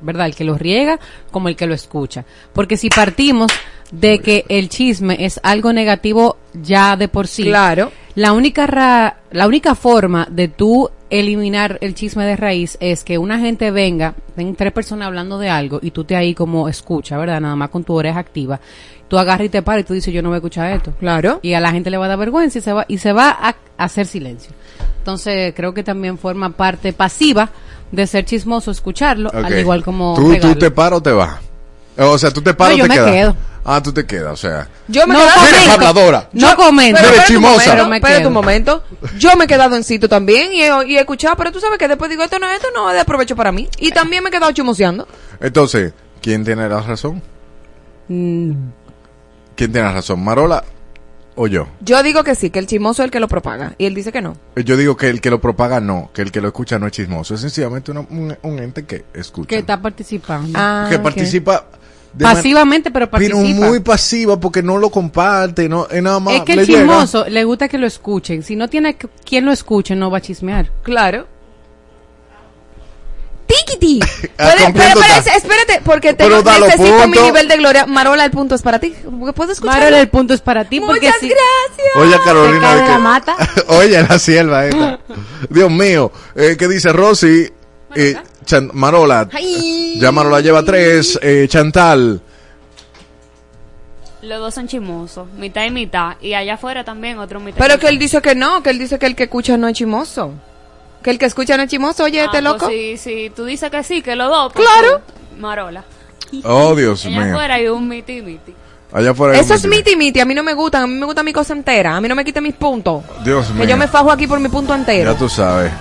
[0.00, 0.26] ¿verdad?
[0.26, 0.98] El que lo riega
[1.30, 2.24] como el que lo escucha.
[2.52, 3.50] Porque si partimos
[3.90, 7.44] de que el chisme es algo negativo ya de por sí.
[7.44, 7.90] Claro.
[8.14, 13.18] La única ra- la única forma de tú eliminar el chisme de raíz es que
[13.18, 17.16] una gente venga, ven tres personas hablando de algo y tú te ahí como escucha,
[17.18, 17.40] ¿verdad?
[17.40, 18.60] Nada más con tu oreja activa.
[19.10, 20.92] Tú agarras y te paras y tú dices, yo no voy a escuchar esto.
[21.00, 21.40] Claro.
[21.42, 23.30] Y a la gente le va a dar vergüenza y se va, y se va
[23.30, 24.52] a, hacer silencio.
[24.98, 27.50] Entonces, creo que también forma parte pasiva
[27.90, 30.58] de ser chismoso escucharlo, al igual como ¿Tú, ¿Tú regarlo.
[30.58, 31.40] te paras o te vas?
[31.98, 33.10] O sea, ¿tú te paras No, o yo te me quedas?
[33.10, 33.36] quedo.
[33.64, 34.68] Ah, tú te quedas, o sea.
[34.86, 36.28] Yo me No quedado- Eres habladora.
[36.32, 37.00] No comento.
[37.40, 38.28] Momento, Pero me espérate quedo.
[38.28, 38.84] un momento.
[39.18, 41.78] Yo me he quedado en sitio también y he, y he escuchado, pero tú sabes
[41.78, 43.68] que después digo, esto no, esto no es de aprovecho para mí.
[43.80, 45.08] Y también me he quedado chismoseando.
[45.40, 45.92] Entonces,
[46.22, 47.20] ¿quién tiene la razón?
[48.08, 48.52] Mm,
[49.56, 50.22] ¿Quién tiene razón?
[50.24, 50.64] ¿Marola
[51.36, 51.68] o yo?
[51.80, 53.74] Yo digo que sí, que el chismoso es el que lo propaga.
[53.78, 54.36] Y él dice que no.
[54.56, 56.92] Yo digo que el que lo propaga no, que el que lo escucha no es
[56.92, 57.34] chismoso.
[57.34, 59.48] Es sencillamente una- un, un ente que escucha.
[59.48, 60.50] que está participando.
[60.54, 61.02] Ah, que ok.
[61.02, 61.66] participa
[62.12, 63.66] de man- Pasivamente, pero pero participa.
[63.66, 66.34] muy pasiva porque no lo comparte, no, es nada más.
[66.34, 66.80] es que le el llega.
[66.80, 68.42] chismoso le gusta que lo escuchen.
[68.42, 70.70] Si no tiene que- quien lo escuche, no va a chismear.
[70.82, 71.26] Claro.
[73.50, 74.00] Tiquiti.
[74.42, 77.84] Ah, Puede- ¿con quién pero, espérate, porque tengo, necesito mi nivel de gloria.
[77.84, 78.94] Marola, el punto es para ti.
[79.34, 79.78] ¿Puedo escuchar?
[79.80, 80.80] Marola, el punto es para ti.
[80.80, 81.96] porque Muchas gracias.
[81.96, 82.74] Oye, Carolina.
[82.74, 83.36] De que- la mata.
[83.68, 84.98] Oye, la sierva esta.
[85.50, 86.10] Dios mío.
[86.34, 87.52] Eh, ¿Qué dice Rosy?
[87.94, 89.28] Eh, Chan- Marola.
[89.32, 89.98] Ay.
[90.00, 91.18] Ya Marola lleva tres.
[91.22, 92.22] Eh, Chantal.
[94.22, 96.16] Los dos son chismosos, mitad y mitad.
[96.20, 97.56] Y allá afuera también otro mitad.
[97.56, 97.80] y Pero mitad.
[97.80, 100.32] que él dice que no, que él dice que el que escucha no es chimoso.
[101.02, 102.68] Que el que escucha no es chimoso, oye, Ah, este pues loco.
[102.68, 104.52] sí, sí, tú dices que sí, que los dos.
[104.52, 105.00] pues Claro.
[105.06, 105.84] tú, Marola.
[106.44, 107.32] Oh, Dios Allá mío.
[107.34, 108.54] afuera hay un miti miti.
[108.92, 109.34] Allá afuera.
[109.34, 111.22] hay Eso un es miti miti, a mí no me gustan, a mí me gusta
[111.22, 113.02] mi cosa entera, a mí no me quiten mis puntos.
[113.24, 113.62] Dios mío.
[113.62, 115.12] Que yo me fajo aquí por mi punto entero.
[115.12, 115.72] Ya tú sabes.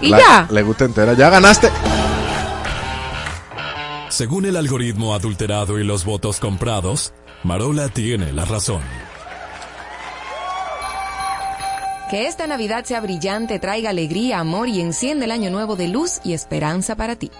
[0.00, 0.46] ¿Y La- ya?
[0.50, 1.14] Le gusta entera.
[1.14, 1.70] Ya ganaste.
[4.10, 7.12] Según el algoritmo adulterado y los votos comprados,
[7.42, 8.80] Marola tiene la razón.
[12.10, 16.20] Que esta Navidad sea brillante, traiga alegría, amor y enciende el año nuevo de luz
[16.24, 17.30] y esperanza para ti.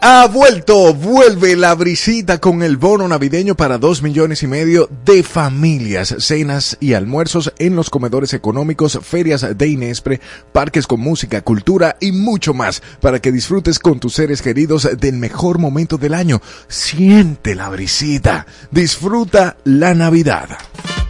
[0.00, 5.22] Ha vuelto, vuelve la brisita con el bono navideño para dos millones y medio de
[5.22, 10.20] familias, cenas y almuerzos en los comedores económicos, ferias de Inespre,
[10.52, 15.14] parques con música, cultura y mucho más para que disfrutes con tus seres queridos del
[15.14, 16.42] mejor momento del año.
[16.66, 20.48] Siente la brisita, disfruta la Navidad.
[20.50, 21.05] Navidad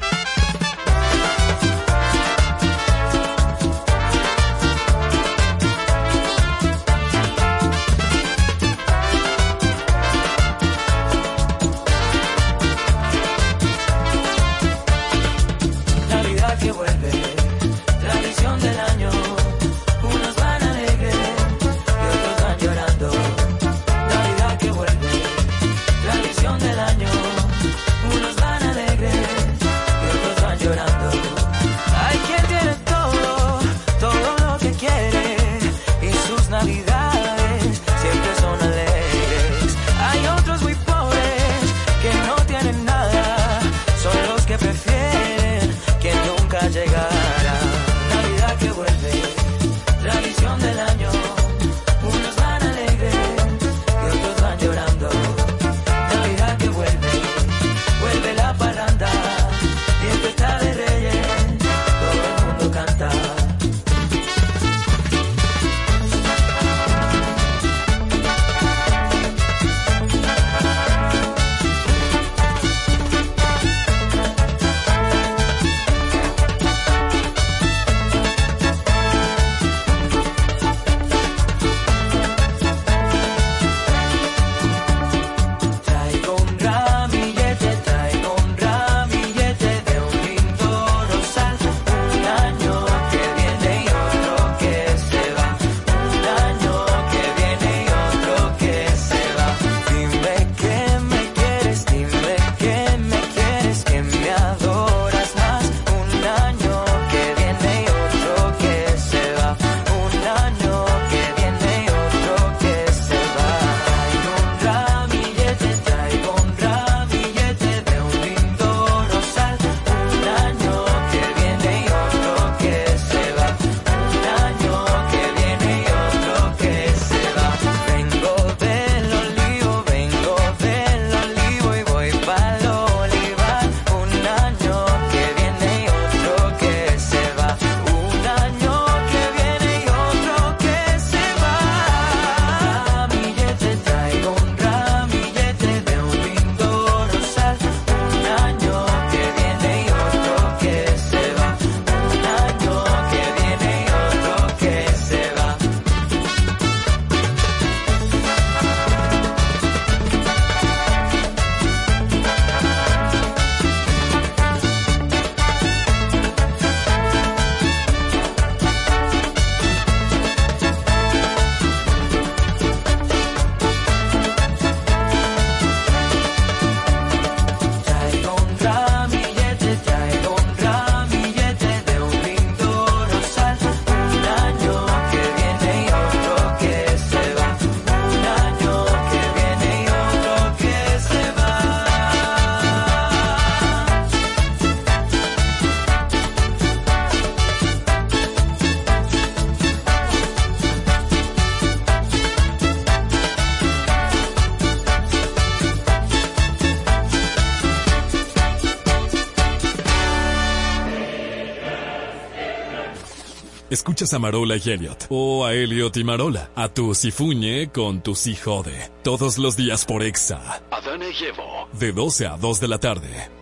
[213.87, 215.07] Escuchas a Marola y Elliot.
[215.11, 216.51] O a Elliot y Marola.
[216.57, 218.91] A tu Sifuñe con tu Si Jode.
[219.05, 220.61] Todos los días por Exa.
[220.72, 221.68] Adana y Evo.
[221.78, 223.36] De 12 a 2 de la tarde.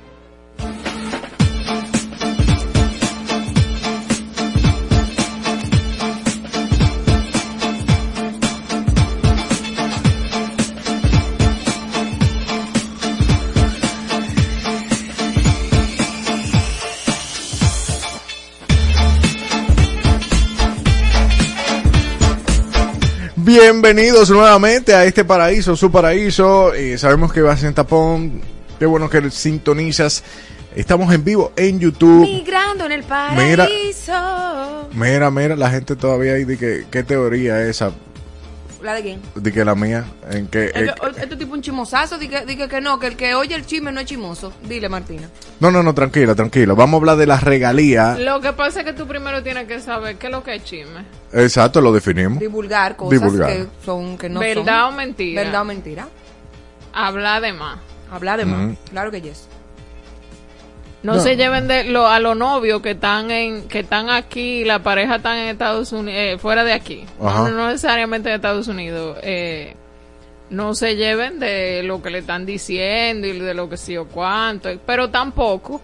[23.95, 26.75] Bienvenidos nuevamente a este paraíso, su paraíso.
[26.75, 28.41] Eh, sabemos que vas en tapón.
[28.77, 30.25] Qué bueno que sintonizas.
[30.75, 32.23] Estamos en vivo en YouTube.
[32.23, 34.89] Migrando en el paraíso.
[34.95, 37.93] Mira, mira, la gente todavía ahí de que qué teoría es esa.
[38.85, 39.21] ¿La de quién?
[39.35, 42.45] De que la mía, en que, El que- eh, este tipo un chimosazo, di que,
[42.45, 44.53] di que, que no, que el que oye el chisme no es chimoso.
[44.69, 45.29] Dile, Martina.
[45.59, 46.75] no, no, no, tranquila, tranquila.
[46.75, 48.19] Vamos a hablar de las regalías.
[48.21, 50.65] Lo que pasa es que tú primero tienes que saber qué es lo que es
[50.65, 51.03] chisme.
[51.33, 52.39] Exacto, lo definimos.
[52.39, 53.49] Divulgar cosas Divulgar.
[53.51, 54.93] que son que no ¿Verdad son.
[54.95, 55.43] o mentira?
[55.43, 56.09] ¿Verdad o mentira?
[56.93, 57.79] Habla de más.
[58.11, 58.77] Habla de más.
[58.91, 59.49] Claro que yes.
[61.05, 61.21] No, No.
[61.21, 65.17] se lleven de lo, a los novios que están en que están aquí, la pareja
[65.17, 69.19] están en Estados Unidos, fuera de aquí, no, no necesariamente en Estados Unidos.
[69.23, 69.77] eh,
[70.51, 74.07] no se lleven de lo que le están diciendo y de lo que sí o
[74.07, 75.81] cuánto, pero tampoco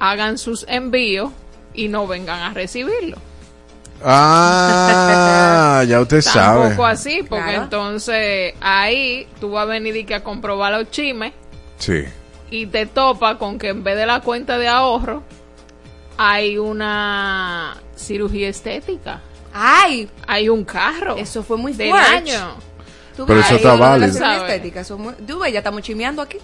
[0.00, 1.30] hagan sus envíos
[1.74, 3.16] y no vengan a recibirlo.
[4.04, 6.60] Ah, ya usted sabe.
[6.68, 7.62] Tampoco así, porque Claro.
[7.64, 11.32] entonces ahí tú vas a venir y que a comprobar los chimes
[11.78, 12.04] Sí.
[12.50, 15.22] Y te topa con que en vez de la cuenta de ahorro
[16.16, 19.20] hay una cirugía estética,
[19.52, 20.08] ¡Ay!
[20.26, 22.08] hay un carro Eso fue muy del fuerte.
[22.32, 22.54] año.
[23.16, 24.06] Tú Pero ves eso está válido.
[24.46, 26.38] estética, eso muy- Tú ves, ya estamos chimeando aquí.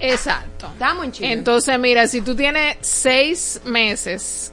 [0.00, 0.68] Exacto.
[0.72, 1.24] Estamos en.
[1.24, 4.52] Entonces, mira, si tú tienes seis meses,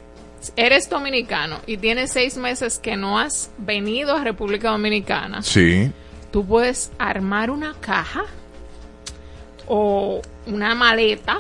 [0.56, 5.92] eres dominicano y tienes seis meses que no has venido a República Dominicana, Sí.
[6.32, 8.26] tú puedes armar una caja
[9.68, 11.40] o una maleta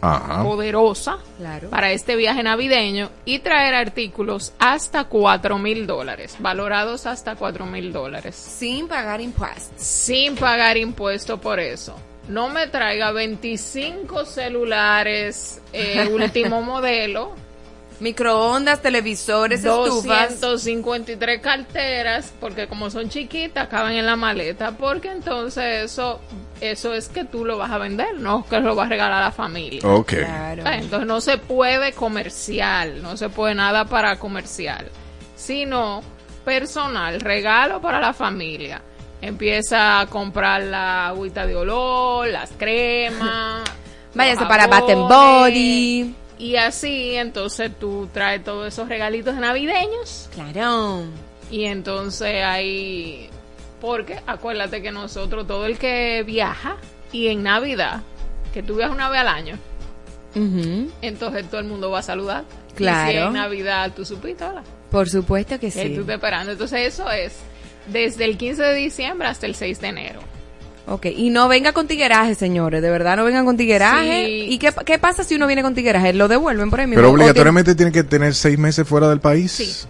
[0.00, 0.42] Ajá.
[0.42, 1.70] poderosa Claro.
[1.70, 7.92] para este viaje navideño y traer artículos hasta cuatro mil dólares, valorados hasta cuatro mil
[7.92, 9.72] dólares, Sin pagar impuestos.
[9.82, 11.96] sin pagar impuesto por eso.
[12.28, 17.32] No me traiga 25 celulares eh, último modelo,
[17.98, 20.38] Microondas, televisores, estufas.
[20.40, 26.20] 253 carteras, porque como son chiquitas, caben en la maleta, porque entonces eso,
[26.60, 29.24] eso es que tú lo vas a vender, no que lo vas a regalar a
[29.26, 29.80] la familia.
[29.84, 30.14] Ok.
[30.14, 30.62] Claro.
[30.66, 34.88] Entonces no se puede comercial, no se puede nada para comercial,
[35.34, 36.02] sino
[36.44, 38.80] personal, regalo para la familia.
[39.20, 43.64] Empieza a comprar la agüita de olor, las cremas.
[44.14, 46.14] Váyase para Bath and jabones, Body.
[46.38, 51.04] Y así, entonces tú traes todos esos regalitos navideños Claro.
[51.50, 53.30] y entonces ahí,
[53.80, 56.76] porque acuérdate que nosotros, todo el que viaja
[57.12, 58.02] y en Navidad,
[58.52, 59.58] que tú viajas una vez al año,
[61.02, 62.44] entonces todo el mundo va a saludar.
[62.74, 63.10] Claro.
[63.10, 64.62] Y si en Navidad tú supiste, ¿verdad?
[64.90, 65.94] Por supuesto que sí.
[65.94, 66.52] tú estás esperando.
[66.52, 67.34] Entonces eso es
[67.90, 70.20] desde el 15 de diciembre hasta el 6 de enero.
[70.88, 74.26] Ok, y no venga con tigueraje, señores, de verdad no vengan con tigueraje.
[74.26, 74.46] Sí.
[74.50, 76.12] ¿Y qué, qué pasa si uno viene con tigueraje?
[76.12, 77.00] ¿Lo devuelven por ahí mismo?
[77.00, 79.50] Pero ¿O obligatoriamente tiene que tener seis meses fuera del país.
[79.50, 79.88] Sí.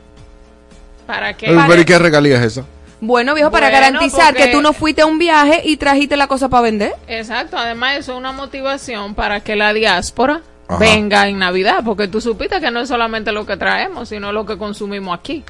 [1.06, 1.54] ¿Para qué?
[1.68, 2.64] Pero ¿y qué regalía es esa?
[3.00, 6.16] Bueno, viejo, para Bueno, garantizar porque- que tú no fuiste a un viaje y trajiste
[6.16, 6.92] la cosa para vender.
[7.08, 10.78] Exacto, además eso es una motivación para que la diáspora Ajá.
[10.78, 14.46] venga en Navidad, porque tú supiste que no es solamente lo que traemos, sino lo
[14.46, 15.44] que consumimos aquí,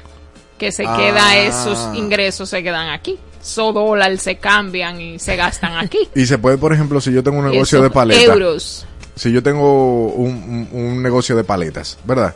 [0.57, 0.97] que se Ah.
[0.97, 5.99] queda, esos ingresos se quedan aquí, esos dólares se cambian y se gastan aquí.
[6.15, 8.23] Y se puede, por ejemplo, si yo tengo un negocio de paletas.
[8.25, 8.85] Euros.
[9.15, 12.35] Si yo tengo un, un- un negocio de paletas, ¿verdad?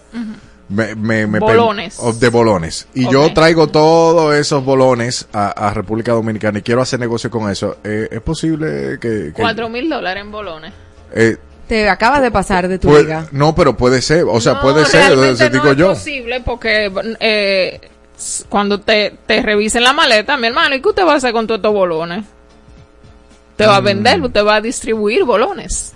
[0.72, 1.98] Me, me- me Bolones.
[2.00, 2.88] o de bolones.
[2.94, 7.50] Y yo traigo todos esos bolones a, a República Dominicana y quiero hacer negocio con
[7.52, 7.78] eso.
[7.84, 9.34] Eh, ¿Es posible que...?
[9.36, 10.72] Cuatro mil dólares en bolones.
[11.14, 13.28] eh, Te acabas de pasar de tu puede- liga.
[13.32, 14.24] no, pero puede ser.
[14.30, 15.08] O sea, No, puede ser.
[15.08, 15.90] realmente eh, no digo es yo.
[15.90, 17.82] posible porque eh,
[18.48, 21.48] cuando te, te revisen la maleta, mi hermano, ¿y qué usted va a hacer con
[21.48, 22.24] todos estos bolones?
[23.58, 23.70] Te Mm.
[23.70, 25.94] va a vender, usted va a distribuir bolones.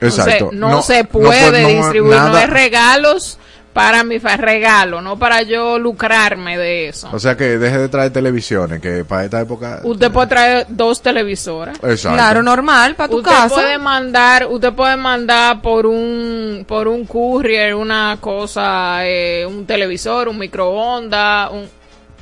[0.00, 0.46] Exacto.
[0.46, 3.38] No, se- no No- se no puede no- distribuir, no nada- es regalos
[3.78, 7.08] para mi regalo, no para yo lucrarme de eso.
[7.12, 9.82] O sea, que deje de traer televisiones, que para esta época...
[9.84, 11.78] usted puede traer dos televisoras.
[11.84, 12.16] Exacto.
[12.16, 13.54] Claro, normal, para tu usted casa.
[13.54, 20.26] puede mandar, usted puede mandar por un por un courier una cosa, eh, un televisor,
[20.28, 21.77] un microondas, un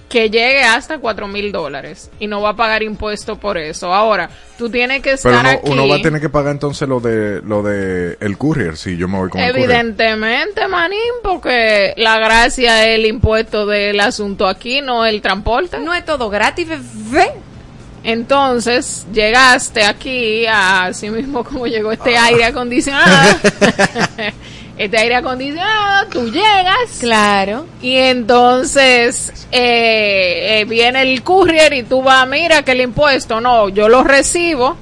[0.08, 3.92] que llegue hasta cuatro mil dólares y no va a pagar impuesto por eso.
[3.92, 5.70] Ahora, tú tienes que Pero estar no- aquí.
[5.70, 9.08] uno va a tener que pagar entonces lo de lo de el courier si yo
[9.08, 9.68] me voy con el courier.
[9.70, 15.78] Evidentemente, manín, porque la gracia es el impuesto del asunto aquí, no el transporte.
[15.80, 17.32] No es todo gratis, bebé.
[18.04, 23.36] Entonces, llegaste aquí, así mismo como llegó este aire acondicionado.
[24.78, 26.98] este aire acondicionado, tú llegas.
[27.00, 27.66] Claro.
[27.80, 33.68] Y entonces eh, eh, viene el courier y tú vas, mira que el impuesto, no,
[33.68, 34.76] yo lo recibo.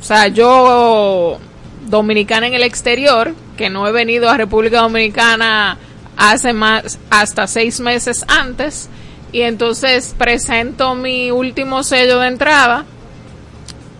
[0.00, 1.38] O sea, yo,
[1.86, 5.78] dominicana en el exterior, que no he venido a República Dominicana
[6.16, 8.88] hace más, hasta seis meses antes,
[9.32, 12.84] y entonces presento mi último sello de entrada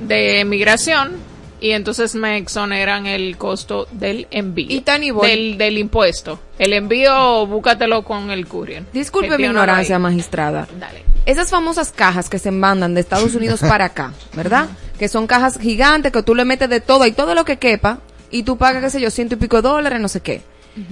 [0.01, 1.31] de migración
[1.62, 4.66] y entonces me exoneran el costo del envío.
[4.68, 5.28] Y Tony Boy.
[5.28, 6.40] del, del impuesto.
[6.58, 8.82] El envío, búscatelo con el courier.
[8.92, 10.66] Disculpe mi ignorancia, magistrada.
[10.76, 11.04] Dale.
[11.24, 14.70] Esas famosas cajas que se mandan de Estados Unidos para acá, ¿verdad?
[14.98, 18.00] Que son cajas gigantes que tú le metes de todo y todo lo que quepa
[18.32, 20.42] y tú pagas, qué sé yo, ciento y pico de dólares, no sé qué.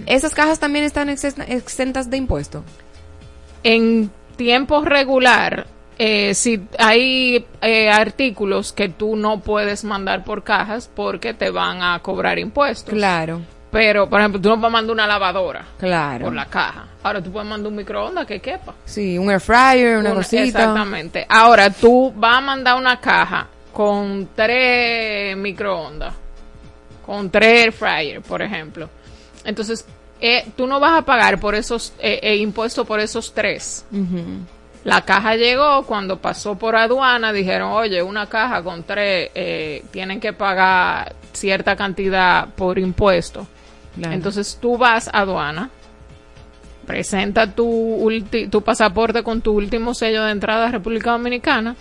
[0.07, 2.63] Esas cajas también están exentas de impuesto.
[3.65, 5.67] En tiempo regular,
[6.03, 11.83] eh, si hay eh, artículos que tú no puedes mandar por cajas porque te van
[11.83, 12.95] a cobrar impuestos.
[12.95, 16.25] Claro, Pero, por ejemplo, tú no puedes mandar una lavadora claro.
[16.25, 16.87] por la caja.
[17.03, 18.75] Ahora tú puedes mandar un microondas que quepa.
[18.87, 20.43] Sí, un air fryer, una, Una- cosita.
[20.43, 21.27] Exactamente.
[21.29, 26.15] Ahora tú vas a mandar una caja con tres microondas,
[27.05, 28.89] con tres air fryer, por ejemplo.
[29.45, 29.85] Entonces,
[30.19, 33.85] eh, tú no vas a pagar por esos eh, eh, impuestos por esos tres.
[34.85, 40.21] La caja llegó cuando pasó por aduana, dijeron, oye, una caja con tres, eh, tienen
[40.21, 43.47] que pagar cierta cantidad por impuesto.
[43.95, 44.15] Claro.
[44.15, 45.71] Entonces tú vas a aduana,
[46.91, 51.77] presenta tu, ulti- tu pasaporte con tu último sello de entrada a República Dominicana,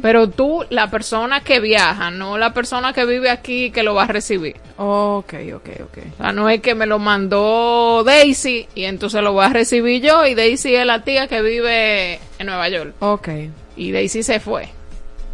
[0.00, 4.04] pero tú, la persona que viaja, no la persona que vive aquí que lo va
[4.04, 4.56] a recibir.
[4.78, 5.98] Ok, ok, ok.
[6.14, 10.02] O sea, no es que me lo mandó Daisy y entonces lo voy a recibir
[10.02, 12.94] yo y Daisy es la tía que vive en Nueva York.
[13.00, 13.28] Ok.
[13.76, 14.68] Y Daisy se fue.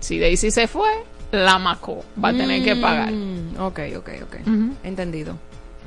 [0.00, 0.88] Si Daisy se fue,
[1.30, 2.04] la macó.
[2.22, 3.12] Va a tener que pagar.
[3.12, 4.36] Mm, ok, ok, ok.
[4.82, 5.36] Entendido.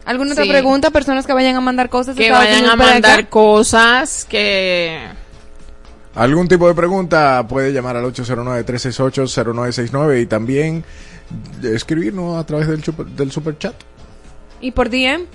[0.06, 0.50] ¿Alguna otra Sí.
[0.50, 0.92] pregunta?
[0.92, 3.30] Personas que vayan a mandar cosas Que vayan a mandar acá?
[3.30, 5.00] cosas que...
[6.16, 7.44] ¿Algún tipo de pregunta?
[7.48, 10.84] Puede llamar al 809-368-0969 y también
[11.64, 13.74] escribirnos a través del, chup- del super chat.
[14.62, 15.26] Y por DM,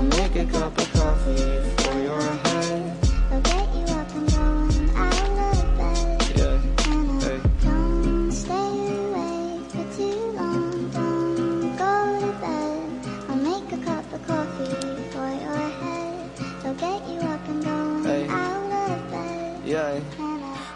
[0.00, 1.79] I'll make a cup of coffee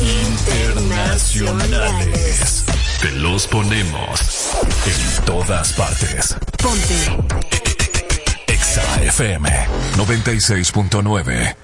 [0.00, 2.64] internacionales.
[3.02, 4.56] Te los ponemos
[4.86, 6.34] en todas partes.
[6.62, 7.18] Ponte.
[8.46, 9.50] Exa FM
[9.96, 11.54] 96.9.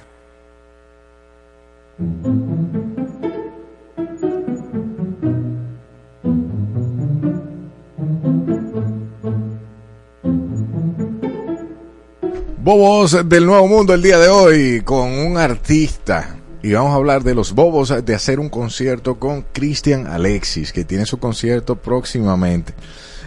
[12.59, 17.23] Bobos del Nuevo Mundo el día de hoy con un artista y vamos a hablar
[17.25, 22.73] de los bobos de hacer un concierto con Cristian Alexis, que tiene su concierto próximamente.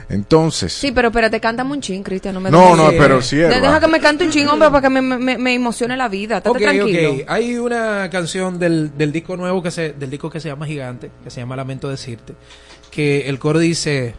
[0.08, 3.20] Entonces, Sí, pero espérate, cántame un chin, Cristian, no me No, no, pero.
[3.20, 6.08] De- Deja que me cante un chin, hombre, para que me, me, me emocione la
[6.08, 6.38] vida.
[6.38, 7.12] Estate Ok, tranquilo.
[7.14, 7.20] ok.
[7.28, 11.10] Hay una canción del, del disco nuevo que se, del disco que se llama Gigante,
[11.24, 12.34] que se llama Lamento Decirte,
[12.92, 14.14] que el coro dice,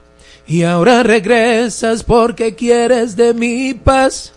[0.48, 4.32] y ahora regresas porque quieres de mi paz,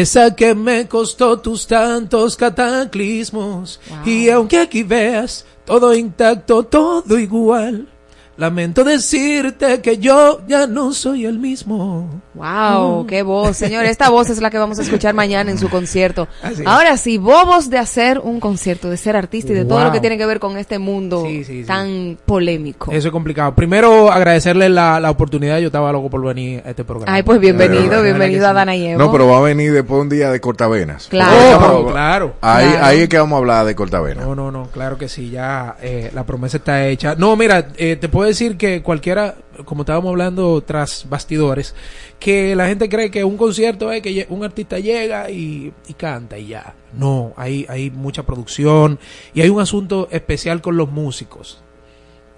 [0.00, 7.88] esa que me costó tus tantos cataclismos, y aunque aquí veas todo intacto, todo igual,
[8.36, 12.20] lamento decirte que yo ya no soy el mismo.
[12.34, 13.06] Wow, Mm.
[13.06, 13.86] qué voz, señor.
[13.86, 16.28] Esta voz es la que vamos a escuchar mañana en su concierto.
[16.66, 20.00] Ahora sí, bobos de hacer un concierto, de ser artista y de todo lo que
[20.00, 21.66] tiene que ver con este mundo Sí, sí, sí.
[21.66, 22.92] tan polémico.
[22.92, 23.54] Eso es complicado.
[23.54, 25.58] Primero, agradecerle la, la oportunidad.
[25.60, 27.14] Yo estaba loco por venir a este programa.
[27.14, 28.52] Ay, pues bienvenido, bienvenido a.
[28.52, 28.98] Dana y Evo.
[28.98, 31.06] no, pero va a venir después un día de cortavenas.
[31.08, 31.58] Claro.
[31.58, 32.34] Porque- Oh, claro.
[32.40, 32.84] Ahí, Claro.
[32.86, 34.24] ahí es que vamos a hablar de cortavenas.
[34.26, 37.14] No, no, no, claro que sí, ya eh, la promesa está hecha.
[37.16, 41.74] No, mira, eh, te puedo decir que cualquiera, como estábamos hablando tras bastidores,
[42.18, 46.38] que la gente cree que un concierto es que un artista llega y, y canta
[46.38, 46.74] y ya.
[46.96, 48.98] No, hay, hay mucha producción
[49.34, 51.62] y hay un asunto especial con los músicos.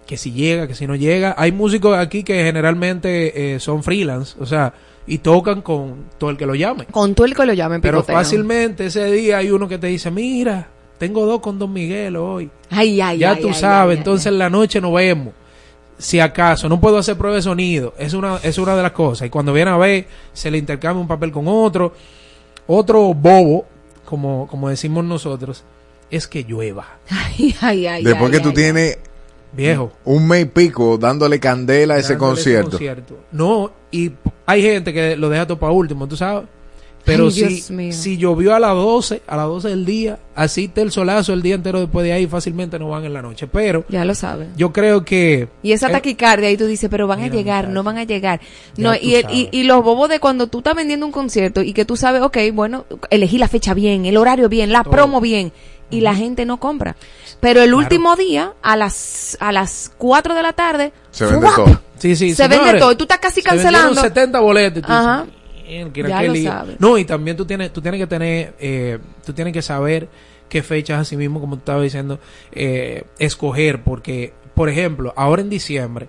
[0.06, 1.34] Que si llega, que si no llega.
[1.36, 4.72] Hay músicos aquí que generalmente eh, son freelance, o sea,
[5.06, 6.86] y tocan con todo el que lo llame.
[6.86, 10.10] Con tú el que lo llamen, Pero fácilmente ese día hay uno que te dice,
[10.10, 12.50] mira, tengo dos con Don Miguel hoy.
[12.70, 15.32] Ay, ay, ya ay, tú ay, sabes, ay, entonces en la noche nos vemos.
[15.98, 17.92] Si acaso, no puedo hacer prueba de sonido.
[17.98, 19.26] Es una, es una de las cosas.
[19.26, 21.92] Y cuando viene a ver, se le intercambia un papel con otro.
[22.66, 23.66] Otro bobo,
[24.04, 25.64] como, como decimos nosotros,
[26.10, 26.86] es que llueva.
[27.10, 28.04] Ay, ay, ay.
[28.04, 28.98] Después ay, que tú ay, tienes
[29.52, 29.92] Viejo.
[30.04, 32.70] un mes y pico dándole candela a ese dándole concierto.
[32.70, 33.18] concierto.
[33.32, 34.12] No, y
[34.46, 36.44] hay gente que lo deja todo para último, tú sabes.
[37.08, 40.82] Pero Ay, si, si llovió a las 12, a las 12 del día, así está
[40.82, 43.46] el solazo el día entero después de ahí, fácilmente no van en la noche.
[43.48, 44.48] Pero Ya lo sabes.
[44.56, 45.48] yo creo que...
[45.62, 48.40] Y esa taquicardia, ahí tú dices, pero van a llegar, no van a llegar.
[48.76, 51.72] Ya No, y, el- y, los bobos de cuando tú estás vendiendo un concierto y
[51.72, 54.92] que tú sabes, ok, bueno, elegí la fecha bien, el horario bien, la Todo.
[54.92, 55.52] promo bien,
[55.90, 56.96] y la gente no compra.
[57.40, 61.56] Pero el último día, a las, a las 4 de la tarde, Se vende ¡fuap!
[61.56, 61.80] todo.
[61.98, 62.92] Sí, sí, se señores, vende todo.
[62.92, 64.00] Y tú estás casi se cancelando.
[64.00, 64.84] 70 boletos.
[64.86, 65.24] Ajá.
[65.24, 65.37] dices,
[66.78, 70.08] No, y también tú tienes, tú tienes que tener, eh, tú tienes que saber
[70.48, 72.18] qué fechas así mismo, como tú estabas diciendo,
[72.52, 76.08] eh, escoger, porque, por ejemplo, ahora en diciembre,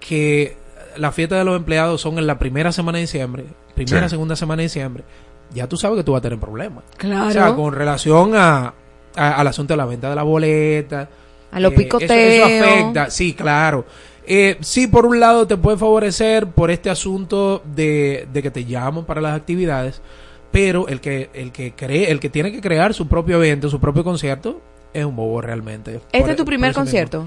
[0.00, 0.56] que
[0.96, 3.44] la fiesta de los empleados son en la primera semana de diciembre,
[3.74, 4.10] primera, Sí.
[4.10, 5.04] segunda semana de diciembre,
[5.52, 6.84] ya tú sabes que tú vas a tener problemas.
[6.96, 7.28] Claro.
[7.28, 8.74] O sea, con relación a,
[9.14, 11.08] a- al asunto de la venta de la boleta.
[11.52, 12.50] A los eh, eso- picoteos.
[12.50, 13.84] Eso, afecta, sí, claro.
[14.26, 18.64] Eh, sí, por un lado te puede favorecer por este asunto de, de que te
[18.64, 20.02] llaman para las actividades,
[20.50, 23.78] pero el que, el que cree, el que tiene que crear su propio evento, su
[23.78, 24.60] propio concierto,
[24.92, 25.96] es un bobo realmente.
[26.12, 26.82] ¿Este Por- es tu primer mismo.
[26.82, 27.26] concierto?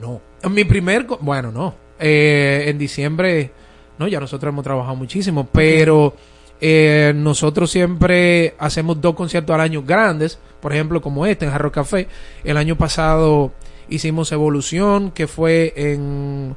[0.00, 0.20] No.
[0.50, 1.74] Mi primer, bueno, no.
[1.98, 3.50] Eh, en diciembre,
[3.98, 6.14] no, ya nosotros hemos trabajado muchísimo, pero
[6.60, 11.70] eh, nosotros siempre hacemos dos conciertos al año grandes, por ejemplo, como este en Jarro
[11.72, 12.08] Café.
[12.44, 13.52] El año pasado
[13.88, 16.56] hicimos Evolución, que fue en,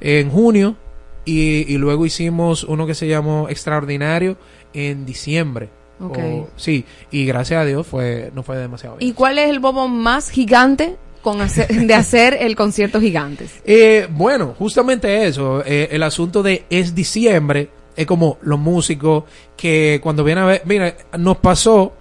[0.00, 0.76] en junio,
[1.24, 4.36] y, y luego hicimos uno que se llamó Extraordinario
[4.72, 5.68] en diciembre.
[6.00, 6.18] Ok.
[6.18, 9.10] O- sí, y gracias a Dios fue no fue demasiado bien.
[9.10, 13.60] ¿Y cuál es el bobo más gigante con hacer, de hacer el concierto gigantes?
[13.66, 19.24] Eh, bueno, justamente eso, eh, el asunto de es diciembre, es como los músicos
[19.58, 21.92] que cuando vienen a ver, mira, nos pasó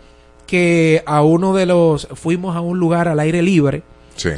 [0.48, 3.84] que a uno de los, fuimos a un lugar al aire libre
[4.16, 4.30] Sí.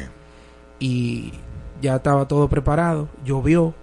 [0.81, 1.31] Y
[1.81, 3.73] ya estaba todo preparado, llovió,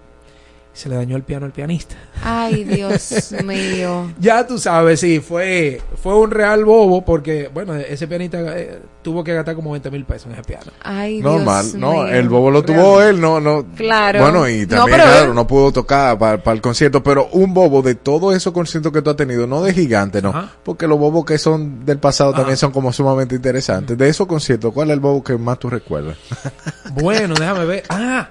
[0.78, 1.96] se le dañó el piano al pianista.
[2.22, 4.12] Ay, Dios mío.
[4.18, 9.22] Ya tú sabes, sí, fue, fue un real bobo porque, bueno, ese pianista eh, tuvo
[9.24, 10.70] que gastar como 20 mil pesos en ese piano.
[10.82, 12.06] Ay, Normal, Dios no, mío.
[12.08, 13.64] el bobo lo tuvo él, no, no.
[13.76, 14.20] Claro.
[14.20, 17.82] Bueno, y No, también, claro, él- no pudo tocar para el concierto, pero un bobo
[17.82, 20.52] de todos esos conciertos que tú has tenido, no de gigante, no, Ajá.
[20.62, 22.56] porque los bobos que son del pasado también Ajá.
[22.60, 23.98] son como sumamente interesantes.
[23.98, 26.16] De esos conciertos, ¿cuál es el bobo que más tú recuerdas?
[26.94, 27.82] Bueno, déjame ver.
[27.90, 28.28] Ah,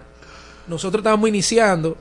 [0.68, 1.96] nosotros estábamos iniciando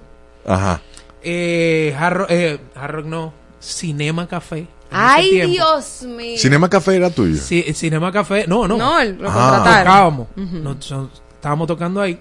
[0.47, 0.81] Ajá.
[1.23, 4.66] eh, Hard Rock- eh, Hard Rock no, Cinema Café.
[4.90, 5.52] Ay, tiempo.
[5.52, 6.39] Dios mío.
[6.39, 7.36] Cinema Café era tuyo.
[7.36, 8.77] Sí, el Cinema Café, no, no.
[8.77, 9.32] No, el- lo Ah.
[9.32, 9.85] contrataron.
[9.85, 10.28] Tocábamos.
[10.36, 12.20] Nos- estábamos tocando ahí.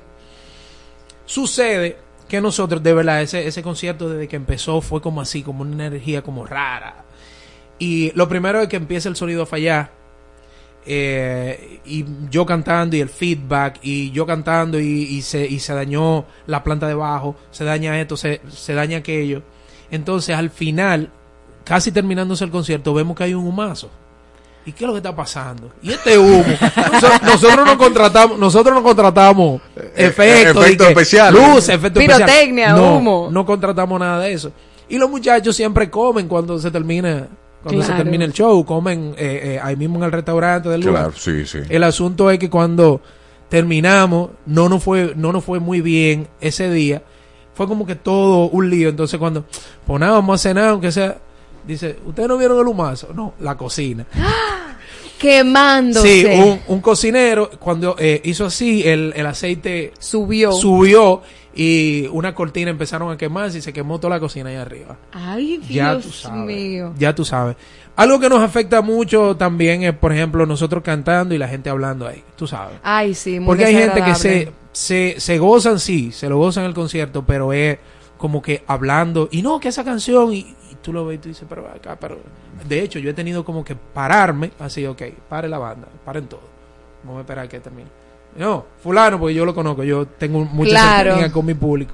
[1.26, 1.98] Sucede
[2.28, 5.86] que nosotros, de verdad, ese, ese concierto desde que empezó fue como así, como una
[5.88, 7.04] energía como rara.
[7.78, 9.92] Y lo primero es que empieza el sonido a fallar.
[10.86, 15.74] Eh, y yo cantando y el feedback y yo cantando y, y se, y se
[15.74, 19.42] dañó la planta de bajo, se daña esto, se, se daña aquello.
[19.92, 21.10] Entonces al final
[21.64, 23.90] casi terminándose el concierto, vemos que hay un humazo.
[24.68, 25.72] ¿Y qué es lo que está pasando?
[25.84, 26.44] Y este humo.
[26.44, 29.62] Noso- nosotros no contratamos, nosotros no contratamos
[29.96, 31.40] efectos, efectos y que especiales.
[31.40, 32.76] luces, efectos Pirotecnia, especiales.
[32.76, 33.30] No, humo.
[33.32, 34.52] No contratamos nada de eso.
[34.90, 37.28] Y los muchachos siempre comen cuando se termina,
[37.66, 41.06] cuando se termina el show, comen eh, eh, ahí mismo en el restaurante del lugar.
[41.06, 41.60] Claro, sí, sí.
[41.68, 43.02] El asunto es que cuando
[43.50, 47.02] terminamos, no nos fue, no nos fue muy bien ese día.
[47.54, 48.90] Fue como que todo un lío.
[48.90, 49.46] Entonces cuando,
[49.86, 51.18] pues nada, vamos a cenar, aunque sea,
[51.66, 53.10] dice, ¿ustedes no vieron el humazo?
[53.14, 54.06] No, la cocina.
[55.20, 56.08] Quemándose.
[56.08, 60.52] Sí, un, un cocinero, cuando eh, hizo así, el, el aceite Subió.
[60.52, 61.22] subió
[61.58, 64.98] y una cortina empezaron a quemarse y se quemó toda la cocina ahí arriba.
[65.14, 66.46] Ay, Ya Dios tú sabes.
[66.46, 66.94] mío.
[66.98, 67.56] Ya tú sabes.
[67.96, 72.06] Algo que nos afecta mucho también es, por ejemplo, nosotros cantando y la gente hablando
[72.08, 72.22] ahí.
[72.36, 72.78] Tú sabes.
[72.84, 76.66] Ay, sí, muy Porque hay gente que se, se, se gozan, sí, se lo gozan
[76.66, 77.78] en el concierto, pero es
[78.18, 80.56] como que hablando, y no, que esa canción, y
[80.86, 82.20] tú lo ves y tú dices, pero acá, pero...
[82.68, 86.42] De hecho, yo he tenido como que pararme, así, ok, pare la banda, paren todo.
[87.04, 87.90] Vamos a esperar a que termine.
[88.38, 91.04] No, fulano, porque yo lo conozco, yo tengo mucha Claro.
[91.12, 91.94] cercanía con mi público.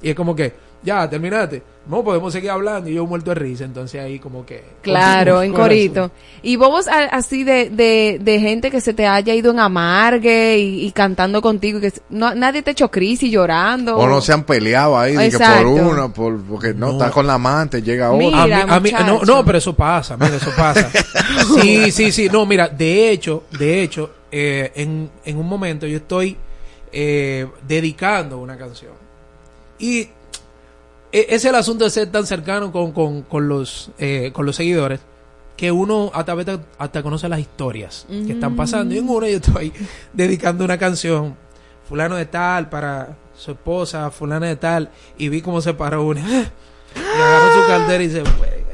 [0.00, 1.62] Y es como que, ya, terminaste.
[1.88, 4.62] No, podemos seguir hablando y yo muerto de risa, entonces ahí como que...
[4.82, 6.10] Claro, en corito.
[6.42, 10.84] Y a- así de, de, de gente que se te haya ido en amargue y,
[10.86, 13.96] y cantando contigo, y que no, nadie te echó crisis llorando.
[13.96, 17.26] O no se han peleado ahí, de que por una, por, porque no, está con
[17.26, 18.18] la amante, llega otra.
[18.44, 20.90] Mira, a mí, a mí- no, no, pero eso pasa, mira, eso pasa.
[21.62, 25.96] sí, sí, sí, no, mira, de hecho, de hecho, eh, en, en un momento yo
[25.96, 26.36] estoy
[26.92, 28.92] eh, dedicando una canción.
[29.78, 30.08] Y
[31.12, 35.00] es el asunto de ser tan cercano con, con, con los, eh, con los seguidores
[35.56, 36.36] que uno hasta,
[36.78, 38.94] hasta conoce las historias que están pasando.
[38.94, 39.72] Y en una yo estoy
[40.12, 41.36] dedicando una canción,
[41.88, 46.20] fulano de tal, para su esposa, fulana de tal, y vi cómo se paró una.
[46.96, 48.64] Y agarró su caldera y se fue.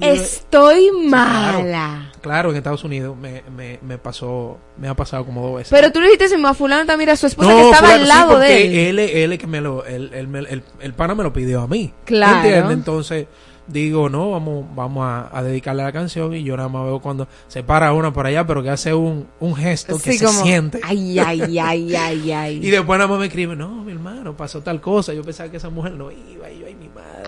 [0.00, 2.11] Estoy mala.
[2.22, 5.70] Claro, en Estados Unidos me, me, me pasó, me ha pasado como dos veces.
[5.70, 8.08] Pero tú le dijiste a fulano también a su esposa No, que estaba fulano, al
[8.08, 8.98] lado de él.
[8.98, 9.32] él.
[9.32, 11.92] él que me lo, él, él el, el pana me lo pidió a mí.
[12.04, 12.36] Claro.
[12.36, 12.72] ¿Entiendes?
[12.72, 13.26] Entonces
[13.66, 17.28] digo, no, vamos, vamos a, a dedicarle la canción y yo nada más veo cuando
[17.48, 20.80] se para una por allá, pero que hace un, un gesto que se siente.
[20.82, 22.56] Ay, ay, ay, ay, ay.
[22.62, 25.14] Y después nada más me escribe, no, mi hermano, pasó tal cosa.
[25.14, 26.66] Yo pensaba que esa mujer no iba, y yo,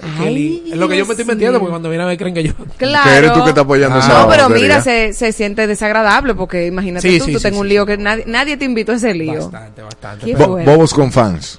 [0.03, 0.23] ay, mi madre.
[0.23, 0.73] qué Ay, li-".
[0.73, 2.53] es lo que yo me estoy metiendo, porque cuando vienen a ver creen que yo...
[2.77, 3.11] Claro.
[3.11, 6.66] Que eres tú que estás apoyando esa No, pero mira, se, se siente desagradable porque
[6.66, 7.73] imagínate Sí, tú, sí, tú sí, tengas un sí.
[7.75, 9.35] lío que nadie, nadie te invitó a ese lío.
[9.51, 10.27] Bastante, bastante.
[10.33, 10.59] Pero- Bo-.
[10.59, 11.59] Bobos con fans.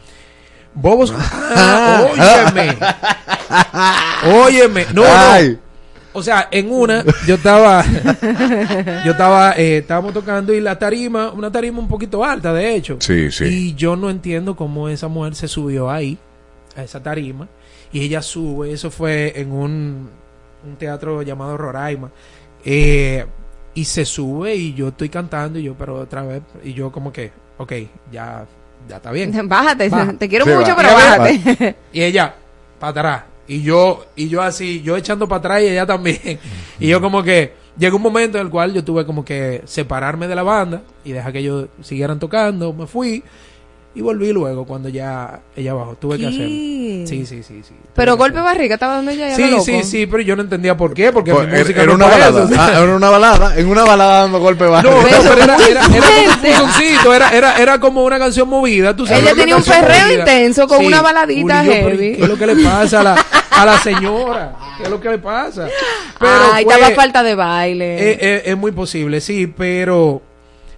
[0.74, 1.14] Bobos.
[1.18, 2.06] Ah,
[2.54, 2.78] óyeme.
[4.26, 4.86] óyeme.
[4.94, 5.50] No, Ay.
[5.58, 5.66] no.
[6.18, 7.84] O sea, en una, yo estaba.
[9.06, 9.52] yo estaba.
[9.58, 12.98] Eh, estábamos tocando y la tarima, una tarima un poquito alta, de hecho.
[13.02, 13.44] Sí, sí.
[13.46, 16.18] Y yo no entiendo cómo esa mujer se subió ahí,
[16.78, 17.50] a esa tarima.
[17.96, 18.74] Y ella sube.
[18.74, 20.10] Eso fue en un,
[20.68, 22.12] un teatro llamado Roraima.
[22.66, 23.26] Eh,
[23.74, 26.42] y se sube y yo estoy cantando y yo, pero otra vez.
[26.62, 27.72] Y yo, como que, ok,
[28.12, 28.46] ya,
[28.90, 29.32] ya está bien.
[29.48, 30.12] Bájate, Baja.
[30.12, 30.76] te quiero Sí, mucho, va.
[30.76, 31.76] pero bájate.
[31.94, 32.36] Y ella,
[32.82, 33.24] para atrás.
[33.48, 36.20] Y yo, y yo así, yo echando para atrás y ella también.
[36.82, 40.28] Y yo como que, llegó un momento en el cual yo tuve como que separarme
[40.28, 42.74] de la banda y dejar que ellos siguieran tocando.
[42.74, 43.24] Me fui
[43.96, 45.96] y volví luego cuando ya ella bajó.
[45.96, 46.28] Tuve que ¿Qué?
[46.28, 46.50] hacerlo.
[47.08, 47.74] Sí, sí, sí, sí.
[47.96, 49.64] Pero Tuve que golpe barriga estaba dando ella ya Sí, loco.
[49.64, 51.96] sí, sí, pero yo no entendía por qué, porque Pues, mi era, música era no
[51.96, 52.44] una es balada.
[52.44, 52.54] eso.
[52.62, 53.58] Ah, era una balada.
[53.58, 54.90] En una balada dando golpe bajo.
[54.90, 59.06] No, no, Pero pero era, era, era era, era, era como una canción movida, tú
[59.08, 59.24] sabes.
[59.24, 60.20] Ella una tenía un perreo movida.
[60.20, 62.16] intenso con una baladita yo, pero, heavy.
[62.18, 64.56] ¿Qué es lo que le pasa a la, a la señora?
[64.78, 65.68] ¿Qué es lo que le pasa?
[66.20, 68.12] Pero Ay, fue- estaba falta de baile.
[68.12, 70.22] eh, eh, es muy posible, sí, pero,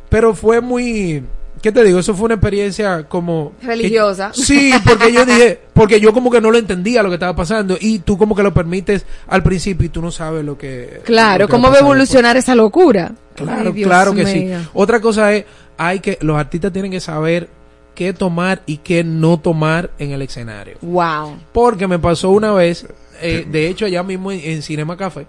[0.09, 1.23] pero fue muy,
[1.67, 1.99] ¿qué te digo?
[1.99, 4.31] Eso fue una experiencia como Religiosa.
[4.33, 7.35] que- sí, porque yo dije, porque yo como que no lo entendía lo que estaba
[7.35, 11.01] pasando y tú como que lo permites al principio y tú no sabes lo que.
[11.03, 13.11] claro, lo que ¿cómo va a evolucionar esa locura?
[13.35, 14.49] Claro, Ay, claro que sí.
[14.73, 15.43] Otra cosa es,
[15.77, 17.49] hay que, los artistas tienen que saber
[17.93, 20.77] qué tomar y qué no tomar en el escenario.
[20.81, 21.35] Wow.
[21.51, 22.85] Porque me pasó una vez,
[23.21, 25.27] eh, de hecho allá mismo en, en Cinema Café,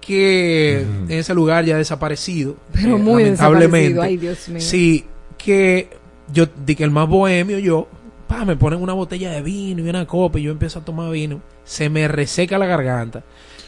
[0.00, 2.56] que en ese lugar ya desaparecido.
[2.72, 3.88] Pero eh, muy lamentablemente.
[3.94, 4.60] desaparecido, ay, Dios mío.
[4.60, 5.04] Sí,
[5.38, 5.88] que
[6.32, 7.88] yo, di que el más bohemio yo,
[8.28, 11.10] pa, me ponen una botella de vino y una copa y yo empiezo a tomar
[11.10, 13.22] vino, se me reseca la garganta.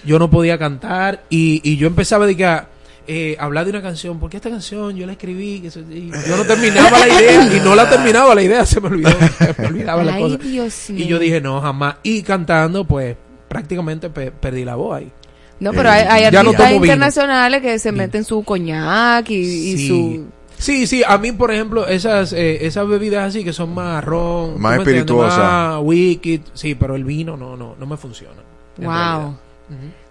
[0.05, 2.69] Yo no podía cantar y, y yo empezaba a dedicar,
[3.09, 6.37] eh, hablar de una canción, porque esta canción yo la escribí, que se- y yo
[6.37, 9.69] no terminaba la idea y no la terminaba la idea, se me olvidó, se me
[9.69, 10.37] olvidaba la Ay, cosa.
[10.39, 11.05] Dios mío.
[11.05, 11.97] Y yo dije, no, jamás.
[12.03, 13.17] Y cantando, pues
[13.49, 15.11] prácticamente pe- perdí la voz ahí.
[15.59, 20.27] No, pero hay, hay Ya no internacionales que se meten su coñac y, y su...
[20.59, 24.61] Sí, sí, a mí, por ejemplo, esas eh, esas bebidas así que son más ron,
[24.61, 25.39] Más espirituosas.
[25.39, 28.43] más whisky, sí, pero el vino no, no, no me funciona.
[28.79, 29.37] Wow.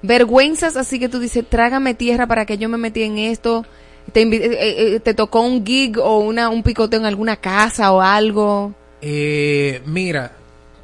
[0.02, 3.66] Vergüenzas así que tú dices, trágame tierra para que yo me metí en esto.
[4.12, 7.92] Te, eh, eh, eh, te tocó un gig o una, un picoteo en alguna casa
[7.92, 8.74] o algo.
[9.02, 10.32] Eh, mira,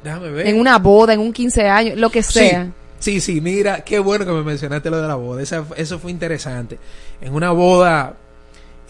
[0.02, 0.46] déjame ver.
[0.48, 2.64] En una boda, en un 15 años, lo que sea.
[2.98, 5.40] Sí, sí, sí, mira, qué bueno que me mencionaste lo de la boda.
[5.42, 6.78] Esa- eso fue interesante.
[7.20, 8.14] En una boda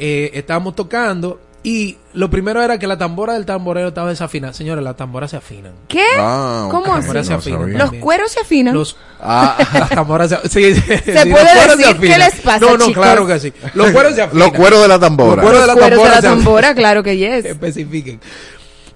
[0.05, 4.53] eh, estábamos tocando y lo primero era que la tambora del tamborero estaba desafinada.
[4.53, 5.73] Señores, las tamboras se afinan.
[5.87, 6.05] ¿Qué?
[6.19, 7.01] Ah, ¿Cómo Las así?
[7.07, 8.75] tamboras se afinan Los cueros se afinan.
[8.75, 9.57] Los, Ah.
[9.75, 11.97] las tamboras se, sí, sí, sí, puede los cueros decir?
[11.97, 12.01] afinan.
[12.01, 13.03] ¿Qué les pasa, No, no, chicos?
[13.05, 13.53] claro que sí.
[13.75, 14.49] Los cueros se afinan.
[14.49, 15.43] Los cueros de la tambora.
[15.43, 16.45] Los cueros de la Cueros de tambora la se afinan.
[16.45, 17.45] tambora, claro que yes.
[17.45, 18.21] Especifiquen.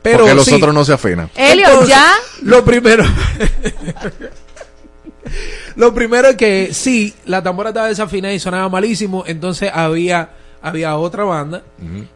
[0.02, 0.54] Pero Porque los sí.
[0.54, 1.30] otros no se afinan.
[1.36, 2.04] Elio, ya.
[2.42, 3.04] Lo primero.
[5.76, 9.24] lo primero es que sí, la tambora estaba desafinada y sonaba malísimo.
[9.26, 10.30] Entonces había,
[10.68, 11.62] había otra banda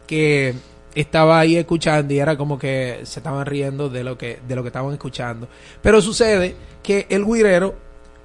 [0.07, 0.53] que
[0.93, 4.61] estaba ahí escuchando y era como que se estaban riendo de lo que, de lo
[4.61, 5.47] que estaban escuchando.
[5.81, 7.75] Pero sucede que el guirero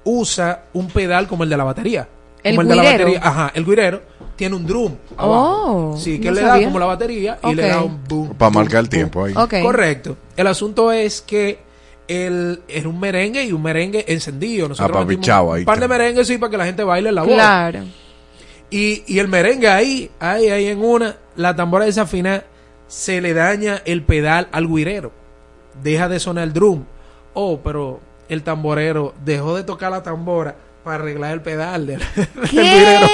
[0.03, 2.07] usa un pedal como el de la batería.
[2.43, 3.03] ¿El Como el de la guirero?
[3.05, 3.21] batería.
[3.29, 4.01] Ajá, el guirero
[4.35, 5.93] tiene un drum abajo.
[5.93, 6.61] Oh, sí, que no le sabía.
[6.61, 8.33] da como la batería y le da un boom.
[8.35, 8.89] Para marcar el boom.
[8.89, 9.33] tiempo ahí.
[9.35, 9.55] Ok.
[9.61, 10.17] Correcto.
[10.35, 11.59] El asunto es que
[12.07, 14.69] el, era un merengue y un merengue encendido.
[14.69, 17.23] Nosotros Ah, metimos un par de merengues sí para que la gente baile en la
[17.23, 17.35] boda.
[17.35, 17.79] Claro.
[18.69, 22.43] Y, y el merengue ahí, ahí, ahí en una, la tambora desafinada,
[22.87, 25.11] se le daña el pedal al guirero.
[25.83, 26.83] Deja de sonar el drum.
[27.33, 32.01] Oh, pero el tamborero dejó de tocar la tambora para arreglar el pedal del,
[32.51, 33.07] guirero.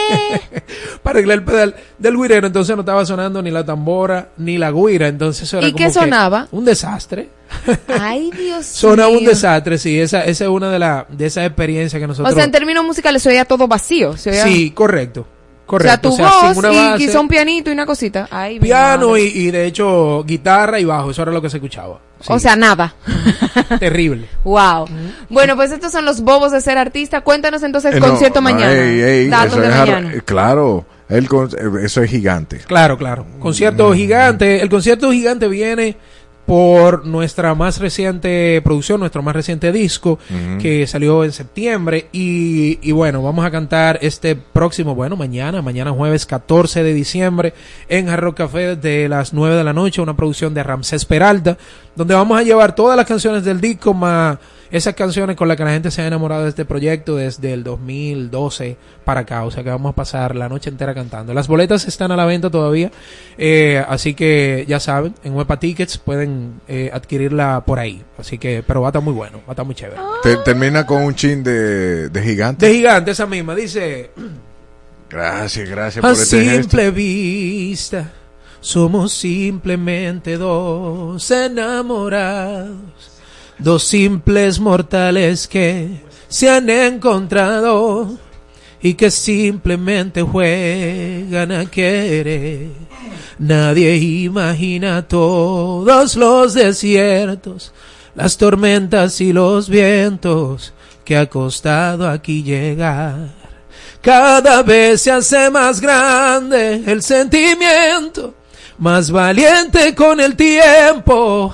[1.03, 2.47] para arreglar el pedal del guirero.
[2.47, 5.07] Entonces no estaba sonando ni la tambora ni la guira.
[5.07, 6.47] Entonces eso era ¿Y como qué que sonaba?
[6.51, 7.29] Un desastre.
[7.99, 9.99] Ay, Dios Sonaba un desastre, sí.
[9.99, 12.33] Esa, esa es una de, la, de esas experiencias que O nosotros...
[12.33, 14.17] sea, en términos musicales se oía todo vacío.
[14.17, 14.43] Se oía...
[14.43, 15.27] Sí, correcto.
[15.73, 16.11] O Correcto.
[16.11, 18.27] sea, tu voz una y base, quizá un pianito y una cosita.
[18.29, 21.09] Ay, piano y, y de hecho guitarra y bajo.
[21.11, 21.99] Eso era lo que se escuchaba.
[22.27, 22.93] O sea, nada.
[23.79, 24.27] Terrible.
[24.43, 24.87] Wow.
[25.29, 27.21] Bueno, pues estos son los bobos de ser artista.
[27.21, 28.71] Cuéntanos entonces Eh, concierto no, mañana.
[28.73, 30.13] ey, ey, Datos eso de es ar- mañana.
[30.13, 32.59] eh, claro, el con- eh, eso es gigante.
[32.59, 33.25] Claro, claro.
[33.39, 34.61] Concierto gigante.
[34.61, 35.97] El concierto gigante viene
[36.45, 40.19] por nuestra más reciente producción, nuestro más reciente disco,
[40.59, 42.07] que salió en septiembre.
[42.11, 47.53] Y, y bueno, vamos a cantar este próximo, bueno, mañana, mañana jueves 14 de diciembre,
[47.87, 51.57] en Hard Rock Café desde las 9 de la noche, una producción de Ramsés Peralta,
[51.95, 54.37] donde vamos a llevar todas las canciones del disco, más
[54.73, 57.63] esas canciones con las que la gente se ha enamorado de este proyecto desde el
[57.63, 58.75] 2012
[59.05, 59.43] para acá.
[59.45, 61.33] O sea que vamos a pasar la noche entera cantando.
[61.33, 62.91] Las boletas están a la venta todavía,
[63.37, 68.03] eh, así que ya saben, en Huepa Tickets pueden eh, adquirirla por ahí.
[68.17, 70.01] Así que, pero va a estar muy bueno, va a estar muy chévere.
[70.23, 72.65] Te- termina con un chin de, de gigante.
[72.67, 74.11] De gigante esa misma, dice...
[75.09, 76.61] Gracias, gracias A por este gesto.
[76.61, 78.11] simple vista,
[78.59, 83.12] somos simplemente dos enamorados,
[83.63, 88.17] dos simples mortales que se han encontrado
[88.81, 92.67] y que simplemente juegan a querer.
[93.39, 97.73] Nadie imagina todos los desiertos,
[98.15, 100.73] las tormentas y los vientos
[101.05, 103.29] que ha costado aquí llegar.
[104.01, 108.33] Cada vez se hace más grande el sentimiento,
[108.77, 111.53] más valiente con el tiempo,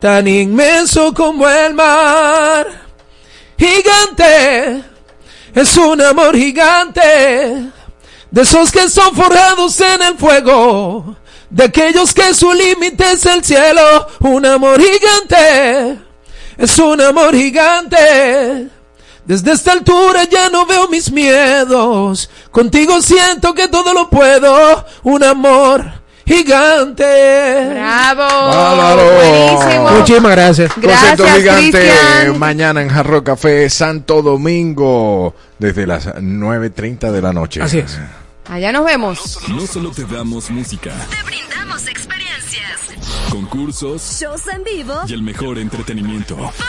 [0.00, 2.66] tan inmenso como el mar.
[3.56, 4.82] Gigante,
[5.54, 7.70] es un amor gigante,
[8.30, 11.16] de esos que son forjados en el fuego,
[11.50, 15.98] de aquellos que su límite es el cielo, un amor gigante,
[16.56, 18.68] es un amor gigante.
[19.26, 22.30] Desde esta altura ya no veo mis miedos.
[22.50, 24.84] Contigo siento que todo lo puedo.
[25.04, 25.99] Un amor
[26.36, 27.68] gigante.
[27.70, 28.22] Bravo.
[28.22, 29.02] Bárbaro.
[29.14, 29.90] Buenísimo.
[29.90, 30.72] Muchísimas gracias.
[30.72, 32.38] Concierto Gracias, gigante Cristian.
[32.38, 37.62] mañana en Jarro Café Santo Domingo desde las 9.30 de la noche.
[37.62, 37.98] Así es.
[38.48, 39.38] Allá nos vemos.
[39.48, 42.80] No solo te damos música, Te brindamos experiencias,
[43.30, 44.94] concursos shows en vivo.
[45.06, 46.36] y el mejor entretenimiento.
[46.36, 46.60] Ponte.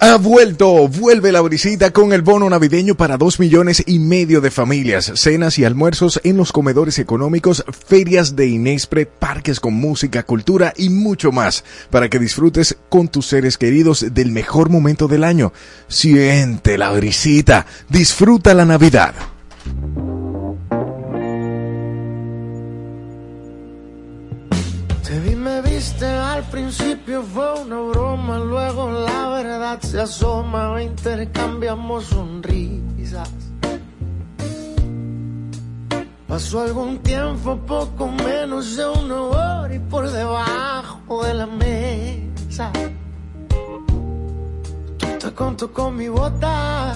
[0.00, 4.52] Ha vuelto, vuelve la brisita con el bono navideño para dos millones y medio de
[4.52, 10.72] familias, cenas y almuerzos en los comedores económicos, ferias de Inespre, parques con música, cultura
[10.76, 15.52] y mucho más, para que disfrutes con tus seres queridos del mejor momento del año.
[15.88, 19.14] Siente la brisita, disfruta la Navidad.
[25.04, 29.27] Te vi, me viste, al principio fue una broma, luego la
[29.68, 33.30] verdad se asoma, intercambiamos sonrisas.
[36.26, 42.70] Pasó algún tiempo, poco menos de una hora y por debajo de la mesa.
[44.98, 46.94] Tú te contó con mi bota.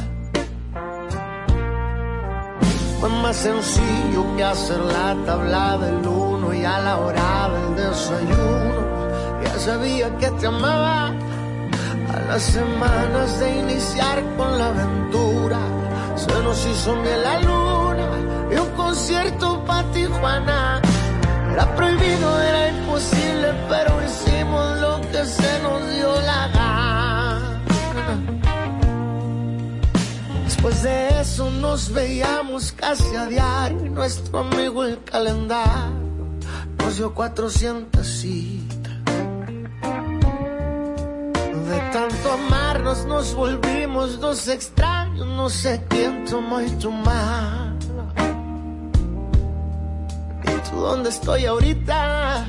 [3.00, 9.42] Fue más sencillo que hacer la tabla del uno y a la hora del desayuno.
[9.44, 11.21] Ya sabía que te amaba.
[12.32, 15.59] A las semanas de iniciar con la aventura,
[16.16, 18.09] se nos hizo miel la luna
[18.50, 20.80] y un concierto para Tijuana.
[21.52, 27.62] Era prohibido, era imposible, pero hicimos lo que se nos dio la gana.
[30.44, 36.00] Después de eso nos veíamos casi a diario y nuestro amigo el calendario
[36.78, 38.71] nos dio 400 citas.
[42.22, 47.76] Tanto amarnos nos volvimos dos extraños, no sé quién tomó y tu mano.
[50.44, 52.44] ¿Y tú dónde estoy ahorita?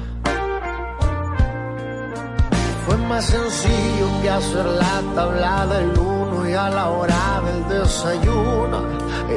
[2.86, 8.82] Fue más sencillo que hacer la tabla del uno y a la hora del desayuno.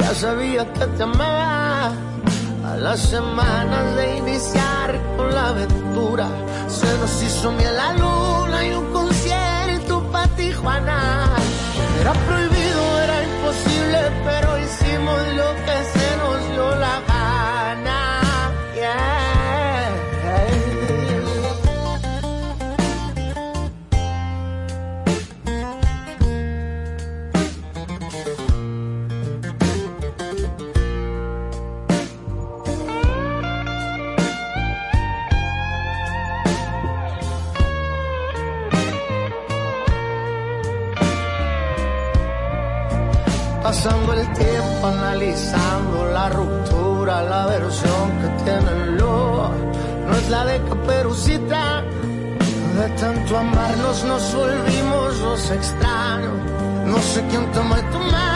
[0.00, 1.92] Ya sabía que te amaba.
[2.64, 6.28] A las semanas de iniciar con la aventura,
[6.66, 8.92] se nos hizo miel la luna y un
[15.07, 17.27] lo que se nos dio la gana.
[43.66, 44.35] Pasando el
[45.36, 49.50] analizando la ruptura, la versión que tiene el lobo,
[50.08, 51.82] no es la de caperucita.
[52.78, 56.32] De tanto amarnos nos volvimos los extraños.
[56.86, 58.35] No sé quién tomó tu mano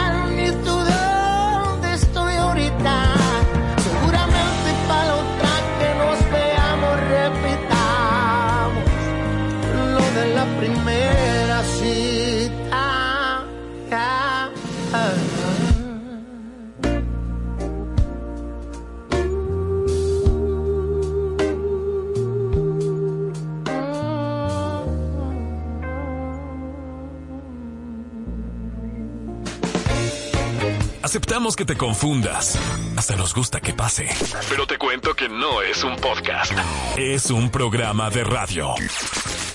[31.11, 32.57] Aceptamos que te confundas.
[32.95, 34.07] Hasta nos gusta que pase.
[34.47, 36.53] Pero te cuento que no es un podcast.
[36.95, 38.75] Es un programa de radio.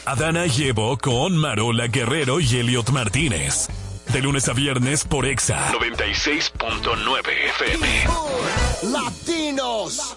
[0.05, 3.69] Adana llevo con Marola Guerrero y Elliot Martínez.
[4.13, 8.05] De lunes a viernes por Exa 96.9 FM.
[8.93, 10.15] Latinos.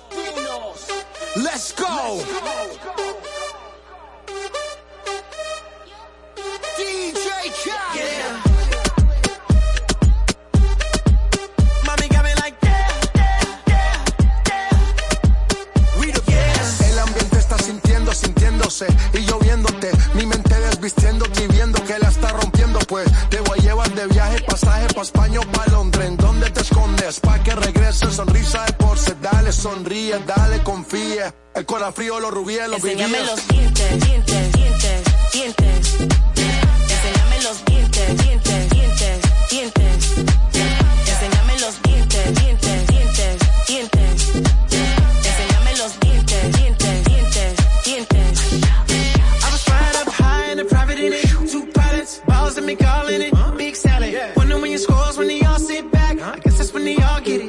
[1.38, 2.22] Let's go.
[2.98, 3.09] DJ
[19.14, 19.92] y lloviéndote.
[20.14, 22.80] Mi mente desvistiéndote y viendo que la está rompiendo.
[22.88, 26.08] Pues te voy a llevar de viaje, pasaje pa' España o pa' Londres.
[26.08, 27.20] ¿En dónde te escondes?
[27.20, 29.16] Pa' que regrese, sonrisa de porce.
[29.22, 31.34] Dale, sonríe, dale, confía.
[31.56, 33.32] El corazón frío, los rubíes, los Enséñame vivíes.
[33.32, 35.04] los dientes, dientes, dientes,
[35.34, 35.98] dientes.
[36.36, 40.49] Enséñame los dientes, dientes, dientes, dientes.
[52.76, 53.58] Pilots, balls and me calling it.
[53.58, 54.36] Big salad.
[54.36, 56.20] Wonder when your scores when they all sit back.
[56.20, 57.49] I guess that's when they all get it.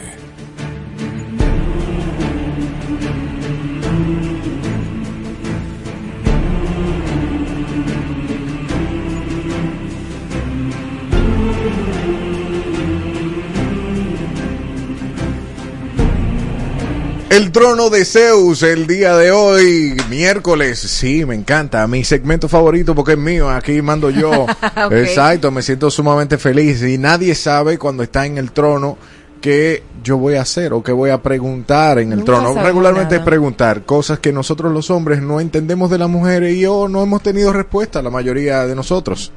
[17.51, 20.79] El trono de Zeus el día de hoy, miércoles.
[20.79, 21.85] Sí, me encanta.
[21.85, 23.49] Mi segmento favorito porque es mío.
[23.49, 24.45] Aquí mando yo.
[24.91, 26.81] Exacto, me siento sumamente feliz.
[26.81, 28.97] Y nadie sabe cuando está en el trono
[29.41, 32.53] qué yo voy a hacer o qué voy a preguntar en el Nunca trono.
[32.53, 33.25] Regularmente nada.
[33.25, 37.21] preguntar cosas que nosotros los hombres no entendemos de las mujeres y o no hemos
[37.21, 39.33] tenido respuesta, la mayoría de nosotros.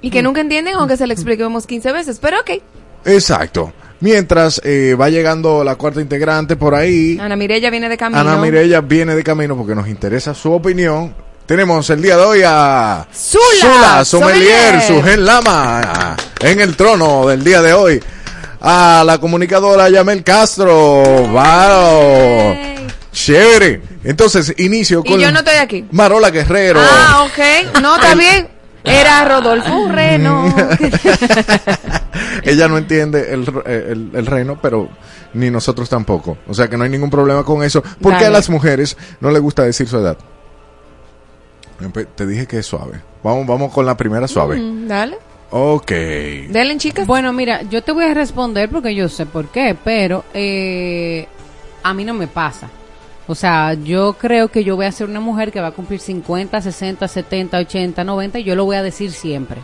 [0.00, 2.50] Y que nunca entienden aunque se le expliquemos 15 veces, pero ok.
[3.04, 3.74] Exacto.
[4.02, 7.16] Mientras eh, va llegando la cuarta integrante por ahí.
[7.20, 8.20] Ana Mirella viene de camino.
[8.20, 11.14] Ana Mirella viene de camino porque nos interesa su opinión.
[11.46, 14.82] Tenemos el día de hoy a Zula, Sommelier, Sommelier.
[14.82, 18.02] Sujel Lama, en el trono del día de hoy.
[18.60, 20.74] A la comunicadora Yamel Castro.
[21.30, 22.56] ¡Wow!
[23.12, 23.82] Chévere.
[24.02, 25.84] Entonces, inicio Y con yo no estoy aquí.
[25.92, 26.80] Marola Guerrero.
[26.82, 27.80] Ah, ok.
[27.80, 28.48] No, está bien.
[28.84, 30.52] Era Rodolfo Reno.
[32.42, 34.88] Ella no entiende el, el, el reino, pero
[35.34, 36.38] ni nosotros tampoco.
[36.48, 37.82] O sea que no hay ningún problema con eso.
[38.00, 38.32] Porque a Dale.
[38.34, 40.16] las mujeres no les gusta decir su edad.
[41.80, 43.00] Empe- Te dije que es suave.
[43.22, 44.56] Vamos, vamos con la primera suave.
[44.60, 45.18] Mm, Dale.
[45.50, 45.90] Ok.
[45.90, 47.06] Denle, chicas.
[47.06, 51.26] Bueno, mira, yo te voy a responder porque yo sé por qué, pero eh,
[51.82, 52.68] a mí no me pasa.
[53.26, 56.00] O sea, yo creo que yo voy a ser una mujer que va a cumplir
[56.00, 59.60] 50, 60, 70, 80, 90 y yo lo voy a decir siempre.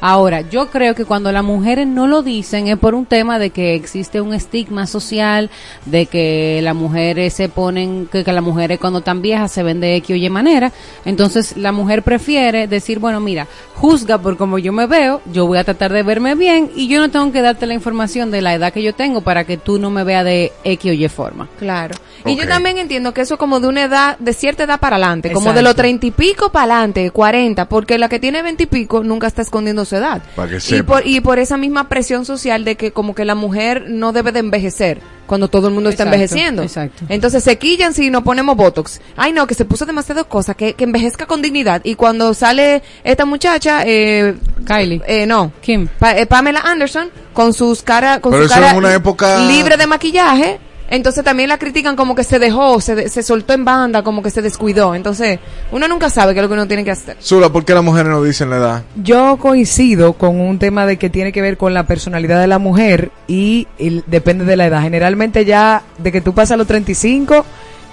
[0.00, 3.50] Ahora, yo creo que cuando las mujeres no lo dicen es por un tema de
[3.50, 5.50] que existe un estigma social,
[5.84, 9.80] de que las mujeres se ponen, que, que las mujeres cuando están viejas se ven
[9.80, 10.72] de X o Y manera.
[11.04, 15.58] Entonces, la mujer prefiere decir, bueno, mira, juzga por como yo me veo, yo voy
[15.58, 18.54] a tratar de verme bien y yo no tengo que darte la información de la
[18.54, 21.48] edad que yo tengo para que tú no me veas de X o Y forma.
[21.58, 21.94] Claro.
[22.24, 25.30] Y yo también entiendo que eso como de una edad, de cierta edad para adelante,
[25.30, 28.66] como de los treinta y pico para adelante, cuarenta, porque la que tiene veinte y
[28.66, 30.22] pico nunca está escondiendo su edad.
[30.34, 33.34] Para que Y por, y por esa misma presión social de que como que la
[33.34, 36.62] mujer no debe de envejecer cuando todo el mundo está envejeciendo.
[36.62, 37.04] exacto.
[37.08, 39.00] Entonces se quillan si no ponemos Botox.
[39.16, 41.80] Ay no, que se puso demasiado cosa, que, que envejezca con dignidad.
[41.84, 44.34] Y cuando sale esta muchacha, eh,
[44.66, 45.02] Kylie.
[45.06, 45.50] eh, no.
[45.62, 45.88] Kim.
[45.98, 49.38] Pa- eh, Pamela Anderson, con sus cara, con Pero su eso cara en una época-
[49.46, 50.60] libre de maquillaje.
[50.88, 54.22] Entonces también la critican como que se dejó, se, de- se soltó en banda, como
[54.22, 54.94] que se descuidó.
[54.94, 55.40] Entonces,
[55.72, 57.16] uno nunca sabe qué es lo que uno tiene que hacer.
[57.20, 58.82] Zula, ¿por qué las mujeres no dicen la edad?
[59.02, 62.58] Yo coincido con un tema de que tiene que ver con la personalidad de la
[62.58, 63.66] mujer y,
[64.06, 64.82] depende de la edad.
[64.82, 67.44] Generalmente ya de que tú pasas los 35,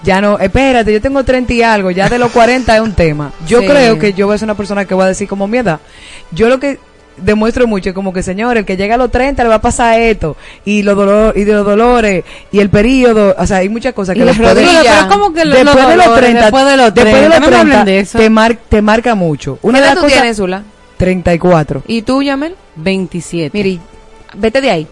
[0.03, 3.31] ya no, espérate, yo tengo 30 y algo, ya de los 40 es un tema.
[3.47, 3.67] Yo Sí.
[3.67, 5.79] creo que yo voy a ser una persona que va a decir como mi edad.
[6.31, 6.77] Yo lo que
[7.17, 9.99] demuestro mucho como que señor, el que llega a los 30 le va a pasar
[9.99, 10.35] esto
[10.65, 14.15] y los dolores y de los dolores y el periodo, o sea, hay muchas cosas
[14.15, 14.95] Y que las después de- rodillas.
[14.97, 17.19] Pero ¿cómo que los- después los de los dolores, 30, después de los después de
[17.19, 17.39] 30?
[17.39, 18.17] los No me hablen 30 de eso.
[18.17, 19.59] te mar- te marca mucho.
[19.61, 20.63] Una ¿Qué de edad las tú cosas tienes, Zula?
[20.97, 21.83] 34.
[21.87, 22.55] ¿Y tú, Yamel?
[22.75, 23.57] 27.
[23.57, 23.79] Mire,
[24.35, 24.87] vete de ahí.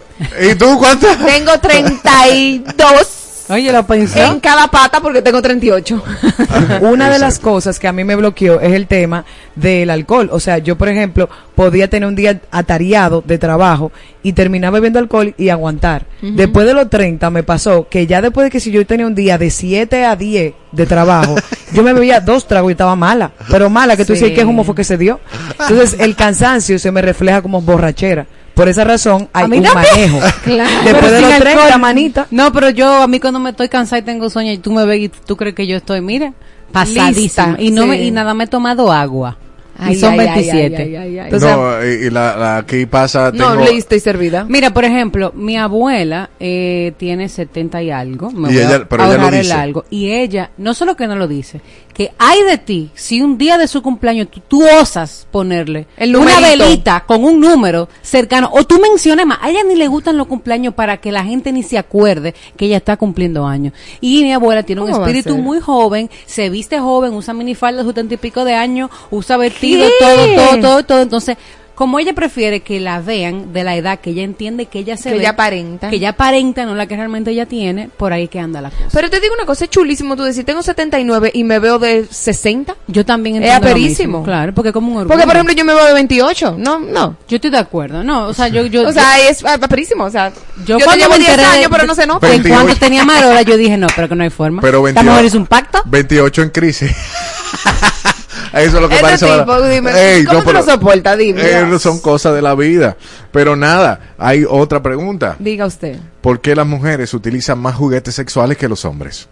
[0.52, 1.18] ¿Y tú cuántas?
[1.26, 3.08] Tengo 32
[3.52, 4.20] Oye, lo pensó.
[4.20, 6.04] en cada pata porque tengo 38.
[6.82, 9.26] Una de las cosas que a mí me bloqueó es el tema
[9.56, 10.30] del alcohol.
[10.32, 13.92] O sea, yo, por ejemplo, podía tener un día atareado de trabajo
[14.24, 16.06] y terminar bebiendo alcohol y aguantar.
[16.22, 19.16] Después de los 30 me pasó que ya después de que si yo tenía un
[19.16, 21.36] día de 7 a 10 de trabajo,
[21.74, 23.32] yo me bebía dos tragos y estaba mala.
[23.50, 24.22] Pero mala, que tú Sí.
[24.22, 25.20] dices, ¿qué humo fue que se dio?
[25.60, 28.26] Entonces, el cansancio se me refleja como borrachera.
[28.54, 29.74] Por esa razón, hay un también.
[29.74, 30.20] manejo.
[30.44, 30.70] Claro.
[30.84, 31.80] Después Pero de los 30, alcohol.
[31.82, 32.28] manita.
[32.32, 34.86] No, pero yo, a mí cuando me estoy cansada y tengo sueño y tú me
[34.86, 36.34] ves y tú crees que yo estoy, mira,
[36.72, 37.12] pasadísima.
[37.12, 37.88] Lista, y no sí.
[37.90, 39.38] me, y nada me he tomado agua.
[39.84, 40.76] Ay, y son ay, ay, 27.
[40.84, 41.26] ay, ay, ay.
[41.26, 43.32] Entonces, no, y, y la, la- aquí pasa.
[43.34, 44.44] No, tengo- lista y servida.
[44.48, 48.30] Mira, por ejemplo, mi abuela eh, tiene 70 y algo.
[48.32, 49.54] Me Y voy ella- a pero ella lo ahorrar el dice.
[49.54, 49.86] algo.
[49.90, 51.62] Y ella, no solo que no lo dice,
[52.02, 56.16] que hay de ti si un día de su cumpleaños tú, tú osas ponerle El
[56.16, 60.18] una velita con un número cercano o tú menciones más, a ella ni le gustan
[60.18, 63.74] los cumpleaños para que la gente ni se acuerde que ella está cumpliendo años.
[64.00, 67.36] Y mi abuela tiene un ¿Cómo va a espíritu muy joven, se viste joven, usa
[67.36, 69.94] minifalda de setenta y pico de años, usa vestido, ¿Qué?
[70.00, 71.02] todo, todo, todo, todo.
[71.02, 71.38] Entonces,
[71.82, 75.06] como ella prefiere que la vean de la edad que ella entiende que ella se
[75.10, 75.90] Que ve, ella aparenta.
[75.90, 78.86] que ella aparenta, no la que realmente ella tiene, por ahí que anda la cosa.
[78.94, 82.06] Pero te digo una cosa, es chulísimo tú decir, tengo 79 y me veo de
[82.08, 82.76] 60.
[82.86, 84.18] Yo también Es entiendo lo aperísimo.
[84.20, 85.08] mismo, claro, porque como un orgullo.
[85.12, 86.56] Porque, por ejemplo, yo me veo de 28.
[86.60, 87.18] No, no.
[87.28, 90.04] Yo estoy de acuerdo, no, o sea, yo, yo, o sea, es aperísimo.
[90.04, 90.32] O sea,
[90.68, 92.28] yo, yo, cuando llevo me 10 enteré de- años, pero no se nota.
[92.28, 92.56] en 28.
[92.64, 94.62] cuanto tenía Marola, yo dije, no, pero que no hay forma.
[94.62, 95.82] Pero Esta 28 mujer es un pacto.
[95.88, 96.92] 28 en crisis.
[98.54, 99.26] Eso es lo que Este parece.
[99.40, 101.18] tipo, dime, Ey, ¿cómo no, tú lo pero- soportas?
[101.18, 101.42] Dime.
[101.42, 102.98] eh, son cosas de la vida.
[103.32, 105.36] Pero nada, hay otra pregunta.
[105.40, 105.98] Diga usted.
[106.22, 109.28] ¿Por qué las mujeres utilizan más juguetes sexuales que los hombres?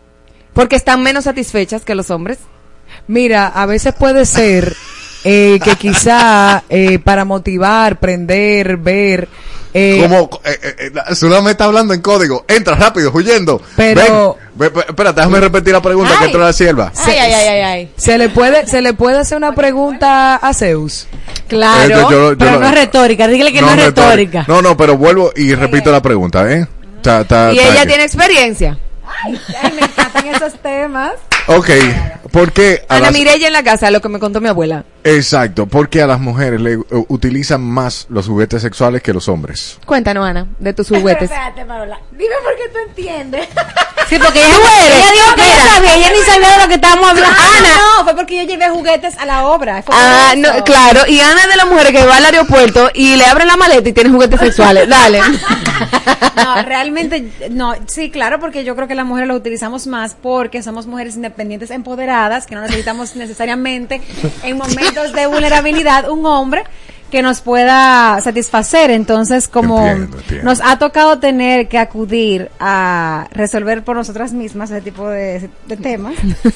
[0.53, 2.39] Porque están menos satisfechas que los hombres.
[3.07, 4.75] Mira, a veces puede ser
[5.23, 9.27] eh, que quizá eh, para motivar, prender, ver.
[9.73, 12.45] Eh, Como eh, eh, eh, está hablando en código.
[12.47, 13.61] Entra rápido, huyendo.
[13.75, 16.91] Pero- Ven, ve- ve- espérate, déjame repetir la pregunta que entró la sierva.
[17.05, 17.91] Ay, ay, ay, ay, ay.
[17.97, 21.07] ¿Se le puede se le puede hacer una pregunta a Zeus?
[21.47, 24.45] Claro, Esto Eh, yo- yo pero lo- no es retórica, dígale que no, es retórica.
[24.47, 26.65] No, no, pero vuelvo y repito la pregunta, ¿eh?
[27.01, 28.77] Ta- ta- Y ella tiene experiencia.
[29.27, 31.13] me encantan esos temas.
[31.47, 31.69] Ok,
[32.31, 34.85] ¿por qué a Ana las- Mireya en la casa, lo que me contó mi abuela.
[35.03, 39.27] Exacto, ¿por qué a las mujeres le eh, utilizan más los juguetes sexuales que los
[39.29, 39.77] hombres?
[39.85, 41.23] Cuéntanos, Ana, de tus juguetes.
[41.31, 41.99] Espérate, Marola.
[42.11, 43.47] Dime por qué tú entiendes.
[44.09, 44.57] Sí, porque ella,
[44.87, 45.73] ella dijo que ella Mira.
[45.75, 47.35] sabía, ella ni sabía de lo que estábamos hablando.
[47.39, 49.83] Ah, no, fue porque yo llevé juguetes a la obra.
[49.91, 51.01] Ah, no, claro.
[51.07, 53.87] Y Ana es de las mujeres que va al aeropuerto y le abren la maleta
[53.87, 54.87] y tiene juguetes sexuales.
[54.89, 55.21] Dale.
[56.35, 60.63] No, realmente, no, sí, claro, porque yo creo que las mujeres lo utilizamos más porque
[60.63, 64.01] somos mujeres independientes, empoderadas, que no necesitamos necesariamente
[64.43, 66.63] en momentos de vulnerabilidad un hombre
[67.11, 68.91] que nos pueda satisfacer.
[68.91, 70.45] Entonces, como Entiendo, entiendo.
[70.45, 75.77] nos ha tocado tener que acudir a resolver por nosotras mismas ese tipo de, de
[75.77, 76.13] temas.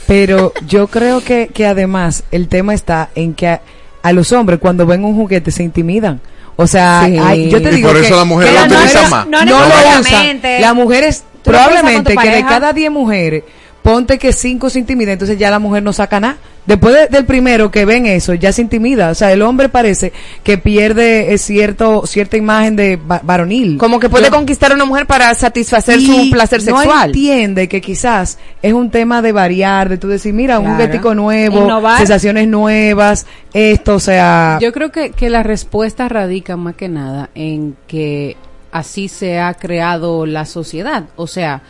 [0.07, 3.61] Pero yo creo que, que además el tema está en que a,
[4.03, 6.19] a los hombres cuando ven un juguete se intimidan.
[6.55, 7.49] O sea, Sí.
[7.49, 9.27] yo te Y digo por eso que lo las utilizan mujeres más.
[9.27, 10.41] No No, lo usan.
[10.61, 13.43] Las mujeres probablemente que de cada 10 mujeres
[13.83, 16.37] ponte que 5 se intimidan, entonces ya la mujer no saca nada.
[16.65, 19.09] Después de- del primero que ven eso, ya se intimida.
[19.09, 20.13] O sea, el hombre parece
[20.45, 23.77] que pierde eh, cierto cierta imagen de va- varonil.
[23.77, 27.07] Como que puede Yo- conquistar a una mujer para satisfacer su placer No sexual.
[27.09, 31.63] entiende que quizás es un tema de variar, de tú decir, mira, un juguetico nuevo,
[31.65, 31.97] Innovar.
[31.97, 37.29] sensaciones nuevas, esto, o sea, Yo creo que, que la respuesta radica más que nada
[37.35, 38.37] en que
[38.71, 41.03] así se ha creado la sociedad.
[41.17, 41.61] O sea,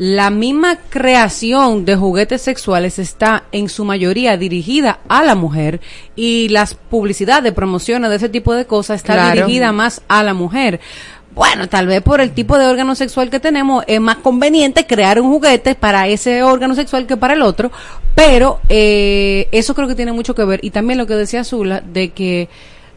[0.00, 5.82] la misma creación de juguetes sexuales está en su mayoría dirigida a la mujer
[6.16, 9.42] y las publicidades, promociones de ese tipo de cosas está Claro.
[9.42, 10.80] dirigida más a la mujer.
[11.34, 15.20] Bueno, tal vez por el tipo de órgano sexual que tenemos es más conveniente crear
[15.20, 17.70] un juguete para ese órgano sexual que para el otro,
[18.14, 21.82] pero eh, eso creo que tiene mucho que ver y también lo que decía Zula
[21.82, 22.48] de que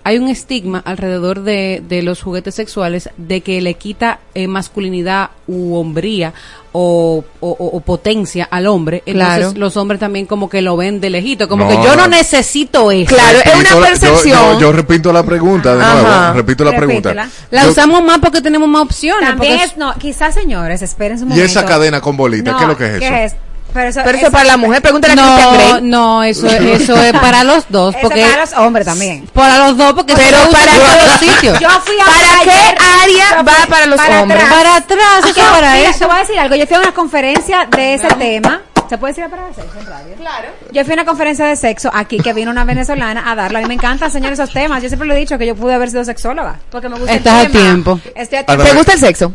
[0.05, 5.29] hay un estigma alrededor de, de los juguetes sexuales de que le quita eh, masculinidad
[5.47, 6.33] u hombría
[6.73, 9.03] o, o- o- o potencia al hombre.
[9.05, 9.53] Entonces Claro.
[9.55, 12.07] los hombres también como que lo ven de lejito, como No, que yo no no.
[12.09, 13.15] necesito eso.
[13.15, 14.53] Claro, es una la- yo- percepción.
[14.55, 15.93] Yo, yo repito la pregunta de Ajá.
[16.01, 16.33] nuevo.
[16.37, 17.23] Repito la Repítela.
[17.23, 17.29] pregunta.
[17.51, 19.29] La Yo- usamos más porque tenemos más opciones.
[19.29, 21.45] También es, no, quizás señores, esperen un y momento.
[21.45, 22.99] esa cadena con bolita, No, ¿qué es lo que es eso?
[22.99, 23.35] ¿qué es?
[23.73, 25.81] Pero eso, Pero eso para la mujer, pregúntale a Christian No, Grey.
[25.89, 27.95] no, eso, eso es para los dos.
[27.95, 29.27] Eso Porque para los hombres también.
[29.33, 31.59] para los dos, porque Pero para todos los sitios.
[31.59, 34.43] Yo fui a ¿Para qué área va fui para los hombres?
[34.43, 34.53] atrás.
[34.57, 35.99] Para atrás, eso para a- eso.
[35.99, 36.55] Te voy a decir algo.
[36.55, 38.61] Yo fui a una conferencia de ese tema.
[38.89, 40.15] ¿Se puede decir para sexo en radio?
[40.17, 40.49] Claro.
[40.71, 43.59] Yo fui a una conferencia de sexo aquí que vino una venezolana a darla.
[43.59, 44.83] A mí me encanta, señores, esos temas.
[44.83, 46.59] Yo siempre lo he dicho que yo pude haber sido sexóloga.
[46.69, 47.63] Porque me gusta Estás el a tema.
[47.63, 47.99] tiempo.
[48.13, 48.63] Estoy a tiempo.
[48.63, 49.33] ¿Te gusta el sexo?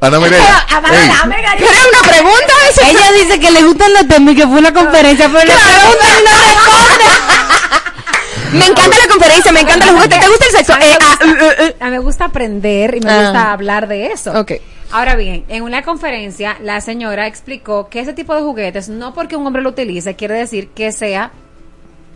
[0.00, 1.10] Ana Mireya, ey,
[1.58, 2.52] ¿Quieres una pregunta?
[2.70, 5.52] Eso- Ella dice que le gustan los temas y que fue una conferencia, pero le
[5.52, 6.30] preguntan y no
[8.58, 10.20] Me encanta la conferencia, me encanta los juguetes.
[10.20, 10.72] ¿Te gusta el sexo?
[10.74, 11.72] A mí Eh, me ah, gusta- uh, uh, uh.
[11.80, 13.22] a mí me gusta aprender y me Ah.
[13.24, 14.32] gusta hablar de eso.
[14.38, 14.52] Ok.
[14.90, 19.36] Ahora bien, en una conferencia la señora explicó que ese tipo de juguetes, no porque
[19.36, 21.30] un hombre lo utilice, quiere decir que sea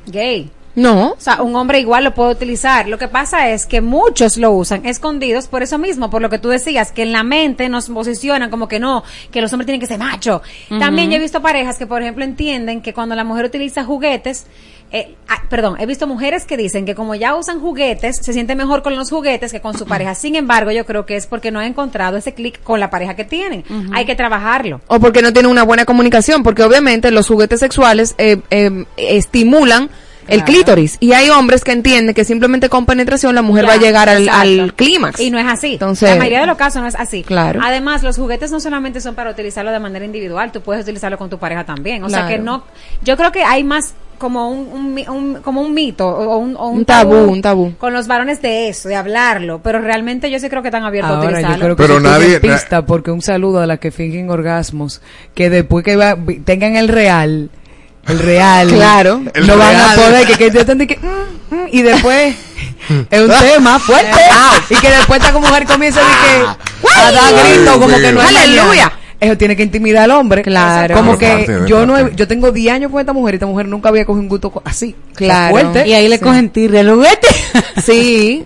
[0.06, 0.50] gay.
[0.74, 1.10] No.
[1.10, 2.88] O sea, un hombre igual lo puede utilizar.
[2.88, 6.38] Lo que pasa es que muchos lo usan escondidos por eso mismo, por lo que
[6.38, 9.80] tú decías, que en la mente nos posicionan como que no, que los hombres tienen
[9.80, 10.42] que ser macho.
[10.78, 14.46] También yo he visto parejas que, por ejemplo, entienden que cuando la mujer utiliza juguetes,
[14.94, 18.54] eh, ah, perdón, he visto mujeres que dicen que como ya usan juguetes, se siente
[18.54, 20.14] mejor con los juguetes que con su pareja.
[20.14, 23.16] Sin embargo, yo creo que es porque no ha encontrado ese clic con la pareja
[23.16, 23.64] que tienen.
[23.92, 24.80] Hay que trabajarlo.
[24.88, 29.90] O porque no tiene una buena comunicación, porque obviamente los juguetes sexuales eh, eh, estimulan
[30.28, 30.52] el Claro.
[30.52, 30.96] clítoris.
[31.00, 34.08] Y hay hombres que entienden que simplemente con penetración la mujer Ya, va a llegar
[34.08, 35.20] al, clímax.
[35.20, 35.74] Y no es así.
[35.74, 37.22] Entonces- la mayoría de los casos no es así.
[37.22, 37.60] Claro.
[37.62, 41.28] Además, los juguetes no solamente son para utilizarlo de manera individual, tú puedes utilizarlo con
[41.30, 42.02] tu pareja también.
[42.04, 42.64] O sea que no,
[43.02, 46.54] yo creo que hay más como un, un mi- un- como un mito o un,
[46.56, 47.74] o un Un tabú, un tabú.
[47.76, 51.10] con los varones de eso, de hablarlo, pero realmente yo sí creo que están abiertos
[51.10, 51.64] a Ahora yo utilizarlo.
[51.64, 55.02] creo que Pero nadie- en pista porque un saludo a las que fingen orgasmos
[55.34, 57.50] que después que va- tengan el real
[58.08, 59.22] el real Claro.
[59.34, 62.34] El no van a poder que, que yo tendré que mm, mm, y después
[63.10, 64.20] es un tema fuerte
[64.70, 68.22] y que después esta mujer comienza a, decir que, a dar gritos como que no
[68.22, 68.92] es Aleluya.
[69.20, 70.42] Eso tiene que intimidar al hombre.
[70.42, 70.96] Claro.
[70.96, 73.34] Como De que parte, de yo no he- yo tengo 10 años con esta mujer
[73.34, 74.96] y esta mujer nunca había cogido un gusto así.
[75.14, 75.52] Claro.
[75.52, 75.86] Fuerte.
[75.86, 76.24] Y ahí le Sí.
[76.24, 77.28] cogen tirre al juguete.
[77.84, 78.44] Sí.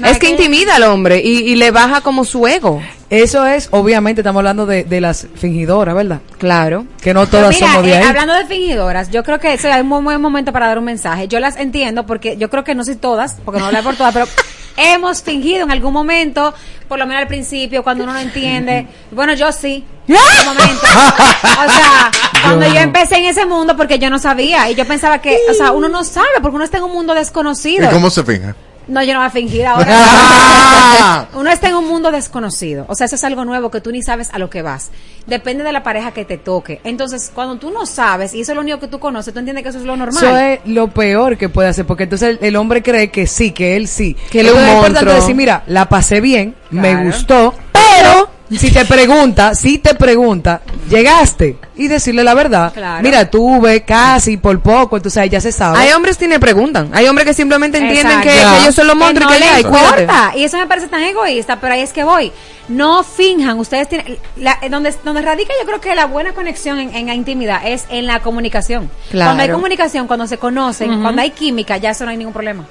[0.00, 2.82] No, es es que que- intimida al hombre y, y le baja como su ego.
[3.08, 6.20] Eso es, obviamente, estamos hablando de, de las fingidoras, ¿verdad?
[6.38, 6.86] Claro.
[7.00, 8.02] Que no todas mira, somos de eh, ahí.
[8.04, 10.84] hablando de fingidoras, yo creo que ese es un muy buen momento para dar un
[10.86, 11.28] mensaje.
[11.28, 14.12] Yo las entiendo porque yo creo que no sé todas, porque no hablo por todas,
[14.12, 14.26] pero
[14.76, 16.52] hemos fingido en algún momento,
[16.88, 18.88] por lo menos al principio, cuando uno no entiende.
[19.12, 19.84] Bueno, yo sí.
[20.08, 20.86] En un momento.
[20.86, 22.10] O sea,
[22.42, 25.54] cuando yo empecé en ese mundo, porque yo no sabía, y yo pensaba que, o
[25.54, 27.88] sea, uno no sabe, porque uno está en un mundo ¿Y desconocido.
[27.90, 28.52] cómo se finge?
[28.88, 29.86] No, yo no voy a fingir ahora.
[29.88, 31.26] Ah.
[31.34, 32.84] Uno está en un mundo desconocido.
[32.88, 34.90] O sea, eso es algo nuevo que tú ni sabes a lo que vas.
[35.26, 36.80] Depende de la pareja que te toque.
[36.84, 39.64] Entonces, cuando tú no sabes, y eso es lo único que tú conoces, tú entiendes
[39.64, 40.22] que eso es lo normal.
[40.22, 43.50] Eso es lo peor que puede hacer, porque entonces el, el hombre cree que sí,
[43.50, 44.16] que él sí.
[44.30, 45.14] Que él es un monstruo.
[45.14, 51.58] decir, mira, la pasé bien, me gustó, pero si te pregunta, si te pregunta, llegaste
[51.76, 52.72] y decirle la verdad.
[52.72, 53.02] Claro.
[53.02, 55.78] Mira, tuve casi por poco, entonces ahí ya se sabe.
[55.78, 56.90] Hay hombres que ni preguntan.
[56.92, 59.54] Hay hombres que simplemente entienden que, que ellos son los monstruos que y que ya,
[59.54, 60.02] le y cuídate.
[60.02, 60.32] importa.
[60.36, 62.32] Y eso me parece tan egoísta, pero ahí es que voy.
[62.68, 66.78] No finjan, ustedes tienen, la- eh, donde, donde radica yo creo que la buena conexión
[66.80, 68.90] en, en la intimidad es en la comunicación.
[69.10, 69.28] Claro.
[69.30, 72.64] Cuando hay comunicación, cuando se conocen, cuando hay química, ya eso no hay ningún problema.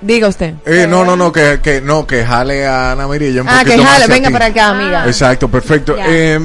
[0.00, 0.54] Diga usted.
[0.66, 3.14] Eh, no, no, no, que, que no, que jale a Ana un
[3.48, 5.06] Ah, que jale, venga para acá, amiga.
[5.06, 5.96] Exacto, perfecto.
[5.98, 6.38] Eh,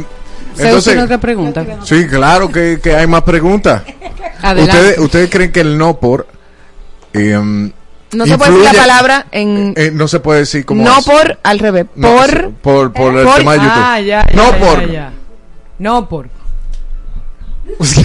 [0.57, 1.65] entonces, otra pregunta.
[1.83, 3.83] sí, claro que, que hay más preguntas.
[4.41, 4.75] Adelante.
[4.75, 6.27] ¿Ustedes, ¿Ustedes creen que el no por...
[7.13, 7.39] eh,
[8.11, 9.73] No se puede decir la palabra en...
[9.77, 10.83] eh, no se puede decir como...
[10.83, 11.05] no es?
[11.05, 11.85] por, al revés.
[11.95, 12.51] No, por...
[12.53, 13.73] por, por el por- tema de YouTube.
[13.75, 14.83] Ah, ya, ya, no ya, por...
[15.77, 16.29] No por.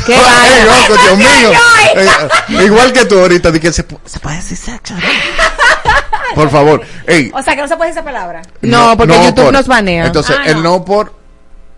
[0.06, 1.50] ¿Qué loco, Dios mío.
[1.94, 4.94] Eh, igual que tú ahorita, que se, se puede decir sexo.
[6.34, 6.82] Por favor.
[7.06, 8.42] Ey, O sea, que no se puede decir esa palabra.
[8.60, 10.06] No, porque YouTube nos banea.
[10.06, 10.62] Entonces, Ah, el no.
[10.78, 11.14] no por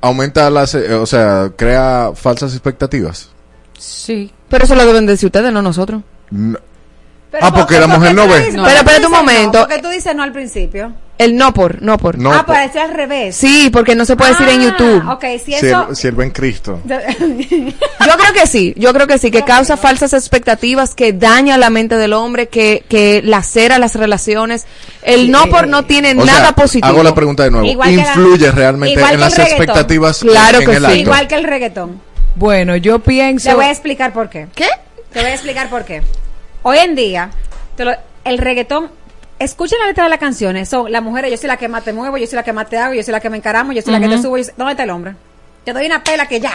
[0.00, 3.30] aumenta las, eh, o sea, crea falsas expectativas.
[3.78, 4.32] Sí.
[4.48, 6.02] Pero eso lo deben decir ustedes, no nosotros.
[6.30, 6.59] No.
[7.40, 8.50] Ah, porque la ¿por mujer no ve.
[8.52, 8.62] No.
[8.62, 9.18] por Pero espérate un no?
[9.18, 9.59] momento.
[9.60, 10.92] Porque tú dices no al principio.
[11.19, 12.16] El no por, no por.
[12.16, 13.35] No ah, por- para decir al revés.
[13.36, 15.09] Sí, porque no se puede decir en Ah, YouTube.
[15.11, 15.93] Ok, si eso...
[15.95, 16.81] si el buen Cristo.
[16.86, 21.70] Yo creo que sí, yo creo que sí, que causa falsas expectativas, que daña la
[21.70, 24.65] mente del hombre, que, que lacera las relaciones.
[25.03, 26.86] El no por no tiene O nada sea, positivo.
[26.89, 27.66] hago la pregunta de nuevo.
[27.66, 29.57] Igual que la- ¿Influye realmente igual en las reggaetón.
[29.59, 30.85] expectativas Claro en que el sí.
[30.86, 30.97] acto?
[30.99, 32.01] Igual que el reggaetón.
[32.36, 33.49] Bueno, yo pienso.
[33.49, 34.47] Te voy a explicar por qué.
[34.55, 34.69] ¿Qué?
[35.12, 36.03] Te voy a explicar por qué.
[36.62, 37.31] Hoy en día,
[37.77, 38.90] te lo- el reggaetón,
[39.39, 41.93] escuchen la letra de las canciones, son las mujeres, yo soy la que más te
[41.93, 43.82] muevo, yo soy la que más te hago, yo soy la que me encaramo, yo
[43.82, 45.15] soy la que te subo, yo soy- ¿dónde está el hombre?
[45.65, 46.52] Te doy una pela que ya.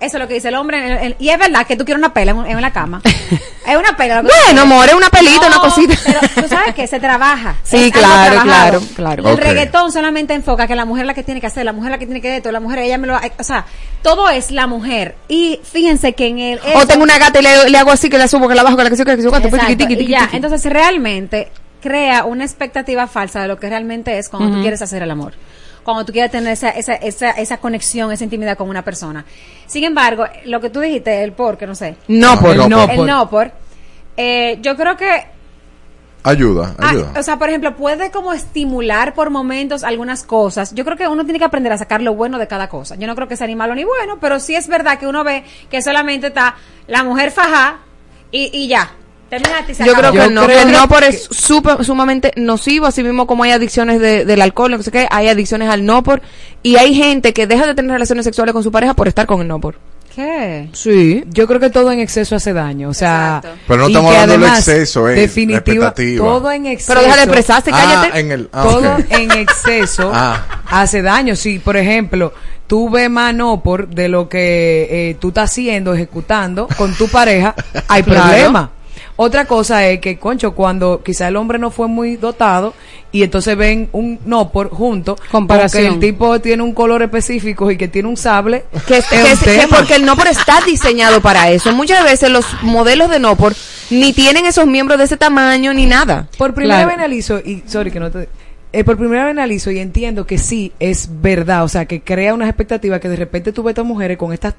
[0.00, 1.14] Eso es lo que dice el hombre.
[1.18, 3.00] y es verdad que tú quieres una pela en, en la cama.
[3.66, 4.22] es una pela.
[4.22, 5.94] Bueno, amor, es una pelita, una cosita.
[6.04, 7.54] Pero tú sabes que se trabaja.
[7.62, 9.28] Sí, claro, claro, claro.
[9.30, 11.90] El reggaetón solamente enfoca que la mujer es la que tiene que hacer, la mujer
[11.90, 13.64] es la que tiene que de esto, la mujer ella me lo, o sea,
[14.02, 15.14] todo es la mujer.
[15.28, 18.18] Y fíjense que en el O tengo una gata y le, le hago así, que
[18.18, 19.38] la subo, que la bajo, que la que subo, que la que subo, que
[21.84, 25.34] crea una expectativa falsa de lo que realmente es cuando tú quieres hacer el amor.
[25.84, 29.22] Cuando tú quieres tener esa, esa, esa, esa conexión, esa intimidad con una persona.
[29.66, 31.96] Sin embargo, lo que tú dijiste, el por, que no sé.
[32.08, 32.90] No por, no no por.
[32.90, 33.52] El no por.
[34.16, 35.26] eh, yo creo que
[36.26, 37.12] Ayuda, Ah, ayuda.
[37.20, 40.74] o sea, por ejemplo, puede como estimular por momentos algunas cosas.
[40.74, 42.94] Yo creo que uno tiene que aprender a sacar lo bueno de cada cosa.
[42.94, 45.22] Yo no creo que sea ni malo ni bueno, pero sí es verdad que uno
[45.22, 46.54] ve que solamente está
[46.86, 47.80] la mujer faja
[48.30, 48.90] y, y ya.
[49.42, 50.10] Terminaste y se Yo acabó.
[50.10, 53.26] creo que Yo no, creo que el no por es súper- sumamente nocivo, así mismo
[53.26, 56.22] como hay adicciones de- del alcohol, no sé qué, hay adicciones al no por,
[56.62, 59.40] y hay gente que deja de tener relaciones sexuales con su pareja por estar con
[59.40, 59.76] el no por.
[60.14, 60.68] ¿Qué?
[60.72, 61.24] Sí.
[61.26, 63.58] Yo creo que todo en exceso hace daño, o sea, Exacto.
[63.66, 65.92] Pero no estamos hablando del además, exceso, eh, expectativa.
[66.24, 66.92] todo en exceso.
[66.92, 68.20] Pero deja de expresarse, Ah, cállate.
[68.20, 68.48] en el...
[68.52, 70.62] ah, todo en exceso Ah.
[70.70, 71.34] hace daño.
[71.34, 72.32] Si, por ejemplo,
[72.68, 77.08] tú ves más no por de lo que eh, tú estás haciendo, ejecutando con tu
[77.08, 77.56] pareja,
[77.88, 78.22] hay Claro.
[78.28, 78.70] problema.
[79.16, 82.74] Otra cosa es que, concho, cuando quizá el hombre no fue muy dotado
[83.12, 85.84] y entonces ven un no por junto, Comparación.
[85.84, 89.60] porque el tipo tiene un color específico y que tiene un sable, que, es que-
[89.60, 91.70] que porque el Nopor está diseñado para eso.
[91.72, 93.54] Muchas veces los modelos de Nopor
[93.90, 96.26] ni tienen esos miembros de ese tamaño ni nada.
[96.36, 96.88] Por primera Claro.
[96.88, 98.28] vez analizo, y sorry que no te...
[98.72, 102.34] eh, por primera vez analizo y entiendo que sí es verdad, o sea, que crea
[102.34, 104.54] unas expectativas que de repente tú ves a estas mujeres con estas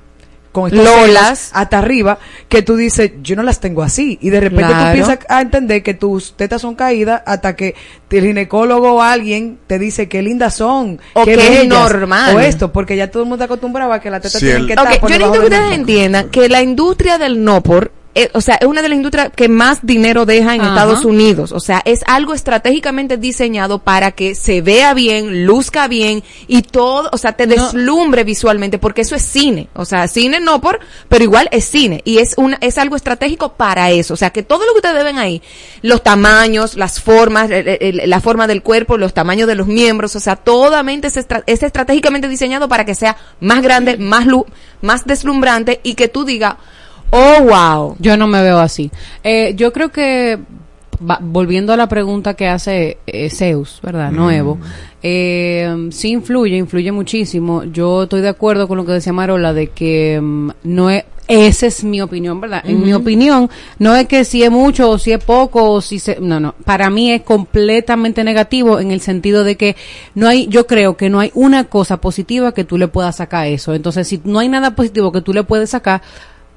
[0.56, 1.50] con estos Lolas.
[1.54, 2.18] hasta arriba
[2.48, 4.86] que tú dices, yo no las tengo así y de repente Claro.
[4.88, 7.76] tú piensas a entender que tus tetas son caídas hasta que
[8.10, 12.36] el ginecólogo o alguien te dice qué lindas son, O qué que es normal.
[12.36, 14.62] o esto, porque ya todo el mundo está acostumbrado a que las tetas Sí, tienen
[14.62, 17.92] el- que estar Ok, por yo necesito que ustedes entiendan que la industria del Nopor,
[18.16, 20.70] eh, o sea, es una de las industrias que más dinero deja en Ajá.
[20.70, 21.52] Estados Unidos.
[21.52, 27.10] O sea, es algo estratégicamente diseñado para que se vea bien, luzca bien y todo,
[27.12, 29.68] o sea, te deslumbre visualmente, porque eso es cine.
[29.74, 30.80] O sea, cine Nopor,
[31.10, 32.02] pero igual es cine.
[32.06, 34.14] Y es una, es algo estratégico para eso.
[34.14, 35.42] O sea, que todo lo que ustedes ven ahí,
[35.82, 40.16] los tamaños, las formas, el- el- la forma del cuerpo, los tamaños de los miembros,
[40.16, 44.46] o sea, totalmente es, estra- es estratégicamente diseñado para que sea más grande, más lu-
[44.82, 46.56] más deslumbrante y que tú digas,
[47.16, 47.96] oh wow.
[48.00, 48.92] Yo no me veo así.
[49.24, 50.38] Eh, yo creo que,
[51.08, 54.12] va- volviendo a la pregunta que hace eh, Zeus, ¿verdad?
[54.12, 54.58] No Evo.
[55.02, 57.64] Eh, sí influye, influye muchísimo.
[57.64, 61.04] Yo estoy de acuerdo con lo que decía Marola de que mm, no es...
[61.28, 62.62] Esa es mi opinión, ¿verdad?
[62.66, 65.98] En mi opinión, no es que si es mucho o si es poco o si
[65.98, 66.20] se...
[66.20, 66.54] No, no.
[66.66, 69.76] Para mí es completamente negativo en el sentido de que
[70.14, 70.46] no hay...
[70.50, 73.74] Yo creo que no hay una cosa positiva que tú le puedas sacar a eso.
[73.74, 76.04] Entonces, si no hay nada positivo que tú le puedes sacar,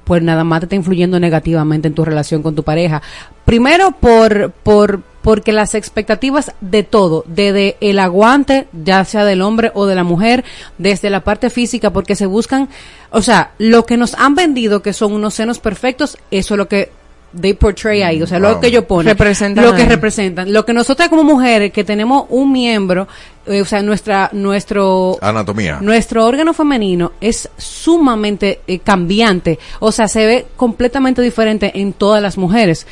[0.09, 2.99] pues nada más te está influyendo negativamente en tu relación con tu pareja.
[3.45, 9.69] Primero por, por, porque las expectativas de todo, desde el aguante, ya sea del hombre
[9.75, 10.43] o de la mujer,
[10.79, 12.69] desde la parte física, porque se buscan,
[13.11, 16.67] o sea, lo que nos han vendido que son unos senos perfectos, eso es lo
[16.67, 16.89] que
[17.39, 19.87] they portray ahí, o sea, lo que ellos ponen, Representan lo que ahí.
[19.89, 23.07] representan, lo que nosotras como mujeres que tenemos un miembro,
[23.45, 25.79] eh, o sea, nuestra, nuestro Anatomía.
[25.81, 32.21] nuestro órgano femenino es sumamente eh, cambiante, o sea, se ve completamente diferente en todas
[32.21, 32.85] las mujeres.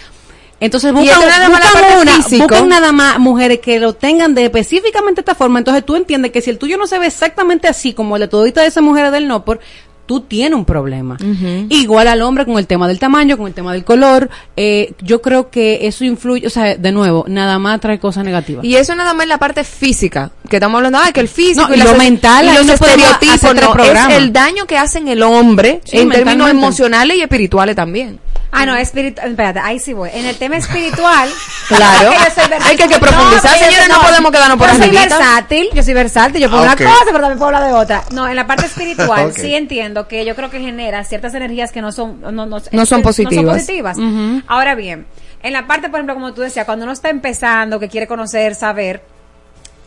[0.60, 2.48] Entonces buscan, nada más la buscan parte una- físico.
[2.48, 5.60] buscan nada más mujeres que lo tengan de específicamente esta forma.
[5.60, 8.28] Entonces tú entiendes que si el tuyo no se ve exactamente así como el de
[8.28, 9.60] todita de esas mujeres del no por
[10.08, 11.18] tú tienes un problema.
[11.70, 14.30] Igual al hombre con el tema del tamaño, con el tema del color.
[14.56, 18.64] eh, yo creo que eso influye, o sea, de nuevo, nada más trae cosas negativas.
[18.66, 21.68] Y eso nada más en la parte física, que estamos hablando, ah, que el físico
[21.68, 25.08] No, y las- lo mental, y los no estereotipos, no, es el daño que hacen
[25.08, 28.20] el hombre Sí, en términos emocionales y espirituales también.
[28.50, 29.32] Ah, no, espiritual.
[29.32, 30.10] Espérate, ahí sí voy.
[30.14, 31.30] En el tema espiritual.
[31.68, 32.12] Claro.
[32.14, 32.66] es.
[32.66, 35.84] Hay que- que profundizar, yo señores, soy- no podemos quedarnos por Yo soy versátil, yo
[35.84, 36.42] soy versátil.
[36.42, 38.04] Yo puedo Ah, una cosa, pero también puedo hablar de otra.
[38.14, 39.34] No, en la parte espiritual Ok.
[39.38, 42.86] sí entiendo que yo creo que genera ciertas energías que no son, no, no, No
[42.86, 43.56] son positivas.
[43.56, 43.98] positivas.
[44.48, 45.08] Ahora bien,
[45.42, 48.54] en la parte, por ejemplo, como tú decías, cuando uno está empezando, que quiere conocer,
[48.54, 49.02] saber,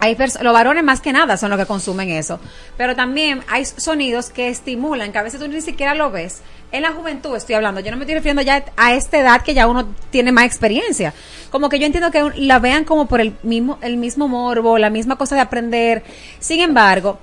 [0.00, 2.40] hay los varones más que nada son los que consumen eso.
[2.78, 6.40] Pero también hay sonidos que estimulan, que a veces tú ni siquiera lo ves.
[6.72, 9.52] En la juventud estoy hablando, yo no me estoy refiriendo ya a esta edad que
[9.52, 11.12] ya uno tiene más experiencia.
[11.50, 14.88] Como que yo entiendo que la vean como por el mismo, el mismo morbo, la
[14.88, 16.02] misma cosa de aprender.
[16.38, 17.18] Sin embargo,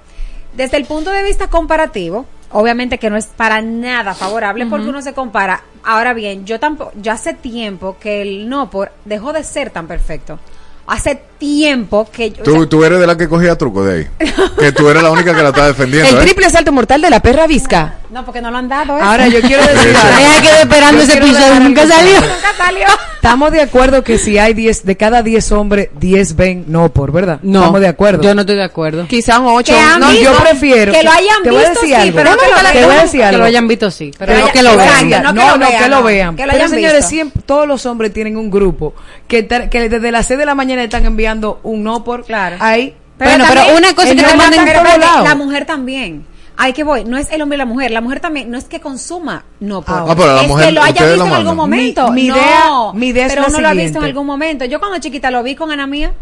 [0.56, 5.02] desde el punto de vista comparativo, obviamente que no es para nada favorable porque uno
[5.02, 5.64] se compara.
[5.84, 9.88] Ahora bien, yo tampoco, ya hace tiempo que el no por dejó de ser tan
[9.88, 10.40] perfecto.
[10.88, 13.94] Hace tiempo que yo, o Tú, sea, tú eres de la que cogía truco de
[13.94, 14.08] ahí.
[14.58, 16.10] Que tú eres la única que la está defendiendo.
[16.10, 16.22] El ¿eh?
[16.22, 17.96] triple salto mortal de la perra visca.
[18.10, 18.98] no porque no lo han dado.
[18.98, 19.02] ¿eh?
[19.02, 19.94] Ahora yo quiero decir
[20.42, 22.16] quedó esperando Yo ese episodio, nunca salió.
[22.22, 22.88] Nunca salió.
[23.28, 27.12] Estamos de acuerdo que si hay 10, de cada 10 hombres, 10 ven no por,
[27.12, 27.40] ¿verdad?
[27.44, 28.24] No, Estamos de acuerdo.
[28.24, 29.06] Yo no estoy de acuerdo.
[29.08, 29.74] Quizás un 8.
[29.74, 30.92] Que han No, yo visto, prefiero.
[30.94, 32.16] que lo hayan te voy a visto, decir sí, algo.
[32.16, 32.86] pero no que lo te vean.
[32.88, 33.38] voy a decir Que algo.
[33.40, 34.12] lo hayan visto, sí.
[34.18, 35.10] Pero Pero no que lo vean.
[35.10, 36.36] no no, que lo no, vean, que lo vean.
[36.36, 37.10] Que lo Pero hayan señores, visto.
[37.10, 38.94] siempre, todos los hombres tienen un grupo
[39.28, 42.56] que, que desde las 6 de la mañana están enviando un no por Claro.
[42.60, 42.96] ahí.
[43.20, 45.24] Bueno, pero también- una cosa que que te mandan Pero por lados.
[45.28, 46.26] la mujer también.
[46.58, 47.06] Ay, que voy.
[47.06, 47.92] No es el hombre y la mujer.
[47.92, 48.50] La mujer también.
[48.50, 49.46] No es que consuma.
[49.60, 49.96] No, por.
[50.10, 52.10] Ah, pero la es mujer, que lo haya visto en algún momento.
[52.12, 54.26] Mi- mi No, idea- mi idea es Pero la uno lo ha visto en algún
[54.26, 54.66] momento.
[54.66, 56.14] Yo cuando chiquita lo vi con Ana Mía.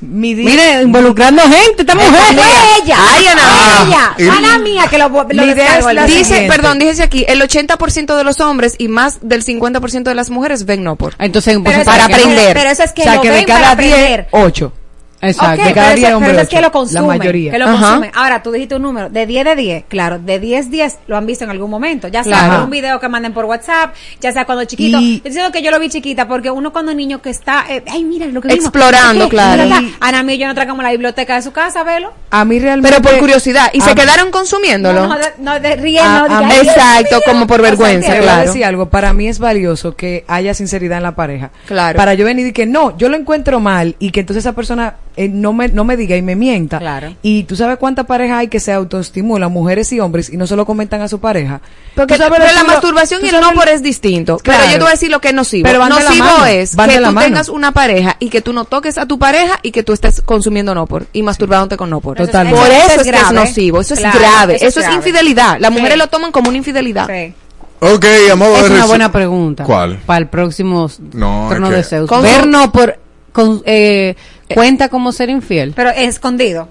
[0.00, 2.10] Mi Mire, involucrando gente, esta mujer.
[2.12, 2.44] Fue
[2.84, 2.96] ella.
[3.00, 4.32] Ay, Ana Mía.
[4.36, 6.06] Ana Mía que lo, lo Mi idea es la.
[6.06, 6.54] Dice, siguiente.
[6.56, 10.66] perdón, dice aquí, el 80% de los hombres y más del 50% de las mujeres
[10.66, 11.14] ven no por.
[11.18, 12.54] Entonces, Pero pues, para aprender.
[12.56, 14.28] Pero eso es que o sea, lo que de ven para cada 10, aprender.
[14.30, 14.72] 8.
[15.20, 15.62] Exacto.
[15.62, 16.62] Ok, De cada pero, 10 eso- hombres, pero es que ocho.
[16.66, 17.02] lo consumen.
[17.10, 17.50] La mayoría.
[17.52, 18.10] Que lo consumen.
[18.14, 19.08] Ahora, tú dijiste un número.
[19.08, 20.18] De 10 de 10, claro.
[20.18, 22.08] De 10, 10 lo han visto en algún momento.
[22.08, 22.54] Ya sea Claro.
[22.54, 24.98] por un video que manden por WhatsApp, ya sea cuando chiquito.
[25.00, 27.82] Y- Yo diciendo que yo lo vi chiquita porque uno cuando niño que está, eh,
[27.90, 28.64] ay, mira lo que vimos.
[28.64, 29.30] Explorando, ¿Qué?
[29.30, 29.62] claro.
[29.62, 29.80] ¿Verdad?
[30.00, 32.12] Ana mí y yo no tragamos la biblioteca de su casa, velo.
[32.30, 32.88] A mí realmente.
[32.96, 33.70] Pero por curiosidad.
[33.72, 35.00] ¿Y se quedaron consumiéndolo?
[35.02, 36.08] No, no, de, no, de riendo.
[36.10, 38.46] A- de a que, mí- ay, Dios Exacto, como por O sea, vergüenza, claro.
[38.46, 41.50] decir algo, para mí es valioso que haya sinceridad en la pareja.
[41.66, 41.96] Claro.
[41.96, 44.94] Para yo venir y que no, yo lo encuentro mal y que entonces esa persona
[45.18, 46.78] eh, no me no me diga y me mienta.
[46.78, 47.14] Claro.
[47.22, 50.54] Y tú sabes cuántas parejas hay que se autoestimulan, mujeres y hombres, y no se
[50.56, 51.60] lo comentan a su pareja.
[51.96, 54.38] Porque Tú sabes pero la masturbación y el no por es distinto.
[54.38, 54.60] Claro.
[54.60, 55.64] Pero yo te voy a decir lo que es nocivo.
[55.64, 57.26] Pero van de la nocivo mano, es van que de la tú mano.
[57.26, 60.22] tengas una pareja y que tú no toques a tu pareja y que tú estés
[60.22, 62.16] consumiendo no por y masturbándote con no por.
[62.16, 62.58] Totalmente.
[62.60, 63.34] Por eso eso es es, que es grave.
[63.34, 63.80] nocivo.
[63.80, 64.54] Eso es Claro, grave.
[64.54, 64.96] eso es Eso es grave.
[64.98, 65.58] infidelidad.
[65.58, 65.98] Las mujeres Sí.
[65.98, 67.06] lo toman como una infidelidad.
[67.08, 67.34] Sí.
[67.80, 69.64] Ok, a modo Es de una buena pregunta.
[69.64, 69.98] ¿Cuál?
[70.06, 72.08] Para el próximo No, turno es que- de Zeus.
[72.08, 72.98] Con- Ver no por...
[73.32, 74.16] con- eh,
[74.54, 75.72] cuenta como ser infiel.
[75.74, 76.68] Pero escondido.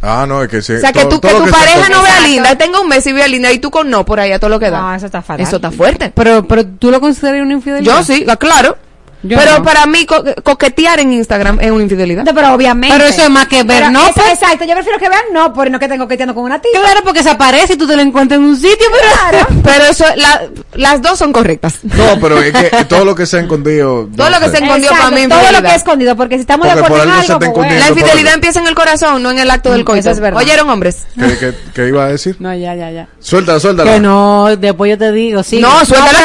[0.00, 0.74] Ah, no, es que sí.
[0.74, 3.12] O sea, que, todo- tú, que tu pareja no vea linda, tenga un mes y
[3.12, 4.80] vea linda y tú con no por ahí a todo lo que da.
[4.80, 5.44] No, eso está fatal.
[5.44, 6.12] Eso está fuerte.
[6.14, 7.96] Pero, pero tú lo consideras una infidelidad.
[7.98, 8.76] Yo sí, claro.
[9.22, 9.64] Yo pero no.
[9.64, 12.24] para mí co- coquetear en Instagram es una infidelidad.
[12.24, 12.96] No, pero obviamente.
[12.96, 14.06] Pero eso es más que ver, Pero ¿no?
[14.06, 16.60] es- Pues- Exacto, yo prefiero que vean no, por no que tengo coqueteando con una
[16.60, 16.70] tía.
[16.80, 19.46] Claro, porque se aparece y tú te lo encuentras en un sitio, pero...
[19.64, 20.42] Pero eso, la-
[20.74, 21.80] las dos son correctas.
[21.82, 24.08] No, pero es que todo lo que se ha escondido.
[24.16, 26.40] Todo lo que se escondió Exacto, para mí todo lo que es escondido, porque si
[26.42, 27.72] estamos de acuerdo por en algo pues.
[27.80, 30.00] La infidelidad empieza en el corazón, no en el acto del coito.
[30.00, 30.40] eso es verdad.
[30.40, 31.06] ¿Oyeron, hombres?
[31.18, 32.36] ¿Qué, qué, qué iba a decir?
[32.38, 33.08] No, ya, ya, ya.
[33.20, 33.92] Suéltala, suéltala.
[33.92, 35.60] Que no, después yo te digo, sí.
[35.60, 36.18] No, suéltala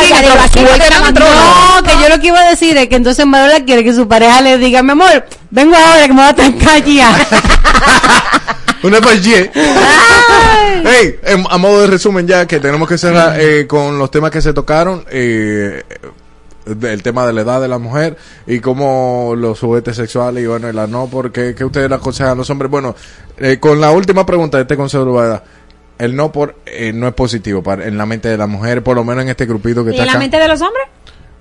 [0.45, 0.61] aquí.
[0.63, 4.07] No, que yo lo que iba a decir es que entonces Marola quiere que su
[4.07, 7.11] pareja le diga, mi amor, vengo ahora que me voy a trancar ya.
[8.83, 9.49] Una paille.
[9.53, 14.29] Hey, em, a modo de resumen ya que tenemos que cerrar eh, con los temas
[14.29, 15.05] que se tocaron.
[15.09, 15.83] Eh,
[16.65, 20.69] el tema de la edad de la mujer y cómo los juguetes sexuales y bueno,
[20.69, 22.71] y la no, porque ¿qué ustedes le aconsejan a los hombres?
[22.71, 22.95] Bueno,
[23.37, 25.43] eh, con la última pregunta de este consejo de Urbana,
[25.97, 28.95] el no por eh, no es positivo para, en la mente de la mujer, por
[28.95, 30.19] lo menos en este grupito que ¿Y está en la acá.
[30.19, 30.87] mente de los hombres?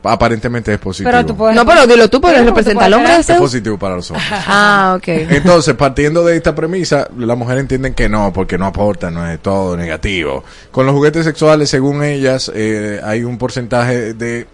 [0.04, 1.10] Aparentemente es positivo.
[1.10, 1.56] Pero tú puedes.
[1.56, 4.28] No, pero dilo tú, porque representa al hombre es positivo para los hombres.
[4.54, 5.08] Ah, ok.
[5.08, 9.40] Entonces, partiendo de esta premisa, las mujeres entienden que no, porque no aporta, no es
[9.40, 10.44] todo negativo.
[10.70, 14.46] Con los juguetes sexuales, según ellas, eh, hay un porcentaje de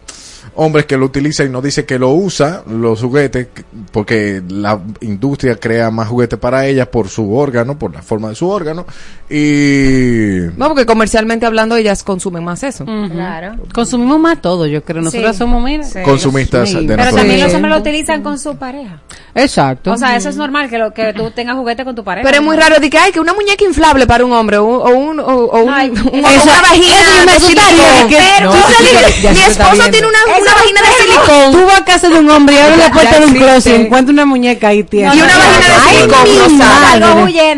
[0.54, 3.48] hombres que lo utilizan y no dice que lo usa, los juguetes,
[3.92, 8.34] porque la industria crea más juguetes para ellas por su órgano, por la forma de
[8.34, 8.86] su órgano.
[9.30, 10.40] Y...
[10.56, 12.84] No, porque comercialmente hablando ellas consumen más eso.
[12.84, 13.56] Claro.
[13.72, 15.02] Consumimos más todo, yo creo.
[15.02, 15.38] Nosotros Sí.
[15.38, 16.00] somos, mira, Sí.
[16.04, 17.56] Consumistas de Pero también los Sí.
[17.56, 19.00] hombres lo utilizan con su pareja.
[19.34, 19.92] Exacto.
[19.92, 22.24] O sea, eso es normal que, lo, que tú tengas juguete con tu pareja.
[22.26, 24.64] Pero es muy raro de que hay que una muñeca inflable para un hombre o
[24.64, 26.96] un, o un, o, o un- Ay, un- eso- una eso vagina
[27.26, 28.08] me silicón.
[28.08, 30.80] que- Pero, No, tú sí, sabes ya- que ya mi esposo tiene una, una vagina
[30.80, 31.52] de silicón.
[31.52, 33.82] Tú vas a casa de un hombre y abre la puerta de un closet y
[33.82, 35.14] encuentra una muñeca ahí tierna.
[35.14, 36.98] Y una vagina de silicón rosada.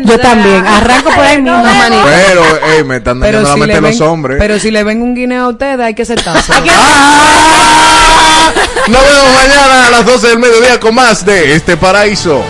[0.03, 0.65] Yo también.
[0.67, 1.63] Arranco por ahí mismo.
[2.03, 2.43] Pero,
[2.75, 4.37] ey, me están dañando la mente los hombres.
[4.39, 6.53] pero si le ven un guineo a ustedes, hay que sentarse.
[6.69, 7.31] ¡Ah!
[8.87, 12.43] Nos vemos mañana a las 12 del mediodía con más de Este Paraíso.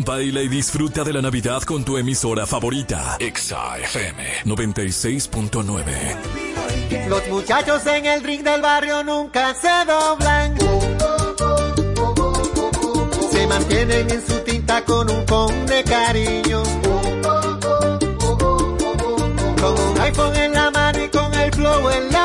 [0.00, 3.16] Baila y disfruta de la Navidad con tu emisora favorita.
[3.18, 7.08] Exa FM 96.9.
[7.08, 10.54] Los muchachos en el ring del barrio nunca se doblan.
[13.30, 16.62] Se mantienen en su tinta con un con de cariño.
[19.60, 22.17] Con un iPhone en la mano y con el flow en la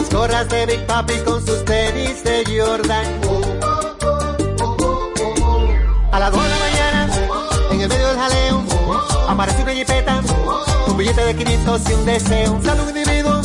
[0.00, 3.04] Sus gorras de Big Papi, con sus tenis de Jordan.
[6.10, 7.08] A las 2 de la mañana,
[7.70, 8.64] en el medio del jaleo,
[9.28, 10.22] aparece una jipeta,
[10.86, 12.60] un billete de 500 y un deseo.
[12.64, 13.42] Sale un individuo,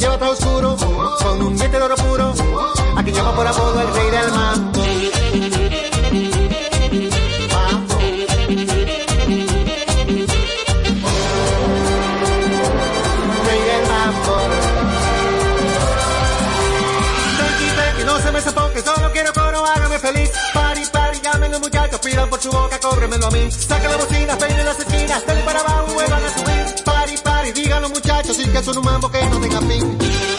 [0.00, 0.76] lleva todo oscuro,
[1.22, 2.34] con un diente de oro puro,
[2.96, 4.77] a quien llama por apodo el rey del mambo.
[21.68, 23.50] Muchachos, pidan por su boca, córremelo a mí.
[23.50, 26.84] Saca la bocina, peinen las esquinas, dale para abajo, vuelvan a subir.
[26.84, 30.37] Pari, pari, digan los muchachos, sí que son un mambo que no tenga fin.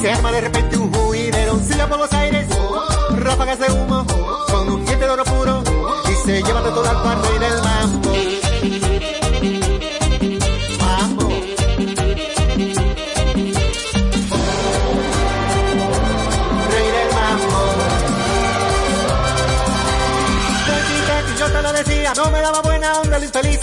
[0.00, 1.58] Se arma de repente un juidero.
[1.60, 2.46] Silla por los aires,
[3.16, 4.06] ráfagas de humo,
[4.50, 5.62] con un diente de oro puro
[6.08, 8.10] y se lleva de todo al par rey del mambo.
[22.16, 23.60] No me daba buena onda el infeliz.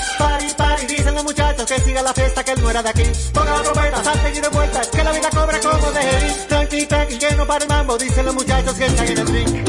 [1.67, 3.03] Que siga la fiesta, que él no era de aquí.
[3.33, 6.33] Ponga la trompeta, salte y de vuelta, que la vida cobra como de Jerry.
[6.47, 9.66] Tranqui, tranqui, que no para el mambo, dicen los muchachos que están en el ring.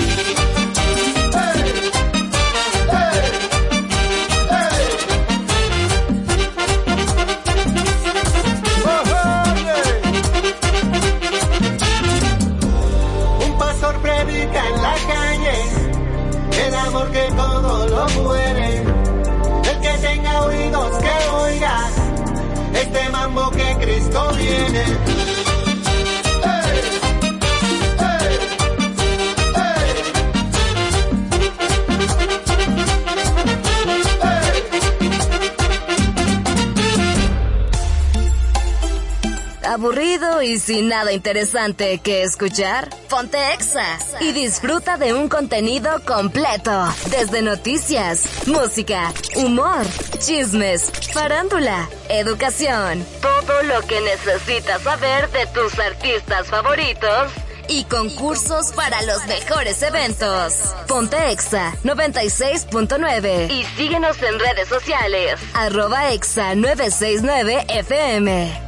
[39.79, 42.89] ¿Aburrido y sin nada interesante que escuchar?
[43.09, 46.73] Ponte Exa y disfruta de un contenido completo.
[47.11, 49.87] Desde noticias, música, humor,
[50.19, 53.07] chismes, farándula, educación.
[53.23, 57.31] Todo lo que necesitas saber de tus artistas favoritos
[57.69, 60.75] y concursos para los mejores eventos.
[60.89, 65.39] Ponte Exa 96.9 y síguenos en redes sociales.
[65.55, 68.68] Arroba Exa 969 FM.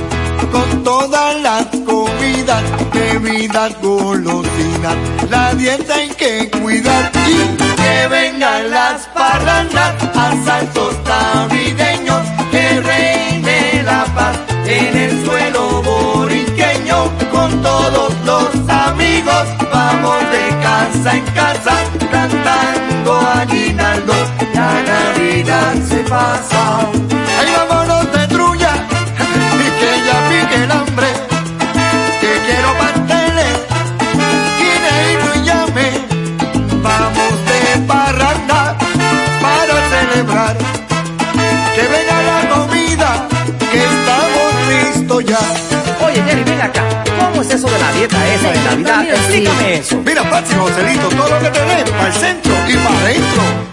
[0.52, 4.96] Con todas las comidas, bebidas, golosinas,
[5.30, 14.06] la dieta hay que cuidar y que vengan las parrandas, asaltos navideños, que reine la
[14.16, 19.46] paz en el suelo boriqueño con todos los amigos.
[19.72, 21.91] Vamos de casa en casa
[26.12, 26.64] pasa.
[27.40, 28.74] Ahí vámonos de trulla
[29.64, 31.08] y que ya pique el hambre.
[32.22, 33.56] Que quiero pasteles,
[34.60, 35.88] guineíto y llame.
[36.84, 38.78] Vamos de parranda
[39.42, 40.56] para celebrar.
[41.76, 43.10] Que venga la comida,
[43.72, 45.40] que estamos listos ya.
[46.06, 46.84] Oye, Jerry, ven acá.
[47.20, 49.06] ¿Cómo es eso de la dieta esa de Navidad?
[49.10, 50.02] Explícame eso.
[50.06, 53.71] Mira, Patsy, Joselito, todo lo que tenés, para el centro y para adentro.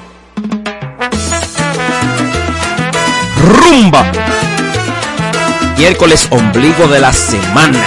[3.38, 4.04] Rumba.
[5.76, 7.78] Miércoles ombligo de la semana.